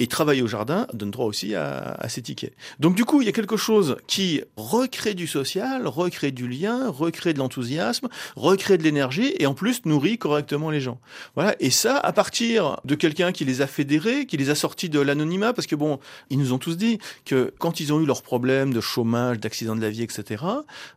et 0.00 0.06
travailler 0.06 0.42
au 0.42 0.46
jardin 0.46 0.86
donne 0.94 1.10
droit 1.10 1.26
aussi 1.26 1.54
à, 1.54 2.08
ces 2.08 2.22
tickets. 2.22 2.54
Donc 2.80 2.96
du 2.96 3.04
coup, 3.04 3.20
il 3.20 3.26
y 3.26 3.28
a 3.28 3.32
quelque 3.32 3.58
chose 3.58 3.96
qui 4.06 4.42
recrée 4.56 5.14
du 5.14 5.26
social, 5.26 5.86
recrée 5.86 6.32
du 6.32 6.48
lien, 6.48 6.88
recrée 6.88 7.34
de 7.34 7.38
l'enthousiasme, 7.38 8.08
recrée 8.34 8.78
de 8.78 8.82
l'énergie 8.82 9.34
et 9.38 9.46
en 9.46 9.54
plus 9.54 9.84
nourrit 9.84 10.16
correctement 10.16 10.70
les 10.70 10.80
gens. 10.80 10.98
Voilà. 11.34 11.54
Et 11.60 11.70
ça, 11.70 11.98
à 11.98 12.12
partir 12.12 12.80
de 12.84 12.94
quelqu'un 12.94 13.30
qui 13.30 13.44
les 13.44 13.60
a 13.60 13.66
fédérés, 13.66 14.24
qui 14.24 14.38
les 14.38 14.48
a 14.48 14.54
sortis 14.54 14.88
de 14.88 14.98
l'anonymat, 14.98 15.52
parce 15.52 15.66
que 15.66 15.76
bon, 15.76 16.00
ils 16.30 16.38
nous 16.38 16.54
ont 16.54 16.58
tous 16.58 16.78
dit 16.78 16.98
que 17.26 17.52
quand 17.58 17.78
ils 17.80 17.92
ont 17.92 18.00
eu 18.00 18.06
leurs 18.06 18.22
problèmes 18.22 18.72
de 18.72 18.80
chômage, 18.80 19.38
d'accident 19.38 19.76
de 19.76 19.82
la 19.82 19.90
vie, 19.90 20.02
etc., 20.02 20.42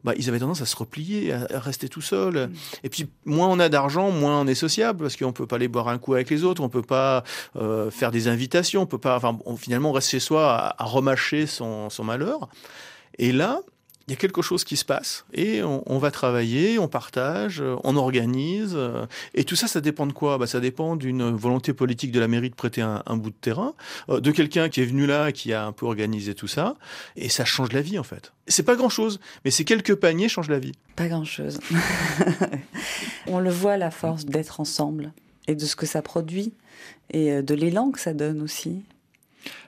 bah, 0.06 0.14
ils 0.18 0.30
avaient 0.30 0.40
tendance 0.40 0.62
à 0.62 0.66
se 0.66 0.78
replier, 0.78 1.34
à, 1.34 1.60
rester 1.60 1.90
tout 1.90 2.02
seuls. 2.02 2.48
Mmh. 2.48 2.54
Et 2.86 2.90
puis, 2.90 3.08
moins 3.26 3.43
on 3.50 3.60
a 3.60 3.70
d'argent, 3.70 4.12
moins 4.12 4.42
on 4.42 4.48
est 4.48 4.56
sociable, 4.56 5.00
parce 5.04 5.16
qu'on 5.16 5.32
peut 5.32 5.48
pas 5.48 5.58
aller 5.58 5.68
boire 5.68 5.88
un 5.88 5.98
coup 5.98 6.14
avec 6.14 6.30
les 6.30 6.44
autres, 6.44 6.62
on 6.62 6.70
peut 6.70 6.82
pas 6.82 7.24
euh, 7.56 7.92
faire 7.92 8.12
des 8.12 8.28
invitations, 8.28 8.82
on 8.82 8.86
peut 8.86 8.98
pas, 8.98 9.16
enfin, 9.18 9.38
finalement, 9.58 9.90
on 9.90 9.94
reste 9.94 10.10
chez 10.10 10.20
soi 10.20 10.74
à, 10.78 10.84
remâcher 10.84 11.48
son 11.48 11.90
malheur. 12.04 12.50
Et 13.18 13.32
là, 13.32 13.60
il 14.08 14.12
y 14.12 14.14
a 14.14 14.18
quelque 14.18 14.42
chose 14.42 14.64
qui 14.64 14.76
se 14.76 14.84
passe 14.84 15.26
et 15.34 15.64
on, 15.64 15.98
va 15.98 16.12
travailler, 16.12 16.78
on 16.78 16.88
partage, 16.88 17.64
on 17.84 17.96
organise. 17.96 18.78
Et 19.34 19.46
tout 19.46 19.56
ça, 19.56 19.68
ça 19.68 19.80
dépend 19.82 20.06
de 20.06 20.14
quoi? 20.14 20.38
Bah, 20.38 20.48
Ça 20.48 20.60
dépend 20.60 20.96
d'une 20.96 21.32
volonté 21.32 21.74
politique 21.74 22.12
de 22.12 22.20
la 22.20 22.28
mairie 22.28 22.50
de 22.50 22.56
prêter 22.56 22.82
un, 22.82 23.18
bout 23.18 23.30
de 23.30 23.36
terrain, 23.36 23.74
euh, 24.10 24.20
de 24.20 24.32
quelqu'un 24.32 24.70
qui 24.70 24.82
est 24.82 24.86
venu 24.86 25.06
là, 25.06 25.32
qui 25.32 25.54
a 25.54 25.66
un 25.66 25.72
peu 25.72 25.86
organisé 25.86 26.36
tout 26.36 26.48
ça. 26.48 26.76
Et 27.16 27.30
ça 27.30 27.46
change 27.46 27.72
la 27.72 27.82
vie, 27.82 28.00
en 28.00 28.04
fait. 28.04 28.34
C'est 28.48 28.64
pas 28.64 28.76
grand-chose, 28.76 29.20
mais 29.46 29.52
ces 29.52 29.66
quelques 29.66 29.96
paniers 29.96 30.30
changent 30.30 30.50
la 30.50 30.60
vie. 30.60 30.74
Pas 30.96 31.08
grand-chose. 31.08 31.60
on 33.28 33.40
le 33.40 33.50
voit, 33.50 33.78
la 33.78 33.92
force 33.92 34.26
d'être 34.26 34.60
ensemble 34.60 35.14
et 35.48 35.56
de 35.56 35.66
ce 35.66 35.76
que 35.76 35.86
ça 35.86 36.02
produit 36.02 36.54
et 37.12 37.32
euh, 37.32 37.42
de 37.42 37.54
l'élan 37.54 37.92
que 37.92 38.00
ça 38.00 38.14
donne 38.14 38.42
aussi. 38.42 38.84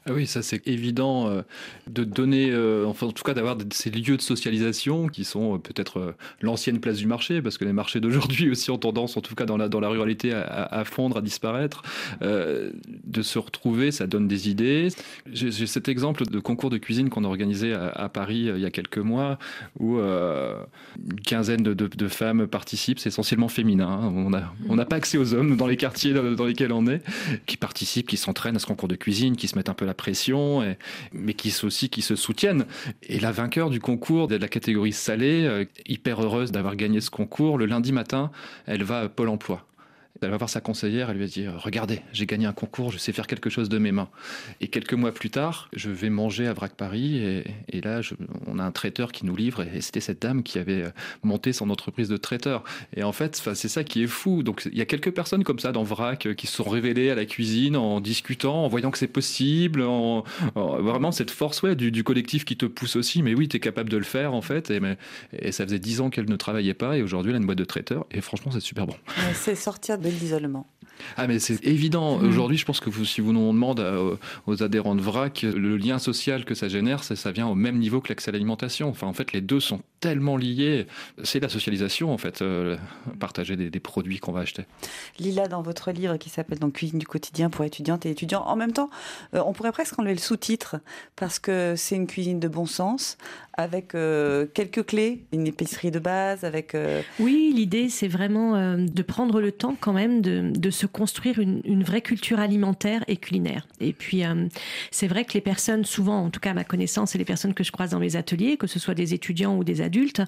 Ah 0.08 0.14
oui, 0.14 0.28
ça 0.28 0.44
c'est 0.44 0.68
évident 0.68 1.28
euh, 1.30 1.42
de 1.88 2.04
donner, 2.04 2.52
euh, 2.52 2.86
enfin 2.86 3.08
en 3.08 3.12
tout 3.12 3.24
cas 3.24 3.34
d'avoir 3.34 3.58
ces 3.72 3.90
lieux 3.90 4.18
de 4.18 4.22
socialisation 4.22 5.08
qui 5.08 5.24
sont 5.24 5.56
euh, 5.56 5.58
peut-être 5.58 6.16
l'ancienne 6.42 6.80
place 6.80 6.98
du 6.98 7.08
marché, 7.08 7.42
parce 7.42 7.58
que 7.58 7.66
les 7.66 7.74
marchés 7.74 8.00
d'aujourd'hui 8.00 8.50
aussi 8.52 8.70
ont 8.70 8.78
tendance, 8.78 9.18
en 9.18 9.22
tout 9.22 9.34
cas 9.34 9.46
dans 9.46 9.58
la, 9.58 9.68
dans 9.68 9.80
la 9.80 9.90
ruralité, 9.90 10.32
à, 10.34 10.84
fondre, 10.86 11.18
à 11.18 11.22
disparaître. 11.22 11.82
de 12.22 13.22
se 13.22 13.40
retrouver, 13.40 13.92
ça 13.92 14.06
donne 14.08 14.28
des 14.28 14.50
idées. 14.50 14.90
J'ai 15.32 15.66
cet 15.66 15.88
exemple 15.88 16.26
de 16.26 16.40
concours 16.40 16.70
de 16.70 16.78
cuisine 16.78 17.10
qu'on 17.10 17.24
a 17.24 17.28
organisé 17.28 17.74
à, 17.74 18.10
Paris 18.10 18.50
il 18.56 18.60
y 18.60 18.66
a 18.66 18.72
quelques 18.72 19.00
mois, 19.00 19.40
où 19.80 19.98
une 19.98 21.22
quinzaine 21.26 21.64
de, 21.64 22.08
femmes 22.08 22.48
participent, 22.48 23.00
c'est 23.00 23.10
essentiellement 23.10 23.48
féminin. 23.48 23.88
Hein. 23.88 24.52
On 24.70 24.76
n'a 24.76 24.86
pas 24.86 24.98
accès 24.98 25.18
aux 25.18 25.34
hommes 25.34 25.58
dans 25.58 25.68
les 25.68 25.78
quartiers 25.78 26.14
dans 26.14 26.46
lesquels 26.46 26.72
on 26.72 26.88
est, 26.88 27.02
qui 27.46 27.58
participent, 27.58 28.08
qui 28.08 28.18
s'entraînent 28.18 28.56
à 28.56 28.60
ce 28.60 28.68
concours 28.68 28.88
de 28.88 28.96
cuisine, 28.96 29.36
qui 29.36 29.48
se 29.48 29.56
mettent 29.56 29.65
un 29.70 29.74
peu 29.74 29.86
la 29.86 29.94
pression, 29.94 30.76
mais 31.12 31.34
qui 31.34 31.56
aussi 31.64 31.90
qui 31.90 32.02
se 32.02 32.16
soutiennent. 32.16 32.66
Et 33.04 33.20
la 33.20 33.32
vainqueur 33.32 33.70
du 33.70 33.80
concours 33.80 34.28
de 34.28 34.36
la 34.36 34.48
catégorie 34.48 34.94
salée, 34.94 35.46
euh, 35.46 35.66
hyper 35.86 36.22
heureuse 36.22 36.52
d'avoir 36.52 36.76
gagné 36.76 37.02
ce 37.02 37.10
concours, 37.10 37.58
le 37.58 37.66
lundi 37.66 37.92
matin, 37.92 38.32
elle 38.66 38.84
va 38.84 39.02
à 39.02 39.10
Pôle 39.10 39.30
Emploi. 39.30 39.66
Elle 40.22 40.30
va 40.30 40.38
voir 40.38 40.50
sa 40.50 40.62
conseillère, 40.62 41.10
elle 41.10 41.18
lui 41.18 41.26
dit 41.28 41.46
Regardez, 41.48 42.02
j'ai 42.14 42.26
gagné 42.26 42.46
un 42.46 42.54
concours, 42.54 42.92
je 42.92 42.98
sais 42.98 43.12
faire 43.12 43.28
quelque 43.28 43.50
chose 43.50 43.70
de 43.70 43.78
mes 43.78 43.92
mains. 43.92 44.10
Et 44.62 44.68
quelques 44.68 44.94
mois 44.94 45.12
plus 45.12 45.30
tard, 45.30 45.70
je 45.74 45.90
vais 45.90 46.10
manger 46.10 46.48
à 46.48 46.54
Vrac 46.54 46.74
Paris, 46.74 47.44
et, 47.68 47.82
là, 47.82 48.02
on 48.48 48.60
a 48.60 48.64
un 48.64 48.72
traiteur 48.72 49.12
qui 49.12 49.26
nous 49.26 49.36
livre, 49.36 49.64
et 49.64 49.82
c'était 49.82 50.00
cette 50.00 50.22
dame 50.22 50.44
qui 50.44 50.58
avait 50.58 50.84
euh, 50.84 50.90
monté 51.24 51.54
son 51.54 51.70
entreprise 51.70 52.10
de 52.10 52.18
traiteur. 52.18 52.64
Et 52.96 53.04
en 53.04 53.12
fait, 53.12 53.36
c'est 53.54 53.68
ça 53.68 53.84
qui 53.84 54.04
est 54.04 54.08
fou. 54.08 54.44
Donc, 54.44 54.68
il 54.72 54.78
y 54.78 54.82
a 54.82 54.86
quelques 54.86 55.12
personnes 55.12 55.44
comme 55.44 55.60
ça 55.60 55.72
dans 55.72 55.84
Vrac 55.84 56.26
euh, 56.26 56.34
qui 56.34 56.48
se 56.48 56.56
sont 56.56 56.70
révélées 56.70 57.10
à 57.12 57.16
la 57.16 57.26
cuisine 57.26 57.76
en 57.76 58.00
discutant, 58.00 58.66
en 58.66 58.68
voyant 58.68 58.92
que 58.92 58.98
c'est 58.98 59.08
possible, 59.08 59.82
en, 59.82 60.24
vraiment 60.56 61.12
cette 61.12 61.32
force 61.32 61.62
ouais, 61.62 61.76
du, 61.76 62.04
collectif 62.04 62.46
qui 62.46 62.58
te 62.58 62.66
pousse 62.66 62.96
aussi. 62.96 63.22
Mais 63.22 63.34
oui, 63.34 63.48
tu 63.48 63.58
es 63.58 63.60
capable 63.60 63.90
de 63.90 63.98
le 63.98 64.04
faire, 64.04 64.34
en 64.34 64.42
fait. 64.42 64.72
Et, 64.72 65.52
ça 65.52 65.66
faisait 65.66 65.80
dix 65.80 66.02
ans 66.02 66.10
qu'elle 66.10 66.30
ne 66.30 66.36
travaillait 66.36 66.74
pas, 66.74 66.98
et 66.98 67.02
aujourd'hui, 67.02 67.32
elle 67.32 67.38
a 67.38 67.40
une 67.40 67.46
boîte 67.46 67.58
de 67.58 67.66
traiteur, 67.66 68.06
et 68.12 68.22
franchement, 68.22 68.52
c'est 68.52 68.60
super 68.60 68.88
bon. 68.88 68.96
C'est 69.34 69.56
sortir 69.56 69.98
l'isolement. 70.10 70.68
Ah 71.18 71.28
mais 71.28 71.40
c'est 71.40 71.66
évident. 71.66 72.18
Mmh. 72.18 72.28
Aujourd'hui, 72.28 72.58
je 72.58 72.66
pense 72.66 72.80
que 72.80 72.92
si 73.04 73.22
vous 73.22 73.34
nous 73.34 73.52
demandez 73.52 73.84
euh, 73.84 74.16
aux 74.48 74.64
adhérents 74.64 74.96
de 74.96 75.02
VRAC, 75.02 75.44
le 75.44 75.78
lien 75.78 76.00
social 76.00 76.46
que 76.46 76.56
ça 76.56 76.68
génère, 76.68 77.04
ça, 77.04 77.32
vient 77.32 77.48
au 77.48 77.56
même 77.56 77.78
niveau 77.78 78.02
que 78.02 78.10
l'accès 78.10 78.30
à 78.30 78.32
l'alimentation. 78.32 78.90
Enfin, 78.90 79.08
en 79.08 79.14
fait, 79.14 79.34
les 79.34 79.42
deux 79.42 79.60
sont 79.60 79.82
tellement 80.00 80.38
liés. 80.38 80.88
C'est 81.24 81.40
la 81.40 81.50
socialisation, 81.50 82.12
en 82.14 82.18
fait, 82.18 82.42
euh, 82.42 82.78
partager 83.20 83.56
des, 83.56 83.80
produits 83.80 84.20
qu'on 84.20 84.32
va 84.32 84.42
acheter. 84.42 84.64
Lila, 85.20 85.48
dans 85.48 85.62
votre 85.62 85.92
livre 85.92 86.18
qui 86.18 86.30
s'appelle 86.30 86.60
donc 86.60 86.74
Cuisine 86.74 87.00
du 87.00 87.06
quotidien 87.06 87.50
pour 87.50 87.66
étudiantes 87.66 88.06
et 88.06 88.10
étudiants, 88.10 88.44
en 88.46 88.56
même 88.56 88.72
temps, 88.72 88.90
euh, 89.34 89.44
on 89.46 89.54
pourrait 89.54 89.72
presque 89.72 89.98
enlever 90.00 90.14
le 90.14 90.20
sous-titre 90.20 90.78
parce 91.16 91.40
que 91.40 91.76
c'est 91.78 91.96
une 91.96 92.08
cuisine 92.08 92.40
de 92.40 92.48
bon 92.48 92.66
sens 92.66 93.18
avec 93.58 93.92
quelques 94.54 94.86
clés, 94.86 95.24
une 95.32 95.48
épicerie 95.48 95.90
de 95.90 96.00
base, 96.00 96.44
avec. 96.44 96.76
Oui, 97.20 97.54
l'idée, 97.56 97.88
c'est 97.88 98.10
vraiment 98.10 98.76
de 98.78 99.02
prendre 99.02 99.40
le 99.40 99.54
temps 99.54 99.78
quand 99.80 99.94
même 99.94 100.22
de, 100.22 100.52
de 100.54 100.70
se 100.72 100.85
construire 100.88 101.40
une, 101.40 101.84
vraie 101.84 102.02
culture 102.02 102.40
alimentaire 102.40 103.04
et 103.08 103.18
culinaire. 103.18 103.68
Et 103.80 103.94
puis, 103.94 104.26
euh, 104.26 104.48
c'est 104.92 105.08
vrai 105.08 105.26
que 105.26 105.34
les 105.34 105.42
personnes, 105.42 105.86
souvent, 105.86 106.26
en 106.26 106.30
tout 106.30 106.40
cas 106.40 106.52
à 106.52 106.54
ma 106.54 106.64
connaissance, 106.64 107.16
et 107.16 107.18
les 107.18 107.26
personnes 107.26 107.54
que 107.54 107.64
je 107.64 107.72
croise 107.72 107.92
dans 107.92 108.00
les 108.00 108.16
ateliers, 108.16 108.58
que 108.58 108.68
ce 108.68 108.80
soit 108.80 108.96
des 108.96 109.14
étudiants 109.14 109.58
ou 109.58 109.64
des 109.64 109.82
adultes, 109.82 110.22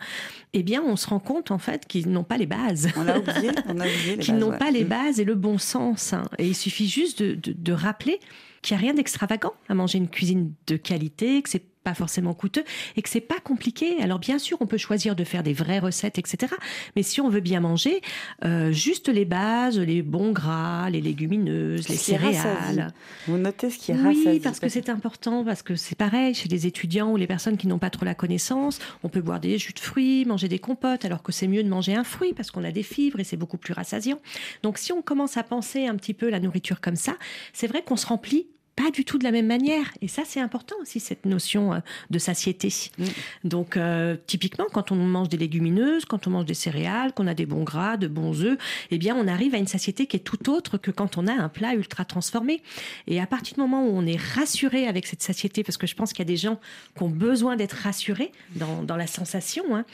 eh 0.54 0.63
bien, 0.63 0.82
on 0.84 0.96
se 0.96 1.08
rend 1.08 1.20
compte, 1.20 1.52
en 1.52 1.58
fait, 1.58 1.88
qu'ils 1.88 2.10
n'ont 2.10 2.24
pas 2.24 2.38
les 2.38 2.46
bases. 2.46 2.89
On 2.96 3.08
a 3.08 3.17
oublié, 3.20 3.52
on 3.67 3.80
a 3.80 3.88
oublié 3.88 4.17
Qu'ils 4.17 4.38
n'ont 4.38 4.58
pas 4.58 4.72
les 4.72 4.84
mm. 4.84 4.89
bases 4.89 5.20
et 5.20 5.24
le 5.24 5.36
bon 5.36 5.58
sens. 5.58 6.13
Et 6.38 6.48
il 6.48 6.56
suffit 6.56 6.88
juste 6.88 7.22
de, 7.22 7.54
de 7.54 7.74
rappeler 7.74 8.20
qu'il 8.62 8.76
n'y 8.76 8.84
a 8.84 8.86
rien 8.86 8.93
d'extravagant 8.93 9.54
à 9.70 9.76
manger 9.76 9.98
une 9.98 10.10
cuisine 10.10 10.54
de 10.67 10.78
qualité, 10.78 11.41
que 11.41 11.50
c'est 11.50 11.63
pas 11.88 11.93
forcément 11.93 12.34
coûteux 12.34 12.65
et 12.97 13.02
que 13.02 13.08
c'est 13.08 13.21
pas 13.21 13.39
compliqué. 13.41 14.02
Alors 14.02 14.19
bien 14.19 14.39
sûr, 14.39 14.58
on 14.60 14.67
peut 14.67 14.78
choisir 14.78 15.15
de 15.15 15.23
faire 15.23 15.41
des 15.41 15.54
vraies 15.54 15.80
recettes, 15.80 16.19
etc. 16.19 16.54
Mais 16.97 17.04
si 17.04 17.21
on 17.21 17.30
veut 17.30 17.39
bien 17.39 17.62
manger, 17.62 18.02
euh, 18.43 18.73
juste 18.73 19.08
les 19.08 19.23
bases, 19.23 19.80
les 19.80 20.02
bons 20.02 20.34
gras, 20.34 20.89
les 20.89 21.00
légumineuses, 21.00 21.88
les 21.88 21.95
céréales. 21.95 22.93
Vous 23.26 23.38
notez 23.38 23.69
ce 23.69 23.78
qui 23.78 23.93
est 23.93 23.95
Oui, 23.95 24.41
parce 24.43 24.60
que 24.60 24.67
c'est 24.67 24.89
important, 24.89 25.45
parce 25.45 25.63
que 25.63 25.78
c'est 25.78 25.95
pareil 25.95 26.34
chez 26.34 26.50
les 26.50 26.67
étudiants 26.67 27.10
ou 27.13 27.15
les 27.15 27.28
personnes 27.28 27.56
qui 27.56 27.67
n'ont 27.67 27.80
pas 27.80 27.89
trop 27.89 28.04
la 28.04 28.15
connaissance. 28.15 28.80
On 29.04 29.08
peut 29.08 29.21
boire 29.21 29.39
des 29.39 29.58
jus 29.58 29.71
de 29.71 29.80
fruits, 29.80 30.26
manger 30.26 30.50
des 30.50 30.60
compotes, 30.60 31.06
alors 31.06 31.23
que 31.23 31.32
c'est 31.32 31.47
mieux 31.47 31.63
de 31.63 31.69
manger 31.69 31.95
un 31.95 32.04
fruit 32.04 32.34
parce 32.34 32.52
qu'on 32.52 32.65
a 32.65 32.71
des 32.71 32.84
fibres 32.84 33.21
et 33.21 33.23
c'est 33.23 33.38
beaucoup 33.38 33.58
plus 33.58 33.73
rassasiant. 33.73 34.19
Donc 34.62 34.78
si 34.78 34.91
on 34.91 35.02
commence 35.02 35.38
à 35.38 35.43
penser 35.43 35.88
un 35.88 35.95
petit 35.95 36.13
peu 36.13 36.30
la 36.30 36.41
nourriture 36.41 36.82
comme 36.82 36.97
ça, 36.97 37.15
c'est 37.54 37.67
vrai 37.67 37.82
qu'on 37.82 37.95
se 37.95 38.08
remplit 38.08 38.47
pas 38.77 38.91
du 38.91 39.03
tout 39.03 39.17
de 39.17 39.23
la 39.23 39.31
même 39.31 39.47
manière. 39.47 39.91
Et 40.01 40.07
ça, 40.07 40.21
c'est 40.23 40.39
important 40.39 40.75
aussi, 40.81 40.99
cette 40.99 41.25
notion 41.25 41.73
euh, 41.73 41.79
de 42.11 42.19
satiété. 42.19 42.71
Mm. 42.97 43.05
Donc, 43.43 43.75
euh, 43.75 44.15
typiquement, 44.27 44.67
quand 44.71 44.91
on 44.91 44.95
mange 44.95 45.29
des 45.29 45.37
légumineuses, 45.37 46.05
quand 46.05 46.27
on 46.27 46.29
mange 46.29 46.45
des 46.45 46.53
céréales, 46.53 47.11
qu'on 47.11 47.25
a 47.25 47.33
des 47.33 47.47
bons 47.47 47.63
gras, 47.63 47.97
de 47.97 48.07
bons 48.07 48.43
œufs, 48.43 48.57
eh 48.91 48.99
bien, 48.99 49.15
on 49.15 49.27
arrive 49.27 49.55
à 49.55 49.57
une 49.57 49.67
satiété 49.67 50.05
qui 50.05 50.17
est 50.17 50.21
tout 50.21 50.51
autre 50.51 50.77
que 50.77 50.91
quand 50.91 51.17
on 51.17 51.25
a 51.25 51.33
un 51.33 51.49
plat 51.49 51.73
ultra 51.73 52.05
transformé. 52.05 52.61
Et 53.07 53.19
à 53.19 53.25
partir 53.25 53.55
du 53.55 53.61
moment 53.61 53.83
où 53.83 53.89
on 53.97 54.05
est 54.05 54.21
rassuré 54.21 54.87
avec 54.87 55.07
cette 55.07 55.23
satiété, 55.23 55.63
parce 55.63 55.77
que 55.77 55.87
je 55.87 55.95
pense 55.95 56.13
qu'il 56.13 56.19
y 56.19 56.27
a 56.27 56.31
des 56.31 56.37
gens 56.37 56.59
qui 56.95 57.01
ont 57.01 57.09
besoin 57.09 57.55
d'être 57.55 57.77
rassurés 57.77 58.31
dans, 58.55 58.83
dans 58.83 58.95
la 58.95 59.07
sensation, 59.07 59.75
hein, 59.75 59.85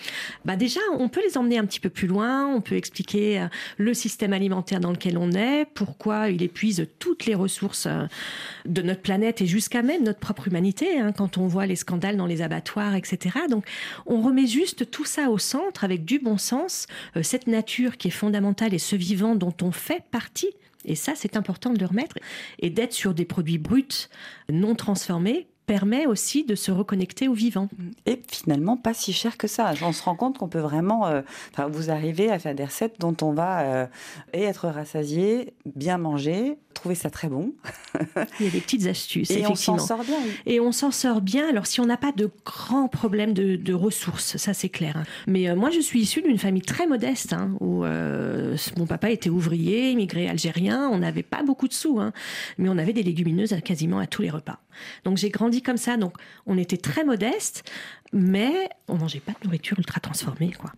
bah 0.43 0.57
déjà, 0.57 0.81
on 0.99 1.07
peut 1.07 1.21
les 1.25 1.37
emmener 1.37 1.57
un 1.57 1.65
petit 1.65 1.79
peu 1.79 1.89
plus 1.89 2.07
loin, 2.07 2.47
on 2.53 2.59
peut 2.59 2.75
expliquer 2.75 3.39
euh, 3.39 3.47
le 3.77 3.93
système 3.93 4.33
alimentaire 4.33 4.81
dans 4.81 4.91
lequel 4.91 5.17
on 5.17 5.31
est, 5.31 5.67
pourquoi 5.73 6.27
il 6.29 6.43
épuise 6.43 6.85
toutes 6.99 7.25
les 7.25 7.35
ressources 7.35 7.87
de 8.65 8.72
notre 8.81 9.01
planète 9.01 9.41
et 9.41 9.45
jusqu'à 9.45 9.81
même 9.81 10.03
notre 10.03 10.19
propre 10.19 10.47
humanité, 10.47 10.99
hein, 10.99 11.11
quand 11.11 11.37
on 11.37 11.47
voit 11.47 11.65
les 11.65 11.75
scandales 11.75 12.17
dans 12.17 12.25
les 12.25 12.41
abattoirs, 12.41 12.95
etc. 12.95 13.37
Donc 13.49 13.65
on 14.05 14.21
remet 14.21 14.47
juste 14.47 14.89
tout 14.89 15.05
ça 15.05 15.29
au 15.29 15.37
centre 15.37 15.83
avec 15.83 16.05
du 16.05 16.19
bon 16.19 16.37
sens, 16.37 16.87
euh, 17.15 17.23
cette 17.23 17.47
nature 17.47 17.97
qui 17.97 18.07
est 18.09 18.11
fondamentale 18.11 18.73
et 18.73 18.79
ce 18.79 18.95
vivant 18.95 19.35
dont 19.35 19.55
on 19.61 19.71
fait 19.71 20.03
partie. 20.11 20.51
Et 20.85 20.95
ça, 20.95 21.13
c'est 21.15 21.37
important 21.37 21.71
de 21.71 21.79
le 21.79 21.85
remettre 21.85 22.17
et 22.59 22.69
d'être 22.69 22.93
sur 22.93 23.13
des 23.13 23.25
produits 23.25 23.57
bruts, 23.57 24.09
non 24.51 24.75
transformés, 24.75 25.47
permet 25.65 26.05
aussi 26.05 26.43
de 26.43 26.55
se 26.55 26.71
reconnecter 26.71 27.27
au 27.27 27.33
vivant. 27.33 27.69
Et 28.05 28.21
finalement, 28.29 28.77
pas 28.77 28.93
si 28.93 29.13
cher 29.13 29.37
que 29.37 29.47
ça. 29.47 29.73
On 29.81 29.93
se 29.93 30.03
rend 30.03 30.15
compte 30.15 30.37
qu'on 30.37 30.49
peut 30.49 30.59
vraiment, 30.59 31.07
euh, 31.07 31.21
vous 31.69 31.89
arriver 31.89 32.31
à 32.31 32.39
faire 32.39 32.55
des 32.55 32.65
recettes 32.65 32.95
dont 32.99 33.15
on 33.21 33.31
va 33.31 33.61
euh, 33.61 33.85
et 34.33 34.43
être 34.43 34.67
rassasié, 34.67 35.53
bien 35.65 35.97
manger, 35.97 36.57
trouver 36.73 36.95
ça 36.95 37.09
très 37.09 37.29
bon. 37.29 37.53
Il 38.39 38.45
y 38.45 38.49
a 38.49 38.51
des 38.51 38.59
petites 38.59 38.87
astuces, 38.87 39.31
et 39.31 39.39
effectivement. 39.39 39.75
on 39.75 39.79
s'en 39.79 39.87
sort 39.87 40.03
bien. 40.03 40.17
Et 40.45 40.59
on 40.59 40.71
s'en 40.71 40.91
sort 40.91 41.21
bien. 41.21 41.47
Alors, 41.47 41.65
si 41.65 41.79
on 41.79 41.85
n'a 41.85 41.97
pas 41.97 42.11
de 42.11 42.29
grands 42.45 42.87
problèmes 42.87 43.33
de, 43.33 43.73
ressources, 43.73 44.37
ça 44.37 44.53
c'est 44.53 44.69
clair. 44.69 44.97
Hein. 44.97 45.03
Mais 45.27 45.49
euh, 45.49 45.55
moi, 45.55 45.69
je 45.69 45.79
suis 45.79 46.01
issue 46.01 46.21
d'une 46.21 46.37
famille 46.37 46.61
très 46.61 46.87
modeste, 46.87 47.33
hein, 47.33 47.51
où 47.59 47.83
mon 48.77 48.85
papa 48.87 49.09
était 49.09 49.29
ouvrier, 49.29 49.91
immigré 49.91 50.27
algérien. 50.27 50.89
On 50.91 50.99
n'avait 50.99 51.23
pas 51.23 51.43
beaucoup 51.43 51.67
de 51.67 51.73
sous, 51.73 51.99
hein, 51.99 52.11
mais 52.57 52.69
on 52.69 52.77
avait 52.77 52.93
des 52.93 53.03
légumineuses 53.03 53.55
quasiment 53.63 53.99
à 53.99 54.07
tous 54.07 54.21
les 54.21 54.29
repas. 54.29 54.59
Donc 55.03 55.17
j'ai 55.17 55.29
grandi 55.29 55.52
comme 55.61 55.77
ça. 55.77 55.97
Donc 55.97 56.15
on 56.45 56.57
était 56.57 56.77
très 56.77 57.03
modeste, 57.03 57.63
mais 58.11 58.69
on 58.87 58.95
mangeait 58.95 59.19
pas 59.19 59.33
de 59.33 59.45
nourriture 59.45 59.77
ultra 59.77 59.99
transformée, 59.99 60.51
quoi. 60.51 60.71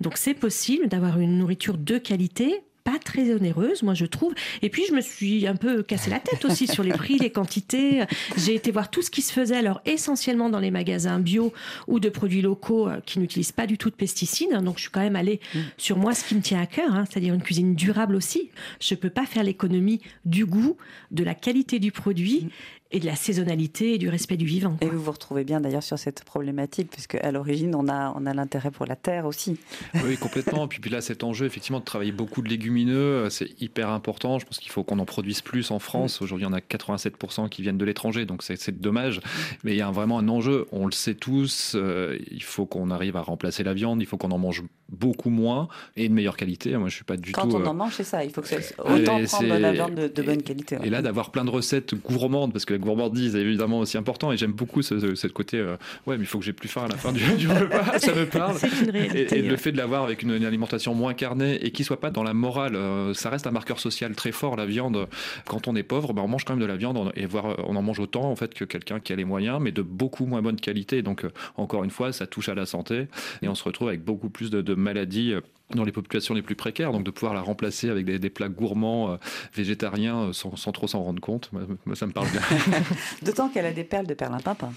Donc 0.00 0.16
c'est 0.16 0.34
possible 0.34 0.88
d'avoir 0.88 1.18
une 1.18 1.38
nourriture 1.38 1.76
de 1.78 1.98
qualité 1.98 2.62
pas 2.90 2.98
très 2.98 3.34
onéreuse, 3.34 3.82
moi 3.82 3.92
je 3.92 4.06
trouve. 4.06 4.34
Et 4.62 4.70
puis 4.70 4.84
je 4.88 4.94
me 4.94 5.02
suis 5.02 5.46
un 5.46 5.56
peu 5.56 5.82
cassé 5.82 6.08
la 6.08 6.20
tête 6.20 6.44
aussi 6.46 6.66
sur 6.66 6.82
les 6.82 6.92
prix, 6.92 7.18
les 7.18 7.30
quantités. 7.30 8.04
J'ai 8.38 8.54
été 8.54 8.70
voir 8.70 8.90
tout 8.90 9.02
ce 9.02 9.10
qui 9.10 9.20
se 9.20 9.30
faisait 9.30 9.56
alors 9.56 9.82
essentiellement 9.84 10.48
dans 10.48 10.58
les 10.58 10.70
magasins 10.70 11.18
bio 11.18 11.52
ou 11.86 12.00
de 12.00 12.08
produits 12.08 12.40
locaux 12.40 12.88
euh, 12.88 13.00
qui 13.04 13.18
n'utilisent 13.18 13.52
pas 13.52 13.66
du 13.66 13.76
tout 13.76 13.90
de 13.90 13.94
pesticides. 13.94 14.52
Donc 14.62 14.76
je 14.78 14.82
suis 14.82 14.90
quand 14.90 15.00
même 15.00 15.16
allée 15.16 15.40
sur 15.76 15.98
moi 15.98 16.14
ce 16.14 16.24
qui 16.24 16.34
me 16.34 16.40
tient 16.40 16.62
à 16.62 16.66
cœur, 16.66 16.94
hein, 16.94 17.04
c'est-à-dire 17.08 17.34
une 17.34 17.42
cuisine 17.42 17.74
durable 17.74 18.16
aussi. 18.16 18.50
Je 18.80 18.94
peux 18.94 19.10
pas 19.10 19.26
faire 19.26 19.42
l'économie 19.42 20.00
du 20.24 20.46
goût, 20.46 20.78
de 21.10 21.24
la 21.24 21.34
qualité 21.34 21.80
du 21.80 21.92
produit. 21.92 22.48
Et 22.90 23.00
de 23.00 23.06
la 23.06 23.16
saisonnalité 23.16 23.94
et 23.94 23.98
du 23.98 24.08
respect 24.08 24.38
du 24.38 24.46
vivant. 24.46 24.76
Et 24.80 24.86
vous 24.86 25.02
vous 25.02 25.12
retrouvez 25.12 25.44
bien 25.44 25.60
d'ailleurs 25.60 25.82
sur 25.82 25.98
cette 25.98 26.24
problématique, 26.24 26.90
puisque 26.90 27.16
à 27.16 27.30
l'origine, 27.30 27.74
on 27.74 27.86
a, 27.88 28.14
on 28.16 28.24
a 28.24 28.32
l'intérêt 28.32 28.70
pour 28.70 28.86
la 28.86 28.96
terre 28.96 29.26
aussi. 29.26 29.58
Oui, 30.04 30.16
complètement. 30.16 30.66
puis, 30.68 30.80
puis 30.80 30.90
là, 30.90 31.02
cet 31.02 31.22
enjeu, 31.22 31.44
effectivement, 31.44 31.80
de 31.80 31.84
travailler 31.84 32.12
beaucoup 32.12 32.40
de 32.40 32.48
légumineux, 32.48 32.96
euh, 32.96 33.30
c'est 33.30 33.60
hyper 33.60 33.90
important. 33.90 34.38
Je 34.38 34.46
pense 34.46 34.58
qu'il 34.58 34.70
faut 34.70 34.84
qu'on 34.84 34.98
en 34.98 35.04
produise 35.04 35.42
plus 35.42 35.70
en 35.70 35.78
France. 35.78 36.22
Aujourd'hui, 36.22 36.46
on 36.46 36.52
a 36.52 36.60
87% 36.60 37.50
qui 37.50 37.60
viennent 37.60 37.78
de 37.78 37.84
l'étranger, 37.84 38.24
donc 38.24 38.42
c'est 38.42 38.80
dommage. 38.80 39.20
Mais 39.64 39.72
il 39.72 39.78
y 39.78 39.82
a 39.82 39.90
vraiment 39.90 40.18
un 40.18 40.28
enjeu. 40.28 40.66
On 40.72 40.86
le 40.86 40.92
sait 40.92 41.14
tous. 41.14 41.72
Euh, 41.74 42.18
il 42.30 42.42
faut 42.42 42.64
qu'on 42.64 42.90
arrive 42.90 43.16
à 43.16 43.22
remplacer 43.22 43.64
la 43.64 43.74
viande. 43.74 44.00
Il 44.00 44.06
faut 44.06 44.16
qu'on 44.16 44.30
en 44.30 44.38
mange 44.38 44.62
beaucoup 44.90 45.30
moins 45.30 45.68
et 45.96 46.08
de 46.08 46.14
meilleure 46.14 46.36
qualité. 46.36 46.76
Moi, 46.76 46.88
je 46.88 46.94
suis 46.94 47.04
pas 47.04 47.16
du 47.16 47.32
tout. 47.32 47.40
Quand 47.40 47.52
on 47.54 47.64
en 47.66 47.74
mange, 47.74 47.94
c'est 47.94 48.04
ça. 48.04 48.24
Il 48.24 48.30
faut 48.30 48.40
que 48.40 48.54
autant 48.80 49.22
prendre 49.24 49.54
de 49.54 49.58
la 49.60 49.72
viande 49.72 49.94
de, 49.94 50.22
bonne 50.22 50.42
qualité. 50.42 50.78
Et 50.82 50.90
là, 50.90 51.02
d'avoir 51.02 51.30
plein 51.30 51.44
de 51.44 51.50
recettes 51.50 51.94
gourmandes, 51.94 52.52
parce 52.52 52.64
que 52.64 52.72
la 52.72 52.78
gourmandise 52.78 53.36
est 53.36 53.40
évidemment 53.40 53.80
aussi 53.80 53.98
important. 53.98 54.32
Et 54.32 54.36
j'aime 54.36 54.52
beaucoup 54.52 54.82
ce, 54.82 55.14
ce, 55.14 55.26
côté. 55.26 55.58
Euh, 55.58 55.76
ouais, 56.06 56.16
mais 56.16 56.24
il 56.24 56.26
faut 56.26 56.38
que 56.38 56.44
j'ai 56.44 56.52
plus 56.52 56.68
faim 56.68 56.84
à 56.84 56.88
la 56.88 56.96
fin 56.96 57.12
du, 57.12 57.48
repas. 57.48 57.98
ça 57.98 58.14
me 58.14 58.24
parle. 58.26 58.56
Une 58.82 58.90
réalité, 58.90 59.38
et, 59.38 59.42
le 59.42 59.56
fait 59.56 59.72
de 59.72 59.76
l'avoir 59.76 60.04
avec 60.04 60.22
une, 60.22 60.44
alimentation 60.44 60.94
moins 60.94 61.14
carnée 61.14 61.64
et 61.64 61.70
qui 61.70 61.84
soit 61.84 62.00
pas 62.00 62.10
dans 62.10 62.22
la 62.22 62.32
morale, 62.32 62.76
euh, 62.76 63.12
ça 63.12 63.28
reste 63.30 63.46
un 63.46 63.50
marqueur 63.50 63.80
social 63.80 64.14
très 64.14 64.32
fort. 64.32 64.56
La 64.56 64.66
viande, 64.66 65.06
quand 65.46 65.68
on 65.68 65.76
est 65.76 65.82
pauvre, 65.82 66.14
ben, 66.14 66.22
on 66.22 66.28
mange 66.28 66.44
quand 66.44 66.54
même 66.54 66.62
de 66.62 66.66
la 66.66 66.76
viande 66.76 67.12
et 67.14 67.26
voir, 67.26 67.56
on 67.68 67.76
en 67.76 67.82
mange 67.82 68.00
autant 68.00 68.30
en 68.30 68.36
fait 68.36 68.54
que 68.54 68.64
quelqu'un 68.64 69.00
qui 69.00 69.12
a 69.12 69.16
les 69.16 69.24
moyens, 69.24 69.58
mais 69.60 69.72
de 69.72 69.82
beaucoup 69.82 70.24
moins 70.24 70.40
bonne 70.40 70.60
qualité. 70.60 71.02
Donc, 71.02 71.24
euh, 71.24 71.30
encore 71.56 71.84
une 71.84 71.90
fois, 71.90 72.12
ça 72.12 72.26
touche 72.26 72.48
à 72.48 72.54
la 72.54 72.66
santé 72.66 73.08
et 73.42 73.48
on 73.48 73.54
se 73.54 73.64
retrouve 73.64 73.88
avec 73.88 74.02
beaucoup 74.02 74.30
plus 74.30 74.50
de, 74.50 74.62
de 74.62 74.74
maladies 74.78 75.34
dans 75.74 75.84
les 75.84 75.92
populations 75.92 76.34
les 76.34 76.42
plus 76.42 76.54
précaires, 76.54 76.92
donc 76.92 77.04
de 77.04 77.10
pouvoir 77.10 77.34
la 77.34 77.40
remplacer 77.40 77.90
avec 77.90 78.04
des, 78.06 78.30
plats 78.30 78.48
gourmands 78.48 79.12
euh, 79.12 79.16
végétariens 79.54 80.28
euh, 80.28 80.32
sans, 80.32 80.72
trop 80.72 80.86
s'en 80.86 81.02
rendre 81.02 81.20
compte, 81.20 81.50
moi, 81.52 81.96
ça 81.96 82.06
me 82.06 82.12
parle 82.12 82.28
bien. 82.30 82.40
D'autant 83.22 83.48
qu'elle 83.48 83.66
a 83.66 83.72
des 83.72 83.84
perles 83.84 84.06
de 84.06 84.14
perlimpinpin. 84.14 84.72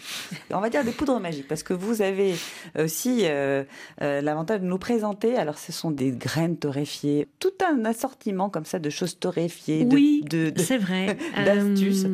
On 0.51 0.59
va 0.59 0.69
dire 0.69 0.84
des 0.84 0.91
poudres 0.91 1.19
magiques, 1.19 1.47
parce 1.47 1.63
que 1.63 1.73
vous 1.73 2.01
avez 2.01 2.36
aussi 2.78 3.21
euh, 3.23 3.63
l'avantage 3.99 4.61
de 4.61 4.65
nous 4.65 4.78
présenter, 4.78 5.38
alors 5.38 5.57
ce 5.57 5.71
sont 5.71 5.91
des 5.91 6.11
graines 6.11 6.57
torréfiées, 6.57 7.28
tout 7.39 7.53
un 7.65 7.86
assortiment 7.86 8.49
comme 8.49 8.65
ça 8.65 8.80
de 8.80 8.89
choses 8.89 9.17
torréfiées, 9.17 9.88
oui, 9.89 10.23
de, 10.30 10.51
c'est 10.57 10.78
vrai, 10.78 11.17
d'astuces. 11.45 12.05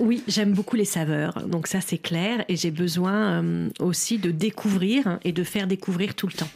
oui, 0.00 0.22
j'aime 0.26 0.52
beaucoup 0.52 0.76
les 0.76 0.84
saveurs, 0.84 1.46
donc 1.46 1.66
ça 1.66 1.80
c'est 1.80 1.98
clair, 1.98 2.44
et 2.48 2.56
j'ai 2.56 2.70
besoin 2.70 3.44
aussi 3.80 4.18
de 4.18 4.30
découvrir 4.30 5.18
et 5.24 5.32
de 5.32 5.44
faire 5.44 5.66
découvrir 5.66 6.14
tout 6.14 6.26
le 6.26 6.32
temps. 6.32 6.48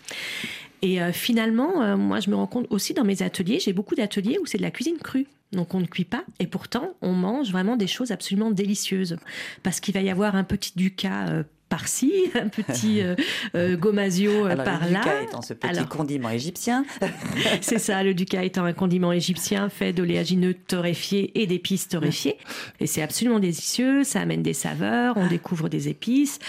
Et 0.82 1.02
euh, 1.02 1.12
finalement, 1.12 1.82
euh, 1.82 1.96
moi, 1.96 2.20
je 2.20 2.30
me 2.30 2.36
rends 2.36 2.46
compte 2.46 2.66
aussi 2.70 2.94
dans 2.94 3.04
mes 3.04 3.22
ateliers, 3.22 3.60
j'ai 3.60 3.72
beaucoup 3.72 3.94
d'ateliers 3.94 4.38
où 4.38 4.46
c'est 4.46 4.58
de 4.58 4.62
la 4.62 4.70
cuisine 4.70 4.98
crue. 4.98 5.26
Donc 5.52 5.74
on 5.74 5.80
ne 5.80 5.86
cuit 5.86 6.04
pas 6.04 6.22
et 6.38 6.46
pourtant 6.46 6.94
on 7.02 7.12
mange 7.12 7.50
vraiment 7.50 7.76
des 7.76 7.88
choses 7.88 8.12
absolument 8.12 8.52
délicieuses 8.52 9.16
parce 9.64 9.80
qu'il 9.80 9.92
va 9.94 10.00
y 10.00 10.08
avoir 10.08 10.36
un 10.36 10.44
petit 10.44 10.72
ducat 10.76 11.26
euh, 11.28 11.42
par-ci, 11.70 12.12
un 12.34 12.48
petit 12.48 13.00
euh, 13.00 13.14
euh 13.54 13.76
gomasio 13.76 14.46
euh, 14.46 14.56
par-là. 14.56 15.00
Le 15.04 15.28
étant 15.28 15.40
ce 15.40 15.54
petit 15.54 15.86
condiment 15.86 16.28
égyptien. 16.28 16.84
c'est 17.62 17.78
ça, 17.78 18.02
le 18.02 18.12
ducat 18.12 18.44
étant 18.44 18.64
un 18.64 18.74
condiment 18.74 19.12
égyptien 19.12 19.70
fait 19.70 19.94
d'oléagineux 19.94 20.52
torréfiés 20.54 21.40
et 21.40 21.46
d'épices 21.46 21.88
torréfiées. 21.88 22.36
Et 22.80 22.86
c'est 22.86 23.02
absolument 23.02 23.38
délicieux, 23.38 24.04
ça 24.04 24.20
amène 24.20 24.42
des 24.42 24.52
saveurs, 24.52 25.16
on 25.16 25.28
découvre 25.28 25.68
des 25.68 25.88
épices. 25.88 26.40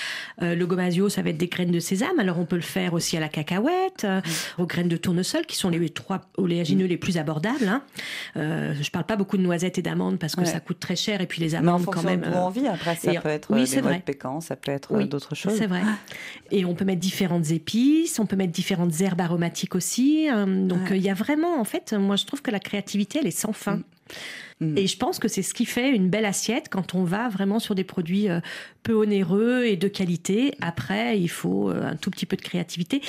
Euh, 0.42 0.56
le 0.56 0.66
gomasio, 0.66 1.08
ça 1.08 1.22
va 1.22 1.30
être 1.30 1.38
des 1.38 1.48
graines 1.48 1.72
de 1.72 1.80
sésame, 1.80 2.20
alors 2.20 2.40
on 2.40 2.46
peut 2.46 2.56
le 2.56 2.62
faire 2.62 2.94
aussi 2.94 3.16
à 3.16 3.20
la 3.20 3.30
cacahuète, 3.30 4.08
aux 4.58 4.66
graines 4.66 4.90
de 4.90 4.98
tournesol, 4.98 5.46
qui 5.46 5.56
sont 5.56 5.70
les 5.70 5.90
trois 5.90 6.22
oléagineux 6.38 6.88
les 6.88 6.98
plus 6.98 7.18
abordables. 7.18 7.68
Hein. 7.68 7.84
je 8.36 8.90
parle 8.90 9.06
pas 9.06 9.16
beaucoup 9.16 9.38
de 9.38 9.44
noisettes 9.44 9.78
et 9.78 9.82
d'amandes 9.84 10.18
parce 10.18 10.36
que 10.36 10.46
ça 10.46 10.60
coûte 10.60 10.80
très 10.80 10.96
cher, 10.96 11.22
et 11.22 11.28
puis 11.28 11.42
les 11.42 11.54
amandes 11.54 11.86
quand 11.86 12.04
même. 12.04 12.22
Mais 12.22 12.36
envie, 12.36 12.68
après 12.68 12.96
ça 12.96 13.14
peut 13.22 13.30
être 13.30 13.52
oui, 13.52 13.70
des 13.70 14.00
pécan, 14.00 14.42
ça 14.42 14.56
peut 14.56 14.72
être 14.72 14.92
d'autres 15.12 15.36
choses. 15.36 15.56
C'est 15.56 15.68
vrai. 15.68 15.84
Et 16.50 16.66
on 16.66 16.74
peut 16.74 16.86
mettre 16.86 17.02
différentes 17.02 17.52
épices, 17.52 18.18
on 18.18 18.26
peut 18.26 18.36
mettre 18.36 18.52
différentes 18.52 19.00
herbes 19.02 19.22
aromatiques 19.22 19.76
aussi. 19.76 20.28
Hein. 20.30 20.48
donc 20.48 20.90
il 20.90 21.02
y 21.02 21.10
a 21.10 21.14
vraiment, 21.14 21.60
en 21.60 21.66
fait, 21.66 21.94
moi 21.94 22.16
je 22.16 22.26
trouve 22.26 22.42
que 22.42 22.52
la 22.52 22.60
créativité, 22.60 23.20
elle 23.20 23.28
est 23.28 23.32
sans 23.32 23.54
fin. 23.54 23.76
Mm. 23.76 23.84
Mm. 24.62 24.78
Et 24.78 24.88
je 24.88 24.98
pense 24.98 25.20
que 25.20 25.28
c'est 25.28 25.42
ce 25.42 25.54
qui 25.54 25.66
fait 25.66 25.90
une 25.90 26.10
belle 26.10 26.26
assiette 26.26 26.70
quand 26.70 26.94
on 26.94 27.04
va 27.04 27.30
vraiment 27.30 27.60
sur 27.60 27.76
des 27.76 27.84
produits 27.84 28.30
euh, 28.30 28.40
peu 28.84 28.94
onéreux 28.94 29.66
et 29.66 29.76
de 29.76 29.88
qualité. 29.88 30.54
Après, 30.62 31.20
il 31.20 31.30
faut 31.30 31.70
euh, 31.70 31.84
un 31.84 31.96
tout 31.96 32.12
petit 32.12 32.28
peu 32.28 32.38
de 32.38 32.42
créativité. 32.42 33.02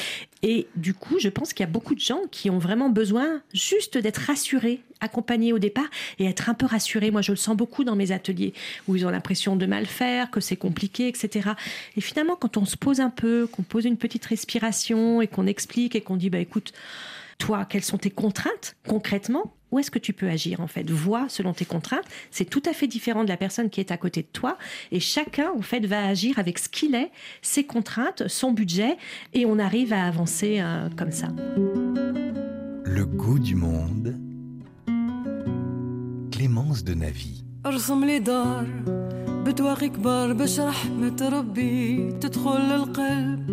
Et 0.43 0.67
du 0.77 0.95
coup, 0.95 1.19
je 1.21 1.29
pense 1.29 1.53
qu'il 1.53 1.65
y 1.65 1.69
a 1.69 1.73
beaucoup 1.73 1.95
de 1.95 2.01
gens 2.01 2.23
qui 2.31 2.51
ont 2.51 2.59
vraiment 2.59 2.89
besoin 2.89 3.43
juste 3.53 3.99
d'être 3.99 4.23
rassurés, 4.27 4.81
accompagnés 5.03 5.53
au 5.53 5.59
départ 5.59 5.89
et 6.19 6.25
être 6.25 6.49
un 6.49 6.55
peu 6.55 6.67
rassurés. 6.67 7.11
Moi, 7.11 7.21
je 7.21 7.33
le 7.33 7.37
sens 7.37 7.57
beaucoup 7.57 7.85
dans 7.85 7.97
mes 7.97 8.13
ateliers 8.13 8.55
où 8.89 8.97
ils 8.97 9.07
ont 9.07 9.11
l'impression 9.11 9.57
de 9.57 9.67
mal 9.67 9.87
faire, 9.87 10.31
que 10.31 10.41
c'est 10.41 10.57
compliqué, 10.57 11.09
etc. 11.09 11.51
Et 11.97 12.01
finalement, 12.01 12.37
quand 12.37 12.57
on 12.57 12.65
se 12.65 12.77
pose 12.77 13.01
un 13.01 13.11
peu, 13.11 13.47
qu'on 13.47 13.63
pose 13.63 13.85
une 13.85 13.97
petite 13.97 14.25
respiration 14.25 15.21
et 15.21 15.27
qu'on 15.27 15.47
explique 15.47 15.95
et 15.95 16.01
qu'on 16.01 16.17
dit, 16.17 16.31
bah 16.31 16.39
écoute, 16.39 16.73
toi, 17.39 17.65
quelles 17.65 17.85
sont 17.85 17.99
tes 17.99 18.11
contraintes 18.11 18.77
concrètement? 18.87 19.53
Où 19.73 19.79
est-ce 19.79 19.91
que 19.91 19.99
tu 19.99 20.13
peux 20.13 20.29
agir 20.29 20.61
en 20.61 20.67
fait? 20.67 20.89
Vois 20.91 21.29
selon 21.29 21.55
tes 21.55 21.65
contraintes. 21.65 22.05
C'est 22.31 22.45
tout 22.45 22.63
à 22.67 22.75
fait 22.75 22.87
différent 22.87 23.25
de 23.25 23.29
la 23.29 23.39
personne 23.39 23.71
qui 23.71 23.81
est 23.81 23.91
à 23.91 23.97
côté 23.97 24.21
de 24.21 24.29
toi. 24.33 24.59
Et 24.93 25.01
chacun 25.01 25.51
en 25.57 25.63
fait 25.63 25.85
va 25.87 26.07
agir 26.07 26.39
avec 26.39 26.59
ce 26.59 26.69
qu'il 26.69 26.95
est, 26.95 27.11
ses 27.41 27.65
contraintes, 27.65 28.29
son 28.29 28.53
budget, 28.53 28.97
et 29.33 29.47
on 29.47 29.59
arrive 29.59 29.93
à 29.95 30.07
avancer 30.07 30.59
euh, 30.61 30.89
comme 30.97 31.11
ça. 31.11 31.29
Le 32.85 33.07
goût 33.07 33.39
du 33.39 33.55
monde. 33.55 34.32
Clémence 36.43 36.83
de 36.83 36.95
Navi. 36.95 37.43
أرسم 37.67 38.05
لي 38.05 38.19
دار 38.19 38.67
بدواقي 39.47 39.89
كبار 39.89 40.33
باش 40.33 40.61
رحمة 40.61 41.29
ربي 41.29 42.13
تدخل 42.21 42.61
للقلب. 42.61 43.51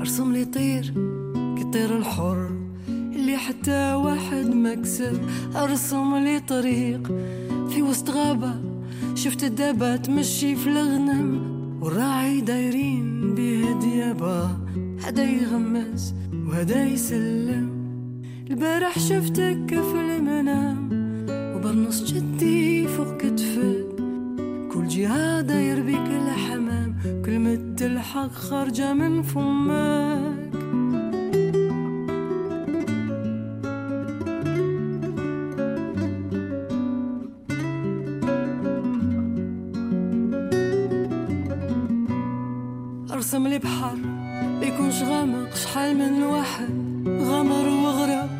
أرسم 0.00 0.32
لي 0.32 0.44
طير 0.44 0.94
كي 1.34 1.84
الحر 1.84 2.50
اللي 2.88 3.36
حتى 3.36 3.94
واحد 3.94 4.46
ما 4.54 4.74
كسب. 4.74 5.20
أرسم 5.56 6.16
لي 6.16 6.40
طريق 6.40 7.06
في 7.68 7.82
وسط 7.82 8.10
غابة 8.10 8.54
شفت 9.14 9.44
الدابة 9.44 9.96
تمشي 9.96 10.56
في 10.56 10.66
الغنم. 10.66 11.50
والراعي 11.82 12.40
دايرين 12.40 13.34
بيه 13.34 13.78
ديابة 13.80 14.50
هدا 15.04 15.24
يغمس 15.24 16.14
وهدا 16.48 16.84
يسلم. 16.84 17.70
البارح 18.50 18.98
شفتك 18.98 19.68
في 19.68 20.00
المنام 20.00 20.79
وبرنص 21.70 22.12
جدي 22.12 22.88
فوق 22.88 23.16
كتفك 23.16 23.86
كل 24.72 24.88
جهة 24.88 25.40
داير 25.40 25.82
بيك 25.82 25.96
الحمام. 25.96 26.96
كلمة 27.24 27.76
الحق 27.80 28.32
خارجة 28.32 28.92
من 28.92 29.22
فمك. 29.22 30.50
أرسم 43.12 43.46
لي 43.48 43.58
بحر 43.58 43.96
بيكونش 44.60 45.02
غامق 45.02 45.54
شحال 45.54 45.96
من 45.96 46.22
واحد 46.22 46.68
غمر 47.08 47.68
وغرق. 47.68 48.30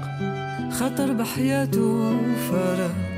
خطر 0.70 1.12
بحياته 1.12 1.82
وفارق 1.82 3.09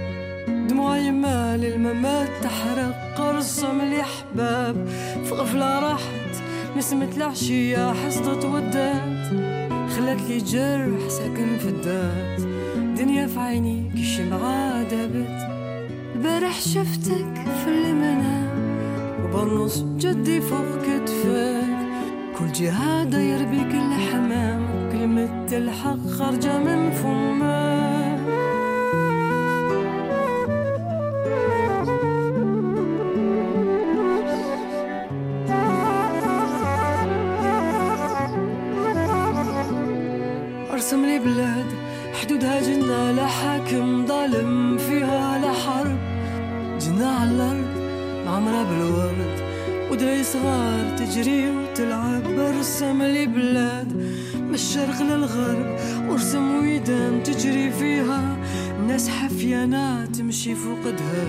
دموع 1.22 1.32
يما 1.32 1.56
للممات 1.56 2.28
تحرق 2.42 3.20
ارسم 3.20 3.80
لي 3.80 4.02
حباب 4.02 4.88
في 5.24 5.34
غفلة 5.34 5.80
راحت 5.80 6.42
نسمة 6.76 7.08
العشية 7.16 7.92
حصدت 7.92 8.44
ودات. 8.44 9.26
خلت 9.90 10.20
لي 10.28 10.38
جرح 10.38 11.08
ساكن 11.08 11.58
في 11.58 11.68
الذات 11.68 12.40
دنيا 12.98 13.26
في 13.26 13.40
عيني 13.40 13.90
كي 13.94 14.00
الشمعة 14.00 14.82
دابت 14.82 15.48
البارح 16.14 16.60
شفتك 16.60 17.34
في 17.64 17.68
المنام 17.68 18.48
وبنص 19.24 19.84
جدي 19.98 20.40
فوق 20.40 20.78
كتفك. 20.82 21.64
كل 22.38 22.52
جهة 22.52 23.04
داير 23.04 23.44
بيك 23.44 23.74
الحمام 23.74 24.90
كلمة 24.92 25.46
الحق 25.52 26.06
خارجة 26.18 26.58
من 26.58 26.90
فمك. 26.90 27.91
تجري 51.22 51.50
وتلعب 51.50 52.22
برسم 52.36 53.02
لي 53.02 53.26
بلاد 53.26 53.92
من 54.34 54.54
الشرق 54.54 55.02
للغرب 55.02 55.78
ورسم 56.08 56.60
ويدان 56.60 57.22
تجري 57.22 57.70
فيها. 57.70 58.36
ناس 58.86 59.08
حفيانات 59.08 60.16
تمشي 60.16 60.54
فوق 60.54 60.84
دها 60.84 61.26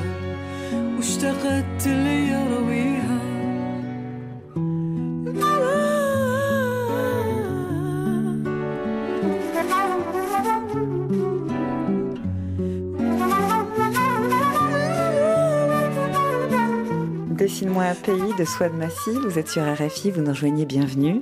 واشتقت 0.97 1.87
لي 1.87 2.35
Dessine-moi 17.53 17.83
un 17.83 17.93
pays 17.93 18.33
de 18.39 18.45
Swad 18.45 18.73
Massi, 18.73 19.11
vous 19.11 19.37
êtes 19.37 19.47
sur 19.47 19.61
RFI, 19.61 20.09
vous 20.09 20.21
nous 20.21 20.31
rejoignez, 20.31 20.65
bienvenue. 20.65 21.21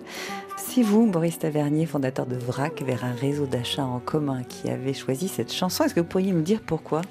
C'est 0.74 0.84
vous, 0.84 1.06
Boris 1.06 1.38
Tavernier, 1.38 1.86
fondateur 1.86 2.26
de 2.26 2.38
VRAC, 2.38 2.82
vers 2.84 3.04
un 3.04 3.12
réseau 3.12 3.46
d'achat 3.46 3.84
en 3.84 4.00
commun, 4.00 4.44
qui 4.44 4.70
avez 4.70 4.94
choisi 4.94 5.28
cette 5.28 5.52
chanson. 5.52 5.84
Est-ce 5.84 5.94
que 5.94 6.00
vous 6.00 6.06
pourriez 6.06 6.32
nous 6.32 6.44
dire 6.44 6.62
pourquoi? 6.66 7.02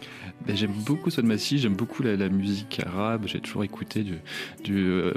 Ben, 0.46 0.56
j'aime 0.56 0.72
beaucoup 0.72 1.10
Swad 1.10 1.26
Massi, 1.26 1.58
j'aime 1.58 1.74
beaucoup 1.74 2.02
la, 2.02 2.16
musique 2.30 2.80
arabe. 2.86 3.24
J'ai 3.26 3.40
toujours 3.40 3.62
écouté 3.62 4.02
du, 4.02 4.14
du 4.64 4.86
euh, 4.88 5.12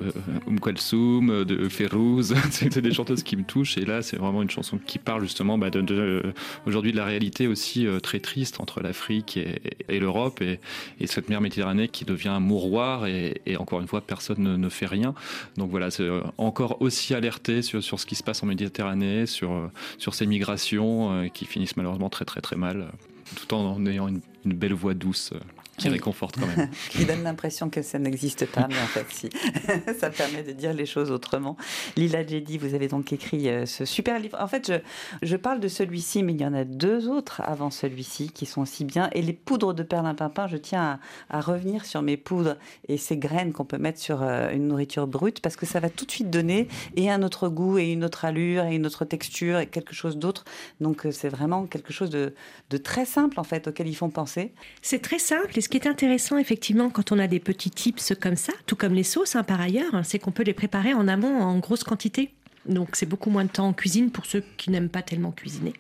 Umm 0.46 0.60
Kulthum, 0.60 1.46
de 1.46 1.70
Férouz. 1.70 2.36
c'est 2.52 2.78
des 2.80 2.92
chanteuses 2.92 3.24
qui 3.24 3.38
me 3.38 3.44
touchent. 3.44 3.78
Et 3.78 3.86
là, 3.86 4.02
c'est 4.02 4.18
vraiment 4.18 4.42
une 4.42 4.50
chanson 4.50 4.78
qui 4.78 5.00
parle 5.00 5.22
justement 5.22 5.58
de, 5.58 5.80
de- 5.80 6.34
aujourd'hui 6.66 6.92
de 6.92 6.98
la 6.98 7.06
réalité 7.06 7.48
aussi 7.48 7.88
euh, 7.88 8.02
très 8.02 8.20
triste 8.20 8.60
entre 8.60 8.82
l'Afrique 8.82 9.38
et, 9.38 10.00
l'Europe 10.00 10.42
et, 10.42 10.60
et 11.00 11.08
cette 11.08 11.30
mer 11.30 11.40
Méditerranée 11.40 11.88
qui 11.88 12.04
devient 12.04 12.28
un 12.28 12.42
mouroir. 12.42 13.08
Et, 13.08 13.42
encore 13.58 13.80
une 13.80 13.88
fois, 13.88 14.02
personne 14.02 14.58
ne, 14.58 14.70
fait 14.70 14.88
rien. 14.88 15.14
Donc 15.56 15.72
voilà, 15.72 15.90
c'est 15.90 16.04
euh, 16.04 16.20
encore 16.38 16.82
aussi 16.82 17.14
alerté 17.14 17.62
sur 17.62 17.82
ce 17.82 18.06
qui 18.06 18.16
se 18.16 18.24
passe 18.24 18.33
en 18.42 18.46
Méditerranée, 18.48 19.26
sur, 19.26 19.52
euh, 19.52 19.70
ces 19.98 20.26
migrations 20.26 21.12
euh, 21.12 21.28
qui 21.28 21.46
finissent 21.46 21.78
malheureusement 21.78 22.10
très 22.10 22.26
très 22.26 22.42
très 22.42 22.56
mal, 22.56 22.92
tout 23.36 23.54
en 23.54 23.86
ayant 23.86 24.08
une, 24.08 24.22
belle 24.46 24.74
voix 24.74 24.94
douce 24.94 25.34
qui 25.78 25.90
réconforte 25.90 26.40
quand 26.40 26.46
même. 26.46 26.70
Qui 26.90 27.06
donne 27.06 27.24
l'impression 27.24 27.70
que 27.70 27.82
ça 27.82 27.98
n'existe 27.98 28.46
pas, 28.46 28.68
mais 28.70 28.80
en 28.80 28.88
fait, 28.88 29.06
si. 29.10 29.30
ça 30.00 30.10
permet 30.12 30.44
de 30.44 30.52
dire 30.52 30.74
les 30.74 30.86
choses 30.86 31.10
autrement. 31.12 31.58
Lila 31.96 32.26
Jedi, 32.26 32.58
vous 32.58 32.76
avez 32.76 32.88
donc 32.88 33.12
écrit 33.12 33.50
euh, 33.50 33.66
ce 33.66 33.86
super 33.86 34.20
livre. 34.20 34.38
En 34.40 34.48
fait, 34.48 34.68
je, 34.68 35.28
je 35.28 35.36
parle 35.36 35.60
de 35.60 35.68
celui-ci, 35.68 36.22
mais 36.22 36.34
il 36.34 36.42
y 36.42 36.46
en 36.46 36.54
a 36.54 36.64
deux 36.64 37.10
autres 37.10 37.42
avant 37.42 37.72
celui-ci 37.72 38.30
qui 38.30 38.46
sont 38.46 38.62
aussi 38.62 38.86
bien. 38.86 39.10
Et 39.14 39.22
les 39.24 39.34
poudres 39.34 39.74
de 39.74 39.82
perlimpinpin, 39.82 40.48
je 40.48 40.58
tiens 40.58 41.00
à, 41.30 41.38
à 41.38 41.42
revenir 41.42 41.86
sur 41.86 42.04
mes 42.04 42.18
poudres 42.18 42.56
et 42.88 42.98
ces 42.98 43.18
graines 43.18 43.52
qu'on 43.52 43.66
peut 43.66 43.80
mettre 43.80 44.00
sur 44.00 44.22
euh, 44.22 44.52
une 44.52 44.68
nourriture 44.68 45.08
brute, 45.08 45.40
parce 45.42 45.56
que 45.56 45.66
ça 45.66 45.80
va 45.80 45.90
tout 45.90 46.06
de 46.06 46.12
suite 46.12 46.30
donner 46.30 46.68
et 46.96 47.10
un 47.10 47.24
autre 47.24 47.50
goût, 47.50 47.80
et 47.80 47.92
une 47.92 48.04
autre 48.04 48.26
allure, 48.26 48.66
et 48.66 48.76
une 48.76 48.86
autre 48.86 49.06
texture, 49.06 49.60
et 49.60 49.68
quelque 49.68 49.96
chose 49.96 50.18
d'autre. 50.18 50.46
Donc, 50.82 51.06
euh, 51.06 51.12
c'est 51.12 51.30
vraiment 51.30 51.66
quelque 51.66 51.94
chose 51.94 52.12
de, 52.12 52.36
de 52.70 52.78
très 52.78 53.06
simple, 53.06 53.40
en 53.40 53.44
fait, 53.44 53.68
auquel 53.68 53.88
ils 53.88 53.96
font 53.96 54.12
penser. 54.12 54.54
C'est 54.84 55.02
très 55.02 55.20
simple. 55.20 55.58
Ce 55.64 55.70
qui 55.70 55.78
est 55.78 55.88
intéressant, 55.88 56.38
effectivement, 56.38 56.90
quand 56.90 57.14
on 57.14 57.20
a 57.20 57.28
des 57.28 57.40
petits 57.40 57.72
tips 57.72 58.16
comme 58.20 58.36
ça, 58.36 58.52
tout 58.66 58.76
comme 58.76 58.94
les 58.94 59.04
sauces 59.04 59.38
hein, 59.38 59.44
par 59.44 59.62
ailleurs, 59.62 60.02
c'est 60.04 60.20
qu'on 60.20 60.34
peut 60.34 60.44
les 60.44 60.54
préparer 60.54 60.94
en 60.94 61.08
amont 61.08 61.40
en 61.40 61.58
grosse 61.60 61.86
quantité. 61.86 62.34
Donc 62.66 62.98
c'est 62.98 63.06
beaucoup 63.06 63.30
moins 63.30 63.46
de 63.46 63.50
temps 63.50 63.70
en 63.70 63.72
cuisine 63.72 64.12
pour 64.12 64.26
ceux 64.26 64.44
qui 64.58 64.72
n'aiment 64.72 64.90
pas 64.90 65.02
tellement 65.02 65.32
cuisiner. 65.32 65.72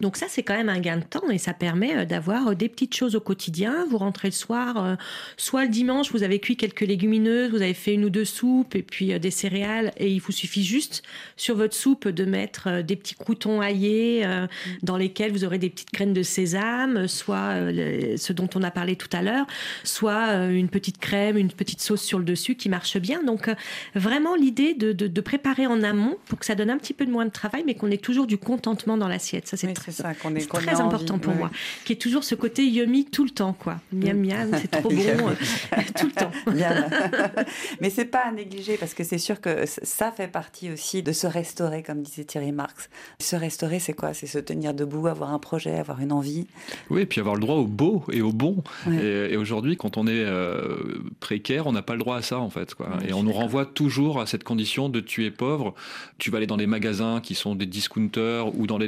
Donc 0.00 0.16
ça, 0.16 0.26
c'est 0.28 0.42
quand 0.42 0.54
même 0.56 0.68
un 0.68 0.80
gain 0.80 0.96
de 0.98 1.04
temps 1.04 1.28
et 1.30 1.38
ça 1.38 1.54
permet 1.54 1.96
euh, 1.96 2.04
d'avoir 2.04 2.48
euh, 2.48 2.54
des 2.54 2.68
petites 2.68 2.94
choses 2.94 3.14
au 3.16 3.20
quotidien. 3.20 3.86
Vous 3.90 3.98
rentrez 3.98 4.28
le 4.28 4.32
soir, 4.32 4.84
euh, 4.84 4.94
soit 5.36 5.64
le 5.64 5.70
dimanche, 5.70 6.10
vous 6.12 6.22
avez 6.22 6.38
cuit 6.38 6.56
quelques 6.56 6.80
légumineuses, 6.82 7.50
vous 7.50 7.62
avez 7.62 7.74
fait 7.74 7.94
une 7.94 8.04
ou 8.04 8.10
deux 8.10 8.24
soupes 8.24 8.74
et 8.74 8.82
puis 8.82 9.18
des 9.18 9.30
céréales 9.30 9.92
et 9.96 10.08
il 10.10 10.20
vous 10.20 10.32
suffit 10.32 10.64
juste 10.64 11.02
sur 11.36 11.56
votre 11.56 11.74
soupe 11.74 12.08
de 12.08 12.24
mettre 12.24 12.82
des 12.82 12.96
petits 12.96 13.14
croutons 13.14 13.60
aillés 13.60 14.22
euh, 14.24 14.46
dans 14.82 14.96
lesquels 14.96 15.32
vous 15.32 15.44
aurez 15.44 15.58
des 15.58 15.70
petites 15.70 15.92
graines 15.92 16.12
de 16.12 16.22
sésame, 16.22 17.06
soit 17.08 17.54
ce 18.16 18.32
dont 18.32 18.48
on 18.54 18.62
a 18.62 18.70
parlé 18.70 18.96
tout 18.96 19.08
à 19.12 19.22
l'heure, 19.22 19.46
soit 19.84 20.46
une 20.46 20.68
petite 20.68 20.98
crème, 20.98 21.36
une 21.36 21.50
petite 21.52 21.80
sauce 21.80 22.02
sur 22.02 22.18
le 22.18 22.24
dessus 22.24 22.54
qui 22.56 22.68
marche 22.68 22.96
bien. 22.98 23.22
Donc 23.22 23.48
vraiment 23.94 24.34
l'idée 24.34 24.74
de, 24.74 24.92
de- 24.92 25.06
de 25.06 25.20
préparer 25.20 25.66
en 25.66 25.82
amont 25.82 26.16
pour 26.26 26.38
que 26.38 26.46
ça 26.46 26.54
donne 26.54 26.70
un 26.70 26.78
petit 26.78 26.94
peu 26.94 27.06
de 27.06 27.10
moins 27.10 27.24
de 27.26 27.30
travail, 27.30 27.62
mais 27.66 27.74
qu'on 27.74 27.90
ait 27.90 27.96
toujours 27.98 28.26
du 28.26 28.38
contentement 28.38 28.96
dans 28.96 29.08
l'assiette. 29.08 29.43
Ça 29.44 29.56
c'est 29.56 29.66
Oui, 29.66 29.74
très, 29.74 29.92
ça, 29.92 30.14
qu'on 30.14 30.34
ait 30.34 30.40
très 30.40 30.74
envie, 30.74 30.82
important 30.82 31.18
pour 31.18 31.32
oui, 31.32 31.38
moi, 31.38 31.50
qui 31.84 31.92
est 31.92 31.96
toujours 31.96 32.24
ce 32.24 32.34
côté 32.34 32.66
yummy 32.66 33.04
tout 33.04 33.24
le 33.24 33.30
temps, 33.30 33.52
quoi. 33.52 33.76
Miam 33.92 34.18
miam, 34.18 34.50
c'est 34.60 34.70
trop 34.70 34.88
bon, 34.88 34.98
euh, 34.98 35.34
tout 35.98 36.06
le 36.06 36.12
temps. 36.12 36.30
Bien. 36.52 36.88
Mais 37.80 37.90
c'est 37.90 38.04
pas 38.04 38.26
à 38.26 38.32
négliger 38.32 38.76
parce 38.76 38.94
que 38.94 39.04
c'est 39.04 39.18
sûr 39.18 39.40
que 39.40 39.64
ça 39.66 40.12
fait 40.12 40.28
partie 40.28 40.70
aussi 40.70 41.02
de 41.02 41.12
se 41.12 41.26
restaurer, 41.26 41.82
comme 41.82 42.02
disait 42.02 42.24
Thierry 42.24 42.52
Marx. 42.52 42.88
Se 43.20 43.36
restaurer, 43.36 43.78
c'est 43.78 43.92
quoi? 43.92 44.14
C'est 44.14 44.26
se 44.26 44.38
tenir 44.38 44.74
debout, 44.74 45.06
avoir 45.06 45.32
un 45.32 45.38
projet, 45.38 45.78
avoir 45.78 46.00
une 46.00 46.12
envie. 46.12 46.46
Oui, 46.90 47.02
et 47.02 47.06
puis 47.06 47.20
avoir 47.20 47.34
le 47.34 47.40
droit 47.40 47.56
au 47.56 47.66
beau 47.66 48.04
et 48.10 48.22
au 48.22 48.32
bon. 48.32 48.62
Ouais. 48.86 48.96
Et, 48.96 49.32
et 49.34 49.36
aujourd'hui, 49.36 49.76
quand 49.76 49.96
on 49.96 50.06
est 50.06 50.12
euh, 50.24 50.76
précaire, 51.20 51.66
on 51.66 51.72
n'a 51.72 51.82
pas 51.82 51.94
le 51.94 52.00
droit 52.00 52.16
à 52.16 52.22
ça, 52.22 52.38
en 52.38 52.50
fait. 52.50 52.74
Quoi. 52.74 52.88
Ouais, 52.88 53.10
et 53.10 53.12
on 53.12 53.22
nous 53.22 53.32
renvoie 53.32 53.66
toujours 53.66 54.20
à 54.20 54.26
cette 54.26 54.44
condition 54.44 54.88
de 54.88 55.00
tu 55.00 55.24
es 55.24 55.30
pauvre. 55.30 55.74
Tu 56.18 56.30
vas 56.30 56.38
aller 56.38 56.46
dans 56.46 56.56
des 56.56 56.66
magasins 56.66 57.20
qui 57.20 57.34
sont 57.34 57.54
des 57.54 57.66
discounters 57.66 58.56
ou 58.58 58.66
dans 58.66 58.78
les 58.78 58.86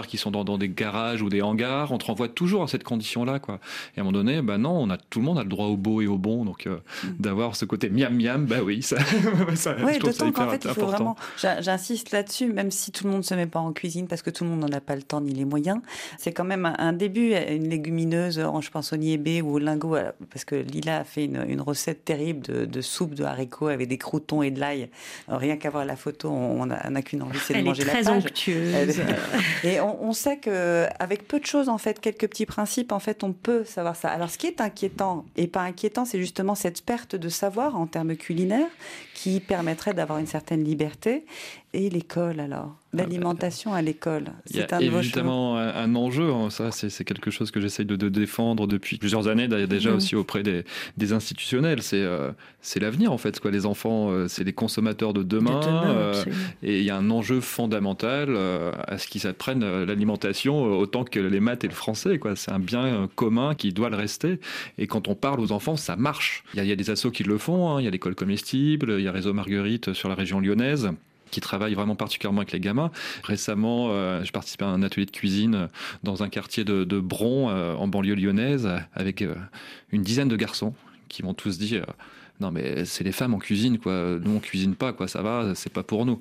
qui 0.00 0.16
sont 0.16 0.30
dans, 0.30 0.44
dans 0.44 0.58
des 0.58 0.68
garages 0.68 1.22
ou 1.22 1.28
des 1.28 1.42
hangars. 1.42 1.92
On 1.92 1.98
te 1.98 2.06
renvoie 2.06 2.28
toujours 2.28 2.62
à 2.62 2.68
cette 2.68 2.84
condition-là. 2.84 3.38
Quoi. 3.38 3.60
Et 3.96 3.98
à 3.98 4.02
un 4.02 4.04
moment 4.04 4.16
donné, 4.18 4.40
bah 4.42 4.58
non, 4.58 4.70
on 4.78 4.88
a, 4.90 4.96
tout 4.96 5.18
le 5.20 5.24
monde 5.26 5.38
a 5.38 5.42
le 5.42 5.48
droit 5.48 5.66
au 5.66 5.76
beau 5.76 6.00
et 6.00 6.06
au 6.06 6.16
bon. 6.18 6.44
Donc 6.44 6.66
euh, 6.66 6.78
d'avoir 7.18 7.56
ce 7.56 7.64
côté 7.64 7.90
miam 7.90 8.14
miam, 8.16 8.46
bah 8.46 8.62
oui, 8.64 8.82
ça, 8.82 8.96
ça 9.54 9.74
Oui, 9.84 9.94
je 9.94 9.98
trouve 9.98 10.12
ça 10.12 10.24
d'autant 10.24 10.32
qu'en 10.32 10.42
hyper 10.48 10.50
fait, 10.50 10.64
il 10.68 10.70
faut 10.74 10.82
important. 10.88 11.16
J'insiste 11.60 12.10
là-dessus, 12.12 12.52
même 12.52 12.70
si 12.70 12.92
tout 12.92 13.04
le 13.04 13.10
monde 13.10 13.24
se 13.24 13.34
met 13.34 13.46
pas 13.46 13.60
en 13.60 13.72
cuisine 13.72 14.06
parce 14.08 14.22
que 14.22 14.30
tout 14.30 14.44
le 14.44 14.50
monde 14.50 14.60
n'en 14.60 14.76
a 14.76 14.80
pas 14.80 14.96
le 14.96 15.02
temps 15.02 15.20
ni 15.20 15.32
les 15.32 15.44
moyens. 15.44 15.80
C'est 16.18 16.32
quand 16.32 16.44
même 16.44 16.66
un, 16.66 16.74
un 16.78 16.92
début, 16.92 17.32
une 17.34 17.68
légumineuse, 17.68 18.38
euh, 18.38 18.60
je 18.60 18.70
pense 18.70 18.92
au 18.92 18.96
niébé 18.96 19.42
ou 19.42 19.54
au 19.54 19.58
lingot, 19.58 19.96
euh, 19.96 20.12
parce 20.30 20.44
que 20.44 20.54
Lila 20.54 20.98
a 21.00 21.04
fait 21.04 21.24
une, 21.24 21.44
une 21.48 21.60
recette 21.60 22.04
terrible 22.04 22.40
de, 22.42 22.64
de 22.64 22.80
soupe 22.80 23.14
de 23.14 23.24
haricots 23.24 23.68
avec 23.68 23.88
des 23.88 23.98
croutons 23.98 24.42
et 24.42 24.50
de 24.50 24.60
l'ail. 24.60 24.88
Rien 25.28 25.56
qu'à 25.56 25.70
voir 25.70 25.84
la 25.84 25.96
photo, 25.96 26.30
on 26.30 26.66
n'a 26.66 27.02
qu'une 27.02 27.22
envie, 27.22 27.38
c'est 27.38 27.54
de 27.54 27.58
Elle 27.58 27.64
est 27.64 27.68
manger 27.68 27.84
la 27.84 27.92
très 27.92 28.02
page. 28.04 28.24
onctueuse. 28.24 29.00
Elle- 29.64 29.71
On, 29.80 29.98
on 30.02 30.12
sait 30.12 30.38
que 30.38 30.86
avec 30.98 31.26
peu 31.26 31.40
de 31.40 31.46
choses, 31.46 31.68
en 31.68 31.78
fait, 31.78 32.00
quelques 32.00 32.28
petits 32.28 32.46
principes, 32.46 32.92
en 32.92 32.98
fait, 32.98 33.24
on 33.24 33.32
peut 33.32 33.64
savoir 33.64 33.96
ça. 33.96 34.08
Alors, 34.10 34.30
ce 34.30 34.38
qui 34.38 34.46
est 34.46 34.60
inquiétant 34.60 35.24
et 35.36 35.46
pas 35.46 35.62
inquiétant, 35.62 36.04
c'est 36.04 36.18
justement 36.18 36.54
cette 36.54 36.84
perte 36.84 37.16
de 37.16 37.28
savoir 37.28 37.76
en 37.76 37.86
termes 37.86 38.16
culinaires 38.16 38.70
qui 39.22 39.40
permettrait 39.40 39.94
d'avoir 39.94 40.18
une 40.18 40.26
certaine 40.26 40.64
liberté. 40.64 41.24
Et 41.74 41.88
l'école, 41.88 42.40
alors? 42.40 42.76
L'alimentation 42.92 43.72
à 43.72 43.80
l'école, 43.80 44.26
c'est 44.44 44.70
un 44.74 44.78
évidemment 44.80 45.56
un, 45.56 45.94
enjeu, 45.94 46.30
hein. 46.30 46.50
ça 46.50 46.70
c'est 46.70 47.04
quelque 47.04 47.30
chose 47.30 47.50
que 47.50 47.58
j'essaye 47.58 47.86
de, 47.86 47.96
de 47.96 48.10
défendre 48.10 48.66
depuis 48.66 48.98
plusieurs 48.98 49.28
années 49.28 49.48
d'ailleurs, 49.48 49.68
déjà 49.68 49.88
Mhm. 49.88 49.96
aussi 49.96 50.14
auprès 50.14 50.42
des, 50.42 50.64
des 50.98 51.14
institutionnels. 51.14 51.82
C'est 51.82 52.02
euh, 52.02 52.30
c'est 52.60 52.78
l'avenir 52.80 53.10
en 53.10 53.16
fait, 53.16 53.40
quoi. 53.40 53.50
Les 53.50 53.64
enfants, 53.64 54.10
euh, 54.10 54.28
c'est 54.28 54.44
les 54.44 54.52
consommateurs 54.52 55.14
de 55.14 55.22
demain, 55.22 55.58
De 55.60 55.64
demain, 55.66 55.84
euh, 55.86 56.24
et 56.62 56.80
il 56.80 56.84
y 56.84 56.90
a 56.90 56.96
un 56.98 57.08
enjeu 57.10 57.40
fondamental 57.40 58.36
à 58.86 58.98
ce 58.98 59.06
qu'ils 59.06 59.26
apprennent 59.26 59.64
l'alimentation 59.84 60.62
autant 60.78 61.04
que 61.04 61.18
les 61.20 61.40
maths 61.40 61.64
et 61.64 61.68
le 61.68 61.74
français. 61.74 62.18
quoi. 62.18 62.36
C'est 62.36 62.50
un 62.52 62.58
bien 62.58 63.08
commun 63.16 63.54
qui 63.54 63.72
doit 63.72 63.88
le 63.88 63.96
rester. 63.96 64.38
Et 64.76 64.86
quand 64.86 65.08
on 65.08 65.14
parle 65.14 65.40
aux 65.40 65.52
enfants, 65.52 65.76
ça 65.78 65.96
marche. 65.96 66.44
Il 66.52 66.58
y 66.58 66.60
a, 66.60 66.64
il 66.64 66.68
y 66.68 66.72
a 66.72 66.76
des 66.76 66.90
assos 66.90 67.10
qui 67.10 67.24
le 67.24 67.38
font. 67.38 67.70
hein. 67.70 67.80
Il 67.80 67.84
y 67.84 67.88
a 67.88 67.90
l'école 67.90 68.14
comestible, 68.14 68.96
il 68.98 69.04
y 69.04 69.08
a 69.08 69.11
Réseau 69.12 69.32
Marguerite 69.32 69.92
sur 69.92 70.08
la 70.08 70.14
région 70.14 70.40
lyonnaise 70.40 70.90
qui 71.32 71.40
travaille 71.40 71.74
vraiment 71.74 71.96
particulièrement 71.96 72.42
avec 72.42 72.52
les 72.52 72.60
gamins. 72.60 72.92
Récemment, 73.24 73.88
euh, 73.90 74.22
je 74.22 74.30
participais 74.30 74.64
à 74.64 74.68
un 74.68 74.82
atelier 74.82 75.06
de 75.06 75.10
cuisine 75.10 75.68
dans 76.04 76.22
un 76.22 76.28
quartier 76.28 76.62
de, 76.62 76.84
de 76.84 77.00
Bron, 77.00 77.48
euh, 77.50 77.74
en 77.74 77.88
banlieue 77.88 78.14
lyonnaise, 78.14 78.68
avec 78.94 79.22
euh, 79.22 79.34
une 79.90 80.02
dizaine 80.02 80.28
de 80.28 80.36
garçons 80.36 80.74
qui 81.08 81.22
m'ont 81.22 81.34
tous 81.34 81.58
dit 81.58 81.76
euh, 81.76 81.84
non 82.40 82.50
mais 82.50 82.84
c'est 82.84 83.04
les 83.04 83.12
femmes 83.12 83.34
en 83.34 83.38
cuisine 83.38 83.78
quoi, 83.78 84.18
nous 84.20 84.36
on 84.36 84.40
cuisine 84.40 84.74
pas 84.74 84.92
quoi, 84.92 85.08
ça 85.08 85.22
va, 85.22 85.54
c'est 85.54 85.72
pas 85.72 85.82
pour 85.82 86.06
nous. 86.06 86.20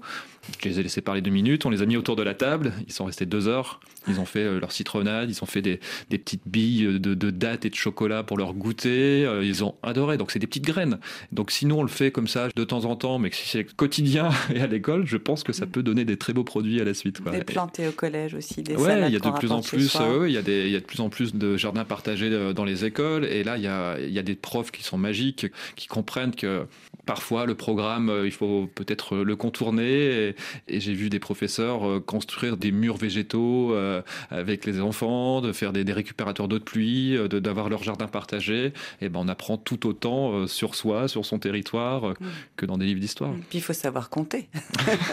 Je 0.60 0.70
les 0.70 0.80
ai 0.80 0.84
laissés 0.84 1.02
parler 1.02 1.22
deux 1.22 1.32
minutes, 1.32 1.66
on 1.66 1.70
les 1.70 1.82
a 1.82 1.86
mis 1.86 1.98
autour 1.98 2.16
de 2.16 2.24
la 2.24 2.34
table, 2.34 2.74
ils 2.88 2.94
sont 2.94 3.06
restés 3.06 3.26
deux 3.26 3.48
heures, 3.48 3.80
ils 4.08 4.20
ont 4.20 4.26
fait 4.26 4.40
euh, 4.40 4.60
leur 4.60 4.72
citronnade, 4.72 5.30
ils 5.30 5.44
ont 5.44 5.46
fait 5.46 5.62
des, 5.62 5.80
des 6.10 6.18
petites 6.18 6.48
billes 6.48 7.00
de, 7.00 7.14
de 7.14 7.30
dattes 7.30 7.66
et 7.66 7.70
de 7.70 7.76
chocolat 7.76 8.24
pour 8.24 8.38
leur 8.38 8.54
goûter, 8.54 9.24
euh, 9.26 9.46
ils 9.46 9.64
ont 9.64 9.76
adoré, 9.84 10.18
donc 10.18 10.32
c'est 10.32 10.40
des 10.40 10.48
petites 10.48 10.66
graines. 10.66 10.98
Donc 11.32 11.52
si 11.52 11.66
nous 11.68 11.76
on 11.76 11.84
le 11.84 11.90
fait 11.90 12.12
comme 12.12 12.28
ça 12.28 12.48
de 12.56 12.64
temps 12.64 12.86
en 12.86 12.96
temps, 12.96 13.20
mais 13.20 13.30
si 13.32 13.48
c'est 13.48 13.64
quotidien 13.76 14.30
et 14.56 14.62
à 14.62 14.68
l'école, 14.68 15.06
je 15.06 15.18
pense 15.18 15.44
que 15.44 15.54
ça 15.54 15.68
peut 15.68 15.84
donner 15.84 16.06
des 16.06 16.18
très 16.18 16.34
beaux 16.34 16.44
produits 16.44 16.82
à 16.82 16.84
la 16.84 16.96
suite. 16.96 17.22
Quoi. 17.22 17.32
Des 17.32 17.44
plantés 17.44 17.88
au 17.88 17.92
collège 17.92 18.34
aussi, 18.34 18.64
des 18.64 18.76
Ouais, 18.76 18.90
salades 18.90 19.10
il 19.10 19.14
y 19.14 19.18
a 19.18 19.20
de 19.20 19.38
plus 19.38 19.52
en 19.52 19.62
plus, 19.62 19.96
euh, 20.00 20.28
il 20.28 20.34
y 20.34 20.38
a 20.38 20.42
des, 20.42 20.66
il 20.66 20.72
y 20.72 20.76
a 20.76 20.80
de 20.80 20.86
plus 20.86 21.02
en 21.02 21.10
plus 21.10 21.36
de 21.36 21.56
jardins 21.56 21.86
partagés 21.86 22.54
dans 22.54 22.66
les 22.66 22.86
écoles, 22.86 23.26
et 23.26 23.44
là 23.44 23.58
il 23.58 23.64
y 23.64 23.68
a, 23.68 24.00
il 24.00 24.12
y 24.12 24.20
a 24.20 24.24
des 24.24 24.36
profs 24.36 24.72
qui 24.72 24.84
sont 24.84 24.98
magiques, 24.98 25.46
qui 25.76 25.88
comprennent 25.88 26.34
que 26.34 26.66
parfois 27.06 27.46
le 27.46 27.56
programme, 27.56 28.12
il 28.26 28.32
faut 28.32 28.70
peut-être 28.74 29.18
le 29.18 29.36
contourner. 29.36 30.30
Et, 30.30 30.31
j'ai 30.68 30.94
vu 30.94 31.10
des 31.10 31.20
professeurs 31.20 31.88
euh, 31.88 32.00
construire 32.00 32.58
des 32.58 32.72
murs 32.72 32.98
végétaux 32.98 33.74
euh, 33.74 34.02
avec 34.30 34.66
les 34.66 34.80
enfants, 34.80 35.42
de 35.42 35.52
faire 35.52 35.74
des, 35.74 35.92
récupérateurs 35.92 36.48
d'eau 36.48 36.60
de 36.60 36.64
pluie, 36.64 37.18
d'avoir 37.30 37.70
leur 37.70 37.84
jardin 37.84 38.08
partagé. 38.08 38.72
Et 39.02 39.10
ben 39.10 39.20
on 39.22 39.28
apprend 39.28 39.58
tout 39.58 39.88
autant 39.88 40.48
sur 40.48 40.76
soi, 40.76 41.08
sur 41.08 41.26
son 41.26 41.38
territoire, 41.38 42.12
mm. 42.12 42.16
que 42.56 42.66
dans 42.66 42.78
des 42.78 42.86
livres 42.86 43.00
d'histoire. 43.00 43.34
Puis 43.50 43.58
il 43.58 43.62
faut 43.62 43.74
savoir 43.74 44.10
compter. 44.10 44.48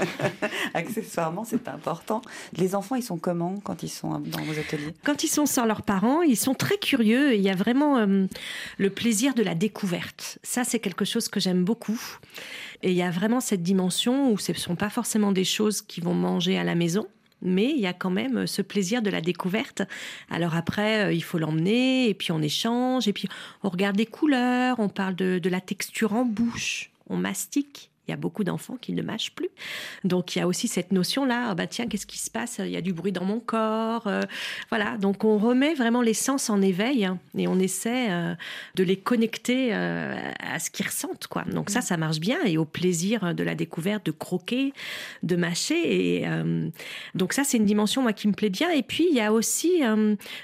Accessoirement, 0.75 1.45
c'est 1.45 1.67
important. 1.69 2.23
Les 2.57 2.75
enfants, 2.75 2.95
ils 2.95 3.03
sont 3.03 3.19
comment 3.19 3.59
quand 3.65 3.83
ils 3.83 3.89
sont 3.89 4.21
dans 4.21 4.43
vos 4.43 4.59
ateliers? 4.59 4.95
Quand 5.05 5.25
ils 5.25 5.29
sont 5.29 5.47
sans 5.47 5.67
leurs 5.67 5.83
parents, 5.83 6.23
ils 6.23 6.37
sont 6.37 6.55
très 6.55 6.79
curieux. 6.79 7.35
Il 7.35 7.41
y 7.41 7.51
a 7.51 7.57
vraiment 7.57 8.07
le 8.79 8.91
plaisir 8.91 9.35
de 9.35 9.43
la 9.43 9.55
découverte. 9.55 10.39
Ça, 10.43 10.65
c'est 10.65 10.79
quelque 10.79 11.05
chose 11.05 11.29
que 11.29 11.41
j'aime 11.41 11.65
beaucoup. 11.65 12.01
Et 12.83 12.91
il 12.91 12.97
y 12.97 13.03
a 13.03 13.11
vraiment 13.11 13.41
cette 13.41 13.63
dimension 13.63 14.31
où 14.33 14.39
ce 14.39 14.53
ne 14.53 14.57
sont 14.57 14.77
pas 14.77 14.91
forcément 14.91 15.33
des 15.33 15.45
choses 15.45 15.83
qui 15.83 16.01
vont 16.01 16.15
manger 16.15 16.59
à 16.59 16.65
la 16.65 16.75
maison, 16.75 17.07
mais 17.43 17.71
il 17.71 17.81
y 17.81 17.87
a 17.87 17.93
quand 17.93 18.11
même 18.11 18.47
ce 18.47 18.63
plaisir 18.63 19.03
de 19.03 19.11
la 19.11 19.21
découverte. 19.21 19.83
Alors 20.31 20.55
après, 20.55 21.07
euh, 21.07 21.13
il 21.13 21.23
faut 21.23 21.39
l'emmener, 21.39 22.09
et 22.09 22.15
puis 22.15 22.33
on 22.33 22.43
échange, 22.43 23.09
et 23.09 23.13
puis 23.13 23.29
on 23.63 23.69
regarde 23.69 23.97
des 23.97 24.07
couleurs, 24.07 24.79
on 24.79 24.89
parle 24.89 25.17
de, 25.17 25.39
de 25.39 25.49
la 25.49 25.61
texture 25.61 26.13
en 26.15 26.25
bouche, 26.25 26.91
on 27.09 27.17
mastique. 27.17 27.91
Il 28.09 28.13
y 28.13 28.15
a 28.15 28.17
beaucoup 28.17 28.43
d'enfants 28.43 28.79
qui 28.81 28.93
ne 28.93 29.03
mâchent 29.03 29.33
plus. 29.33 29.51
Donc 30.05 30.35
il 30.35 30.39
y 30.39 30.43
a 30.43 30.47
aussi 30.47 30.67
cette 30.67 30.93
notion-là, 30.93 31.49
ah 31.51 31.55
bah 31.55 31.67
tiens, 31.67 31.87
qu'est-ce 31.87 32.07
qui 32.07 32.19
se 32.19 32.31
passe? 32.31 32.59
Il 32.59 32.71
y 32.71 32.77
a 32.77 32.81
du 32.81 32.95
bruit 32.95 33.13
dans 33.13 33.25
mon 33.25 33.39
corps. 33.39 34.07
Euh, 34.07 34.23
voilà, 34.71 34.97
donc 34.97 35.25
on 35.25 35.37
remet 35.37 35.75
vraiment 35.75 36.01
les 36.01 36.15
sens 36.15 36.49
en 36.49 36.63
éveil 36.63 37.05
hein, 37.05 37.19
et 37.37 37.47
on 37.49 37.59
essaie 37.59 38.11
euh, 38.11 38.35
de 38.77 38.85
les 38.85 38.97
connecter 38.97 39.71
euh, 39.73 40.17
à 40.41 40.59
ce 40.59 40.71
qu'ils 40.71 40.87
ressentent. 40.87 41.27
Quoi. 41.27 41.45
Donc 41.53 41.71
ça, 41.71 41.83
ça 41.83 41.97
marche 41.97 42.19
bien 42.19 42.39
et 42.45 42.57
au 42.57 42.65
plaisir 42.65 43.35
de 43.35 43.43
la 43.43 43.55
découverte, 43.55 44.07
de 44.07 44.11
croquer, 44.11 44.73
de 45.23 45.37
mâcher. 45.37 46.21
Et, 46.21 46.27
donc 47.15 47.33
ça, 47.33 47.45
c'est 47.45 47.59
une 47.59 47.65
dimension 47.65 48.03
moi, 48.03 48.13
qui 48.13 48.29
me 48.29 48.33
plaît 48.33 48.51
bien. 48.51 48.71
Et 48.71 48.83
puis 48.83 49.07
il 49.11 49.15
y 49.15 49.21
a 49.21 49.33
aussi 49.33 49.83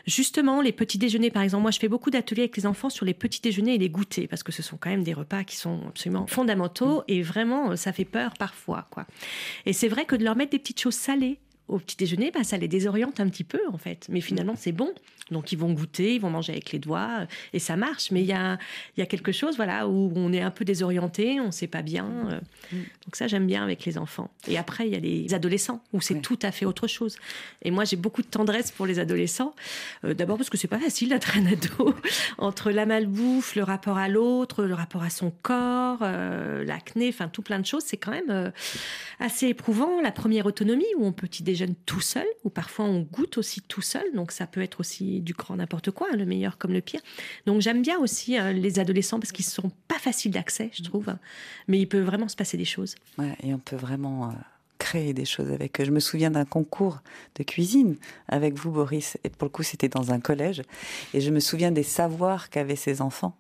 justement 0.07 0.61
les 0.61 0.73
petits 0.73 0.99
déjeuners. 0.99 1.31
Par 1.31 1.43
exemple, 1.43 1.62
moi, 1.62 1.71
je 1.71 1.79
fais 1.79 1.89
beaucoup 1.89 2.11
d'ateliers 2.11 2.43
avec 2.43 2.57
les 2.57 2.67
enfants 2.67 2.91
sur 2.91 3.07
les 3.07 3.15
petits 3.15 3.41
déjeuners 3.41 3.75
et 3.75 3.79
les 3.79 3.89
goûters 3.89 4.29
parce 4.29 4.43
que 4.43 4.53
ce 4.53 4.62
sont 4.62 4.77
quand 4.77 4.91
même 4.91 5.05
des 5.05 5.15
repas 5.15 5.45
qui 5.45 5.57
sont 5.57 5.81
absolument 5.89 6.27
fondamentaux 6.27 7.03
et 7.09 7.23
vraiment 7.23 7.54
euh, 7.71 7.77
ça 7.77 7.93
fait 7.93 8.05
peur 8.05 8.35
parfois. 8.39 8.87
quoi. 8.91 9.07
Et 9.67 9.73
c'est 9.73 9.89
vrai 9.89 10.05
que 10.05 10.17
de 10.17 10.25
leur 10.25 10.37
mettre 10.37 10.53
des 10.53 10.59
petites 10.59 10.81
choses 10.81 10.95
salées 10.95 11.39
au 11.69 11.79
petit 11.79 11.97
déjeuner, 11.97 12.31
bah, 12.31 12.45
ça 12.45 12.59
les 12.59 12.69
désoriente 12.69 13.21
un 13.21 13.29
petit 13.29 13.45
peu 13.45 13.61
en 13.73 13.79
fait. 13.79 14.07
Mais 14.11 14.21
finalement, 14.21 14.55
c'est 14.57 14.73
bon. 14.73 14.93
Donc 15.31 15.53
ils 15.53 15.59
vont 15.59 15.73
goûter, 15.73 16.17
ils 16.17 16.21
vont 16.21 16.29
manger 16.29 16.53
avec 16.53 16.73
les 16.73 16.79
doigts 16.79 17.21
euh, 17.21 17.27
et 17.55 17.59
ça 17.59 17.77
marche. 17.77 18.11
Mais 18.11 18.21
il 18.21 18.27
y 18.27 18.33
a, 18.33 18.59
y 18.99 19.03
a 19.03 19.07
quelque 19.07 19.33
chose 19.33 19.57
voilà, 19.57 19.89
où 19.89 20.12
on 20.15 20.33
est 20.33 20.43
un 20.43 20.51
peu 20.51 20.67
désorienté, 20.67 21.41
on 21.41 21.47
ne 21.47 21.51
sait 21.51 21.67
pas 21.67 21.81
bien. 21.81 22.07
Euh. 22.07 22.41
Mm. 22.73 22.77
Donc 23.07 23.17
ça, 23.17 23.27
j'aime 23.27 23.47
bien 23.47 23.62
avec 23.62 23.87
les 23.87 23.97
enfants. 23.97 24.31
Et 24.47 24.59
après, 24.59 24.87
il 24.87 24.93
y 24.93 24.97
a 24.97 25.01
les 25.01 25.33
adolescents 25.33 25.83
où 25.95 26.03
c'est 26.03 26.21
tout 26.21 26.39
à 26.43 26.53
fait 26.53 26.67
autre 26.67 26.87
chose. 26.87 27.17
Et 27.62 27.71
moi, 27.71 27.85
j'ai 27.85 27.97
beaucoup 27.97 28.21
de 28.21 28.27
tendresse 28.27 28.71
pour 28.71 28.85
les 28.85 28.99
adolescents. 28.99 29.55
Euh, 30.05 30.12
d'abord 30.12 30.37
parce 30.37 30.51
que 30.51 30.59
c'est 30.59 30.69
pas 30.69 30.79
facile 30.79 31.09
d'être 31.09 31.39
un 31.39 31.47
ado. 31.47 31.95
Entre 32.39 32.71
la 32.71 32.85
malbouffe, 32.85 33.57
le 33.57 33.62
rapport 33.62 33.97
à 33.97 34.09
l'autre, 34.09 34.65
le 34.65 34.75
rapport 34.75 35.03
à 35.03 35.11
son 35.11 35.31
corps, 35.31 36.01
l'acné, 36.01 37.09
enfin 37.09 37.29
tout 37.29 37.43
plein 37.43 37.59
de 37.59 37.67
choses, 37.67 37.85
c'est 37.87 37.97
quand 37.97 38.11
même 38.11 38.53
assez 39.21 39.47
éprouvant. 39.47 40.03
La 40.03 40.12
première 40.12 40.47
autonomie 40.47 40.85
où 40.99 41.07
on 41.07 41.12
petit 41.12 41.43
déjeune 41.55 41.75
tout 41.87 42.01
seul, 42.01 42.27
ou 42.43 42.51
parfois 42.51 42.85
on 42.85 43.01
goûte 43.01 43.39
aussi 43.39 43.61
tout 43.61 43.81
seul. 43.81 44.05
Donc 44.15 44.33
ça 44.33 44.47
peut 44.47 44.61
être 44.61 44.81
aussi 44.81 45.21
du 45.21 45.33
grand 45.33 45.57
n'importe 45.57 45.91
quoi, 45.93 46.09
hein, 46.13 46.17
le 46.17 46.27
meilleur 46.27 46.59
comme 46.59 46.73
le 46.73 46.81
pire. 46.81 47.01
Donc 47.47 47.61
j'aime 47.61 47.81
bien 47.83 47.99
aussi 47.99 48.39
euh, 48.39 48.53
les 48.53 48.79
adolescents 48.79 49.21
parce 49.21 49.33
qu'ils 49.33 49.47
ne 49.47 49.51
sont 49.51 49.73
pas 49.89 49.99
faciles 49.99 50.33
d'accès, 50.33 50.71
je 50.73 50.83
trouve, 50.83 51.15
mais 51.69 51.79
il 51.79 51.87
peut 51.87 52.01
vraiment 52.01 52.29
se 52.29 52.37
passer 52.37 52.57
des 52.57 52.65
choses. 52.65 52.97
et 53.43 53.55
on 53.55 53.59
peut 53.59 53.77
vraiment 53.77 54.31
euh, 54.31 54.33
créer 54.79 55.15
des 55.15 55.25
choses 55.25 55.51
avec 55.53 55.81
eux. 55.81 55.85
Je 55.85 55.93
me 55.93 56.01
souviens 56.01 56.31
d'un 56.31 56.45
concours 56.45 57.01
de 57.37 57.45
cuisine 57.45 57.97
avec 58.29 58.55
vous, 58.55 58.73
Boris, 58.73 59.17
et 59.23 59.29
pour 59.29 59.47
le 59.47 59.51
coup 59.51 59.63
c'était 59.63 59.89
dans 59.89 60.11
un 60.13 60.21
collège, 60.21 60.63
et 61.15 61.21
je 61.21 61.31
me 61.31 61.41
souviens 61.41 61.71
des 61.71 61.85
savoirs 61.85 62.51
qu'avaient 62.51 62.77
ces 62.77 63.01
enfants. 63.01 63.37